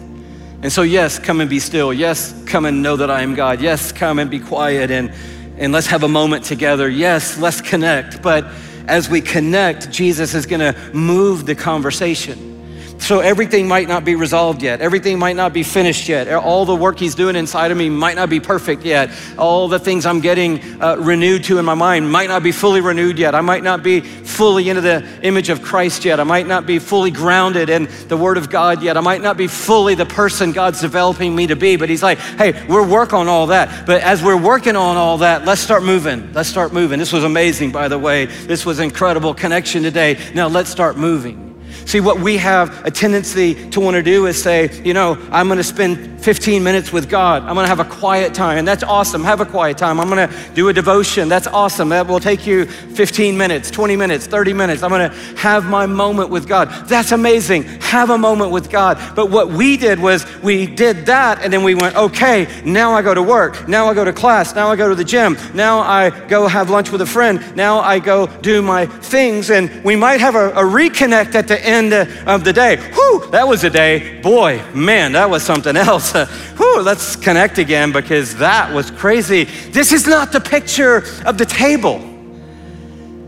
And 0.63 0.73
so, 0.73 0.83
yes, 0.83 1.21
come 1.21 1.41
and 1.41 1.49
be 1.49 1.61
still. 1.61 1.93
Yes, 1.93 2.35
come 2.47 2.65
and 2.65 2.83
know 2.83 2.97
that 2.97 3.11
I 3.11 3.23
am 3.23 3.35
God. 3.35 3.61
Yes, 3.61 3.93
come 3.93 4.19
and 4.19 4.29
be 4.29 4.41
quiet 4.41 4.91
and, 4.91 5.13
and 5.57 5.73
let's 5.73 5.87
have 5.87 6.03
a 6.03 6.09
moment 6.09 6.45
together. 6.45 6.89
Yes, 6.89 7.39
let's 7.39 7.61
connect. 7.61 8.23
But 8.23 8.45
as 8.89 9.09
we 9.09 9.21
connect, 9.21 9.91
Jesus 9.91 10.35
is 10.35 10.47
going 10.47 10.61
to 10.61 10.91
move 10.93 11.47
the 11.47 11.55
conversation. 11.55 12.58
So 12.99 13.21
everything 13.21 13.67
might 13.67 13.89
not 13.89 14.05
be 14.05 14.17
resolved 14.17 14.63
yet. 14.63 14.81
Everything 14.81 15.19
might 15.19 15.37
not 15.37 15.53
be 15.53 15.63
finished 15.63 16.09
yet. 16.09 16.29
All 16.29 16.67
the 16.67 16.75
work 16.75 16.99
he's 16.99 17.15
doing 17.15 17.37
inside 17.37 17.71
of 17.71 17.79
me 17.79 17.89
might 17.89 18.17
not 18.17 18.29
be 18.29 18.39
perfect 18.39 18.85
yet. 18.85 19.11
All 19.39 19.67
the 19.67 19.79
things 19.79 20.05
I'm 20.05 20.21
getting 20.21 20.61
uh, 20.83 20.97
renewed 20.97 21.45
to 21.45 21.59
in 21.59 21.65
my 21.65 21.75
mind 21.75 22.11
might 22.11 22.29
not 22.29 22.43
be 22.43 22.53
fully 22.53 22.81
renewed 22.81 23.19
yet. 23.19 23.35
I 23.35 23.41
might 23.41 23.63
not 23.63 23.83
be 23.83 24.01
fully 24.01 24.69
into 24.69 24.83
the 24.83 25.09
image 25.23 25.49
of 25.49 25.63
Christ 25.63 26.05
yet. 26.05 26.21
I 26.21 26.25
might 26.25 26.47
not 26.47 26.67
be 26.67 26.79
fully 26.79 27.11
grounded 27.11 27.71
in 27.71 27.89
the 28.09 28.17
Word 28.17 28.37
of 28.37 28.51
God 28.51 28.83
yet. 28.83 28.97
I 28.97 29.01
might 29.01 29.23
not 29.23 29.37
be 29.37 29.47
fully 29.47 29.95
the 29.95 30.07
person 30.07 30.53
God's 30.53 30.81
developing 30.81 31.35
me 31.35 31.47
to 31.47 31.57
be. 31.57 31.77
But 31.77 31.89
he's 31.89 32.03
like, 32.03 32.19
hey, 32.19 32.67
we're 32.67 32.87
work 32.87 33.15
on 33.15 33.27
all 33.27 33.47
that. 33.47 33.87
But 33.87 34.03
as 34.03 34.23
we're 34.23 34.37
working 34.37 34.77
on 34.77 34.97
all 34.97 35.19
that, 35.19 35.47
let's 35.47 35.63
start 35.63 35.83
moving. 35.83 36.33
Let's 36.35 36.49
start 36.49 36.75
moving. 36.75 36.99
This 36.99 37.13
was 37.13 37.25
amazing, 37.25 37.73
by 37.73 37.89
the 37.89 37.99
way. 37.99 38.27
This 38.27 38.67
was 38.67 38.81
incredible 38.81 39.33
connection 39.35 39.83
today. 39.83 40.19
Now 40.35 40.49
let's 40.49 40.69
start 40.69 40.99
moving. 40.99 41.48
See, 41.87 42.01
what 42.01 42.21
we 42.21 42.37
have 42.37 42.85
a 42.85 42.91
tendency 42.91 43.71
to 43.71 43.81
want 43.81 43.95
to 43.95 44.03
do 44.03 44.27
is 44.27 44.43
say, 44.43 44.71
you 44.83 44.95
know, 44.95 45.19
I'm 45.31 45.47
going 45.49 45.59
to 45.59 45.65
spend 45.65 46.23
15 46.23 46.63
minutes 46.63 46.93
with 46.93 47.09
God. 47.09 47.43
I'm 47.45 47.55
going 47.55 47.65
to 47.65 47.69
have 47.69 47.81
a 47.81 47.85
quiet 47.85 48.35
time. 48.35 48.59
And 48.59 48.67
that's 48.69 48.83
awesome. 48.83 49.23
Have 49.25 49.41
a 49.41 49.47
quiet 49.47 49.79
time. 49.79 50.01
I'm 50.01 50.11
going 50.11 50.29
to 50.29 50.55
do 50.55 50.69
a 50.69 50.73
devotion. 50.73 51.29
That's 51.29 51.47
awesome. 51.47 51.89
That 51.91 52.07
will 52.07 52.21
take 52.21 52.47
you 52.47 52.67
15 52.67 53.39
minutes, 53.39 53.71
20 53.71 53.97
minutes, 53.97 54.27
30 54.27 54.53
minutes. 54.53 54.83
I'm 54.83 54.91
going 54.91 55.11
to 55.11 55.17
have 55.37 55.65
my 55.65 55.87
moment 55.87 56.31
with 56.31 56.49
God. 56.49 56.69
That's 56.87 57.13
amazing. 57.13 57.65
Have 57.81 58.11
a 58.11 58.19
moment 58.19 58.51
with 58.51 58.71
God. 58.71 58.99
But 59.15 59.31
what 59.31 59.49
we 59.49 59.77
did 59.77 59.99
was 60.01 60.27
we 60.43 60.67
did 60.67 61.07
that 61.07 61.43
and 61.43 61.53
then 61.53 61.63
we 61.63 61.75
went, 61.75 61.97
okay, 61.97 62.47
now 62.65 62.93
I 62.93 63.03
go 63.03 63.15
to 63.15 63.23
work. 63.23 63.69
Now 63.69 63.89
I 63.89 63.95
go 63.95 64.05
to 64.05 64.13
class. 64.13 64.55
Now 64.55 64.69
I 64.69 64.77
go 64.77 64.89
to 64.89 64.95
the 64.95 65.05
gym. 65.05 65.37
Now 65.55 65.81
I 65.81 66.11
go 66.27 66.49
have 66.49 66.69
lunch 66.69 66.91
with 66.91 67.01
a 67.01 67.07
friend. 67.07 67.57
Now 67.57 67.79
I 67.79 67.99
go 67.99 68.27
do 68.27 68.61
my 68.61 68.87
things. 68.87 69.51
And 69.51 69.83
we 69.85 69.97
might 69.97 70.21
have 70.21 70.35
a, 70.35 70.51
a 70.51 70.63
reconnect 70.63 71.35
at 71.35 71.49
the 71.49 71.58
end 71.65 71.89
end 71.93 72.29
of 72.29 72.45
the 72.45 72.53
day. 72.53 72.77
Whew, 72.77 73.31
that 73.31 73.47
was 73.47 73.65
a 73.65 73.71
day. 73.71 74.21
Boy, 74.21 74.63
man, 74.75 75.13
that 75.13 75.29
was 75.29 75.43
something 75.43 75.77
else. 75.77 76.13
Whew, 76.57 76.83
let's 76.83 77.17
connect 77.17 77.59
again 77.59 77.93
because 77.93 78.37
that 78.37 78.73
was 78.73 78.91
crazy. 78.91 79.45
This 79.45 79.93
is 79.93 80.07
not 80.07 80.33
the 80.33 80.41
picture 80.41 81.05
of 81.25 81.39
the 81.39 81.47
table. 81.47 81.99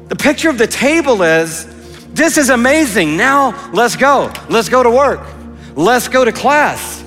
The 0.09 0.17
picture 0.17 0.51
of 0.51 0.59
the 0.59 0.67
table 0.67 1.23
is 1.23 1.67
this 2.09 2.37
is 2.37 2.51
amazing. 2.51 3.17
Now 3.17 3.71
let's 3.73 3.97
go. 3.97 4.33
Let's 4.49 4.69
go 4.69 4.83
to 4.83 4.91
work. 4.91 5.21
Let's 5.77 6.09
go 6.09 6.25
to 6.25 6.33
class. 6.33 7.05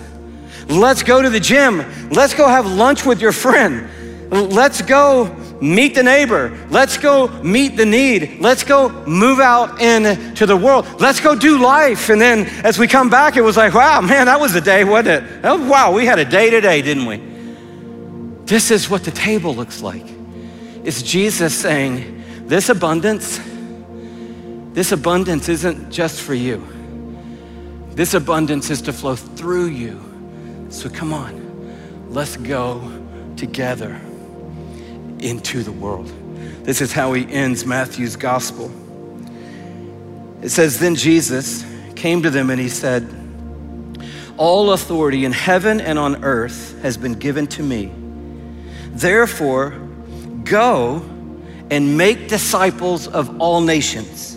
Let's 0.69 1.03
go 1.03 1.21
to 1.21 1.30
the 1.30 1.39
gym. 1.39 1.84
Let's 2.09 2.34
go 2.34 2.47
have 2.47 2.65
lunch 2.65 3.05
with 3.05 3.21
your 3.21 3.34
friend. 3.34 3.89
Let's 4.32 4.82
go 4.82 5.26
meet 5.64 5.95
the 5.95 6.03
neighbor. 6.03 6.55
Let's 6.70 6.97
go 6.97 7.30
meet 7.41 7.78
the 7.78 7.86
need. 7.86 8.41
Let's 8.41 8.64
go 8.64 8.89
move 9.05 9.39
out 9.39 9.82
into 9.82 10.45
the 10.45 10.57
world. 10.57 10.86
Let's 10.99 11.22
go 11.22 11.36
do 11.36 11.57
life. 11.57 12.09
And 12.09 12.20
then 12.20 12.45
as 12.66 12.78
we 12.78 12.88
come 12.88 13.09
back, 13.09 13.38
it 13.38 13.41
was 13.41 13.55
like, 13.55 13.74
wow, 13.74 14.01
man, 14.01 14.26
that 14.26 14.39
was 14.39 14.53
a 14.55 14.61
day, 14.61 14.84
wasn't 14.84 15.24
it? 15.24 15.39
Oh, 15.45 15.66
wow, 15.70 15.93
we 15.93 16.05
had 16.05 16.20
a 16.20 16.26
day 16.26 16.49
today, 16.49 16.82
didn't 16.82 17.05
we? 17.05 17.18
This 18.45 18.72
is 18.72 18.89
what 18.89 19.05
the 19.05 19.11
table 19.11 19.55
looks 19.55 19.82
like. 19.82 20.05
It's 20.84 21.01
Jesus 21.01 21.57
saying, 21.57 22.24
this 22.45 22.68
abundance, 22.68 23.39
this 24.74 24.91
abundance 24.91 25.47
isn't 25.47 25.91
just 25.91 26.20
for 26.20 26.34
you. 26.34 26.68
This 27.91 28.16
abundance 28.16 28.70
is 28.70 28.82
to 28.82 28.91
flow 28.91 29.16
through 29.16 29.68
you. 29.68 30.68
So 30.70 30.89
come 30.89 31.14
on, 31.14 32.09
let's 32.09 32.36
go 32.36 32.82
together 33.38 34.01
into 35.24 35.63
the 35.63 35.71
world. 35.71 36.11
This 36.63 36.82
is 36.82 36.91
how 36.91 37.13
he 37.13 37.32
ends 37.32 37.65
Matthew's 37.65 38.15
gospel. 38.15 38.71
It 40.41 40.49
says, 40.49 40.80
Then 40.80 40.95
Jesus 40.95 41.65
came 41.95 42.21
to 42.24 42.30
them 42.30 42.49
and 42.49 42.59
he 42.59 42.69
said, 42.69 43.07
All 44.38 44.74
authority 44.74 45.26
in 45.26 45.32
heaven 45.32 45.80
and 45.80 45.97
on 45.97 46.24
earth 46.24 46.80
has 46.82 46.97
been 46.97 47.13
given 47.13 47.47
to 47.47 47.63
me. 47.63 47.91
Therefore, 48.91 49.71
go 50.43 50.97
and 51.71 51.97
make 51.97 52.28
disciples 52.28 53.07
of 53.07 53.41
all 53.41 53.61
nations 53.61 54.32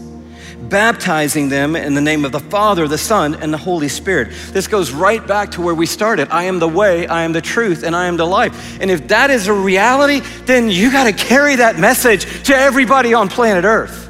baptizing 0.69 1.49
them 1.49 1.77
in 1.77 1.95
the 1.95 2.01
name 2.01 2.25
of 2.25 2.33
the 2.33 2.41
Father, 2.41 2.89
the 2.89 2.99
Son, 2.99 3.35
and 3.35 3.53
the 3.53 3.59
Holy 3.59 3.89
Spirit. 3.89 4.29
This 4.53 4.67
goes 4.67 4.93
right 4.93 5.25
back 5.27 5.53
to 5.53 5.63
where 5.63 5.75
we 5.75 5.87
started. 5.87 6.29
I 6.31 6.45
am 6.45 6.59
the 6.59 6.69
way, 6.69 7.07
I 7.07 7.23
am 7.23 7.33
the 7.33 7.41
truth, 7.41 7.83
and 7.83 7.95
I 7.95 8.07
am 8.07 8.17
the 8.17 8.27
life. 8.27 8.81
And 8.81 8.91
if 8.91 9.09
that 9.09 9.31
is 9.31 9.47
a 9.47 9.53
reality, 9.53 10.21
then 10.45 10.71
you 10.71 10.91
got 10.91 11.05
to 11.05 11.13
carry 11.13 11.57
that 11.57 11.79
message 11.79 12.45
to 12.45 12.55
everybody 12.55 13.15
on 13.15 13.29
planet 13.29 13.65
Earth. 13.65 14.05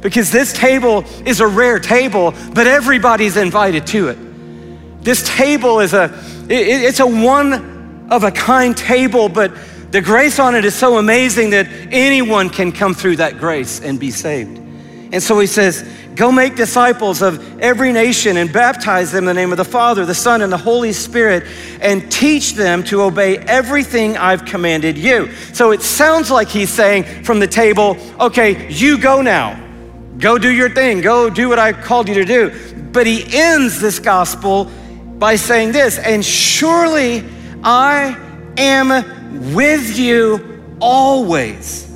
Because 0.00 0.30
this 0.30 0.52
table 0.52 1.04
is 1.26 1.40
a 1.40 1.46
rare 1.46 1.78
table, 1.78 2.34
but 2.54 2.66
everybody's 2.66 3.36
invited 3.36 3.86
to 3.88 4.08
it. 4.08 4.18
This 5.02 5.26
table 5.28 5.80
is 5.80 5.94
a 5.94 6.12
it's 6.48 7.00
a 7.00 7.06
one 7.06 8.08
of 8.10 8.24
a 8.24 8.30
kind 8.30 8.76
table, 8.76 9.28
but 9.28 9.52
the 9.92 10.00
grace 10.00 10.38
on 10.38 10.54
it 10.54 10.64
is 10.64 10.74
so 10.74 10.98
amazing 10.98 11.50
that 11.50 11.66
anyone 11.90 12.50
can 12.50 12.72
come 12.72 12.94
through 12.94 13.16
that 13.16 13.38
grace 13.38 13.80
and 13.80 13.98
be 13.98 14.10
saved. 14.10 14.59
And 15.12 15.22
so 15.22 15.38
he 15.40 15.46
says, 15.46 15.88
Go 16.14 16.30
make 16.30 16.54
disciples 16.54 17.22
of 17.22 17.60
every 17.60 17.92
nation 17.92 18.36
and 18.36 18.52
baptize 18.52 19.10
them 19.10 19.24
in 19.24 19.26
the 19.26 19.34
name 19.34 19.52
of 19.52 19.58
the 19.58 19.64
Father, 19.64 20.04
the 20.04 20.14
Son, 20.14 20.42
and 20.42 20.52
the 20.52 20.58
Holy 20.58 20.92
Spirit, 20.92 21.44
and 21.80 22.10
teach 22.12 22.54
them 22.54 22.84
to 22.84 23.02
obey 23.02 23.38
everything 23.38 24.16
I've 24.16 24.44
commanded 24.44 24.98
you. 24.98 25.32
So 25.52 25.70
it 25.70 25.82
sounds 25.82 26.30
like 26.30 26.48
he's 26.48 26.70
saying 26.70 27.24
from 27.24 27.40
the 27.40 27.46
table, 27.46 27.96
okay, 28.20 28.70
you 28.70 28.98
go 28.98 29.22
now. 29.22 29.58
Go 30.18 30.36
do 30.36 30.50
your 30.50 30.68
thing. 30.68 31.00
Go 31.00 31.30
do 31.30 31.48
what 31.48 31.58
I 31.58 31.72
called 31.72 32.08
you 32.08 32.14
to 32.14 32.24
do. 32.24 32.52
But 32.92 33.06
he 33.06 33.24
ends 33.32 33.80
this 33.80 33.98
gospel 33.98 34.64
by 35.18 35.36
saying 35.36 35.72
this, 35.72 35.98
and 35.98 36.24
surely 36.24 37.24
I 37.62 38.18
am 38.58 39.54
with 39.54 39.98
you 39.98 40.76
always 40.80 41.86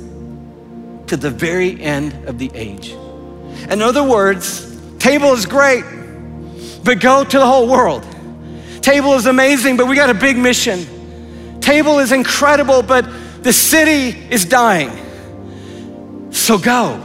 to 1.07 1.17
the 1.17 1.29
very 1.29 1.79
end 1.79 2.13
of 2.27 2.39
the 2.39 2.49
age. 2.55 2.95
In 3.69 3.81
other 3.81 4.03
words, 4.03 4.77
table 4.99 5.33
is 5.33 5.45
great, 5.45 5.83
but 6.83 6.99
go 6.99 7.23
to 7.23 7.37
the 7.37 7.45
whole 7.45 7.67
world. 7.67 8.05
Table 8.81 9.13
is 9.13 9.25
amazing, 9.25 9.77
but 9.77 9.87
we 9.87 9.95
got 9.95 10.09
a 10.09 10.13
big 10.13 10.37
mission. 10.37 11.59
Table 11.59 11.99
is 11.99 12.11
incredible, 12.11 12.83
but 12.83 13.05
the 13.41 13.51
city 13.51 14.17
is 14.29 14.45
dying. 14.45 14.91
So 16.31 16.57
go. 16.57 17.01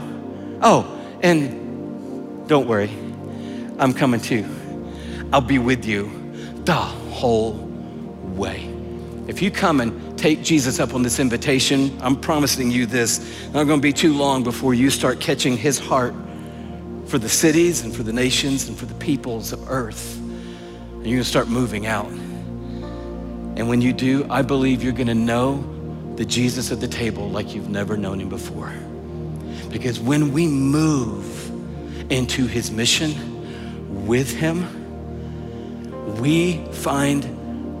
Oh, 0.61 0.99
And 1.23 2.47
don't 2.47 2.67
worry, 2.67 2.89
I'm 3.79 3.93
coming 3.93 4.19
too. 4.19 4.45
I'll 5.33 5.41
be 5.41 5.57
with 5.57 5.85
you 5.85 6.11
the 6.65 6.73
whole 6.73 7.53
way. 8.35 8.67
If 9.27 9.41
you 9.41 9.49
come 9.49 9.81
and 9.81 10.17
take 10.19 10.43
Jesus 10.43 10.79
up 10.79 10.93
on 10.93 11.01
this 11.01 11.19
invitation, 11.19 11.97
I'm 12.01 12.15
promising 12.19 12.69
you 12.69 12.85
this, 12.85 13.19
not 13.53 13.63
gonna 13.63 13.81
be 13.81 13.93
too 13.93 14.13
long 14.13 14.43
before 14.43 14.73
you 14.73 14.89
start 14.89 15.19
catching 15.19 15.57
his 15.57 15.79
heart 15.79 16.13
for 17.11 17.19
the 17.19 17.27
cities 17.27 17.83
and 17.83 17.93
for 17.93 18.03
the 18.03 18.13
nations 18.13 18.69
and 18.69 18.77
for 18.77 18.85
the 18.85 18.93
peoples 18.93 19.51
of 19.51 19.69
earth. 19.69 20.17
And 20.17 21.05
you're 21.05 21.17
gonna 21.17 21.25
start 21.25 21.49
moving 21.49 21.85
out. 21.85 22.07
And 22.07 23.67
when 23.67 23.81
you 23.81 23.91
do, 23.91 24.25
I 24.29 24.41
believe 24.43 24.81
you're 24.81 24.93
gonna 24.93 25.13
know 25.13 25.61
the 26.15 26.23
Jesus 26.23 26.71
at 26.71 26.79
the 26.79 26.87
table 26.87 27.29
like 27.29 27.53
you've 27.53 27.69
never 27.69 27.97
known 27.97 28.21
him 28.21 28.29
before. 28.29 28.73
Because 29.69 29.99
when 29.99 30.31
we 30.31 30.47
move 30.47 31.49
into 32.09 32.47
his 32.47 32.71
mission 32.71 34.07
with 34.07 34.33
him, 34.33 34.65
we 36.15 36.63
find 36.71 37.25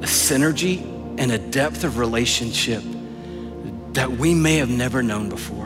a 0.03 0.07
synergy 0.07 0.81
and 1.17 1.31
a 1.31 1.37
depth 1.37 1.85
of 1.85 1.97
relationship 1.97 2.83
that 3.93 4.11
we 4.11 4.33
may 4.33 4.57
have 4.57 4.69
never 4.69 5.01
known 5.01 5.29
before. 5.29 5.60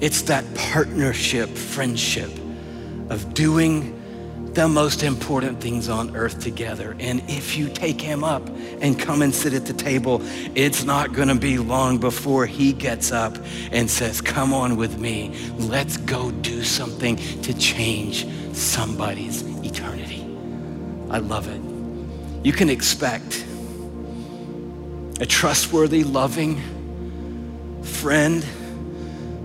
It's 0.00 0.22
that 0.22 0.44
partnership, 0.54 1.50
friendship 1.50 2.30
of 3.10 3.34
doing 3.34 3.96
the 4.54 4.66
most 4.66 5.02
important 5.02 5.60
things 5.60 5.88
on 5.88 6.16
earth 6.16 6.40
together. 6.40 6.96
And 6.98 7.22
if 7.28 7.56
you 7.56 7.68
take 7.68 8.00
him 8.00 8.24
up 8.24 8.48
and 8.80 8.98
come 8.98 9.22
and 9.22 9.34
sit 9.34 9.54
at 9.54 9.66
the 9.66 9.72
table, 9.72 10.22
it's 10.54 10.84
not 10.84 11.12
gonna 11.12 11.36
be 11.36 11.58
long 11.58 11.98
before 11.98 12.46
he 12.46 12.72
gets 12.72 13.12
up 13.12 13.36
and 13.70 13.88
says, 13.88 14.20
Come 14.20 14.52
on 14.52 14.76
with 14.76 14.98
me. 14.98 15.36
Let's 15.58 15.98
go 15.98 16.30
do 16.30 16.64
something 16.64 17.16
to 17.42 17.54
change 17.54 18.26
somebody's 18.52 19.42
eternity. 19.64 20.22
I 21.10 21.18
love 21.18 21.48
it. 21.48 21.60
You 22.44 22.52
can 22.52 22.70
expect 22.70 23.44
a 25.20 25.26
trustworthy, 25.26 26.02
loving 26.02 26.60
friend 27.82 28.44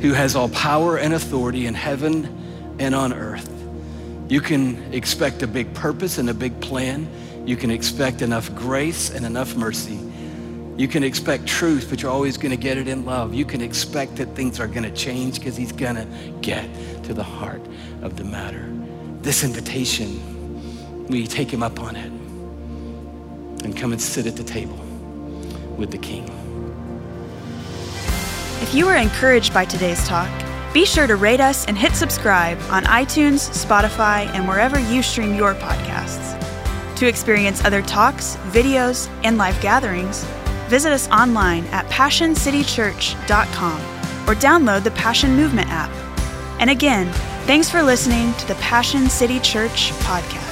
who 0.06 0.14
has 0.14 0.36
all 0.36 0.50
power 0.50 0.98
and 0.98 1.14
authority 1.14 1.66
in 1.66 1.74
heaven 1.74 2.76
and 2.80 2.94
on 2.94 3.12
earth. 3.12 3.52
You 4.30 4.40
can 4.40 4.94
expect 4.94 5.42
a 5.42 5.48
big 5.48 5.74
purpose 5.74 6.20
and 6.20 6.30
a 6.30 6.34
big 6.34 6.60
plan. 6.62 7.08
You 7.48 7.56
can 7.56 7.72
expect 7.72 8.22
enough 8.22 8.54
grace 8.54 9.10
and 9.10 9.26
enough 9.26 9.56
mercy. 9.56 10.00
You 10.78 10.88
can 10.88 11.04
expect 11.04 11.48
truth, 11.48 11.88
but 11.90 12.02
you're 12.02 12.12
always 12.12 12.38
going 12.38 12.52
to 12.52 12.58
get 12.58 12.78
it 12.78 12.88
in 12.88 13.06
love. 13.06 13.34
You 13.34 13.46
can 13.46 13.62
expect 13.62 14.18
that 14.18 14.36
things 14.36 14.60
are 14.60 14.68
going 14.68 14.84
to 14.84 14.92
change 14.92 15.40
because 15.40 15.56
he's 15.56 15.72
going 15.72 15.96
to 15.96 16.06
get 16.42 16.70
to 17.06 17.14
the 17.14 17.24
heart 17.24 17.62
of 18.02 18.16
the 18.18 18.26
matter. 18.26 18.72
This 19.22 19.44
invitation, 19.44 21.08
we 21.08 21.26
take 21.26 21.52
him 21.52 21.64
up 21.64 21.80
on 21.80 21.96
it 21.96 22.12
and 23.64 23.76
come 23.76 23.92
and 23.92 24.02
sit 24.02 24.28
at 24.28 24.36
the 24.36 24.44
table 24.44 24.78
with 25.78 25.90
the 25.90 25.98
king. 25.98 26.45
If 28.66 28.74
you 28.74 28.88
were 28.88 28.96
encouraged 28.96 29.54
by 29.54 29.66
today's 29.66 30.04
talk, 30.08 30.28
be 30.74 30.86
sure 30.88 31.06
to 31.06 31.18
rate 31.18 31.40
us 31.40 31.66
and 31.66 31.78
hit 31.78 31.94
subscribe 31.94 32.58
on 32.72 32.84
iTunes, 32.86 33.48
Spotify, 33.52 34.26
and 34.34 34.48
wherever 34.48 34.80
you 34.80 35.04
stream 35.04 35.36
your 35.36 35.54
podcasts. 35.54 36.34
To 36.96 37.06
experience 37.06 37.64
other 37.64 37.84
talks, 37.84 38.38
videos, 38.48 39.08
and 39.24 39.38
live 39.38 39.62
gatherings, 39.62 40.24
visit 40.68 40.92
us 40.92 41.08
online 41.10 41.66
at 41.66 41.86
PassionCityChurch.com 41.92 43.82
or 44.28 44.34
download 44.34 44.84
the 44.84 44.90
Passion 44.92 45.36
Movement 45.36 45.70
app. 45.70 45.92
And 46.60 46.72
again, 46.72 47.14
thanks 47.46 47.70
for 47.70 47.84
listening 47.84 48.34
to 48.34 48.48
the 48.48 48.56
Passion 48.56 49.12
City 49.12 49.40
Church 49.42 49.92
podcast. 50.00 50.45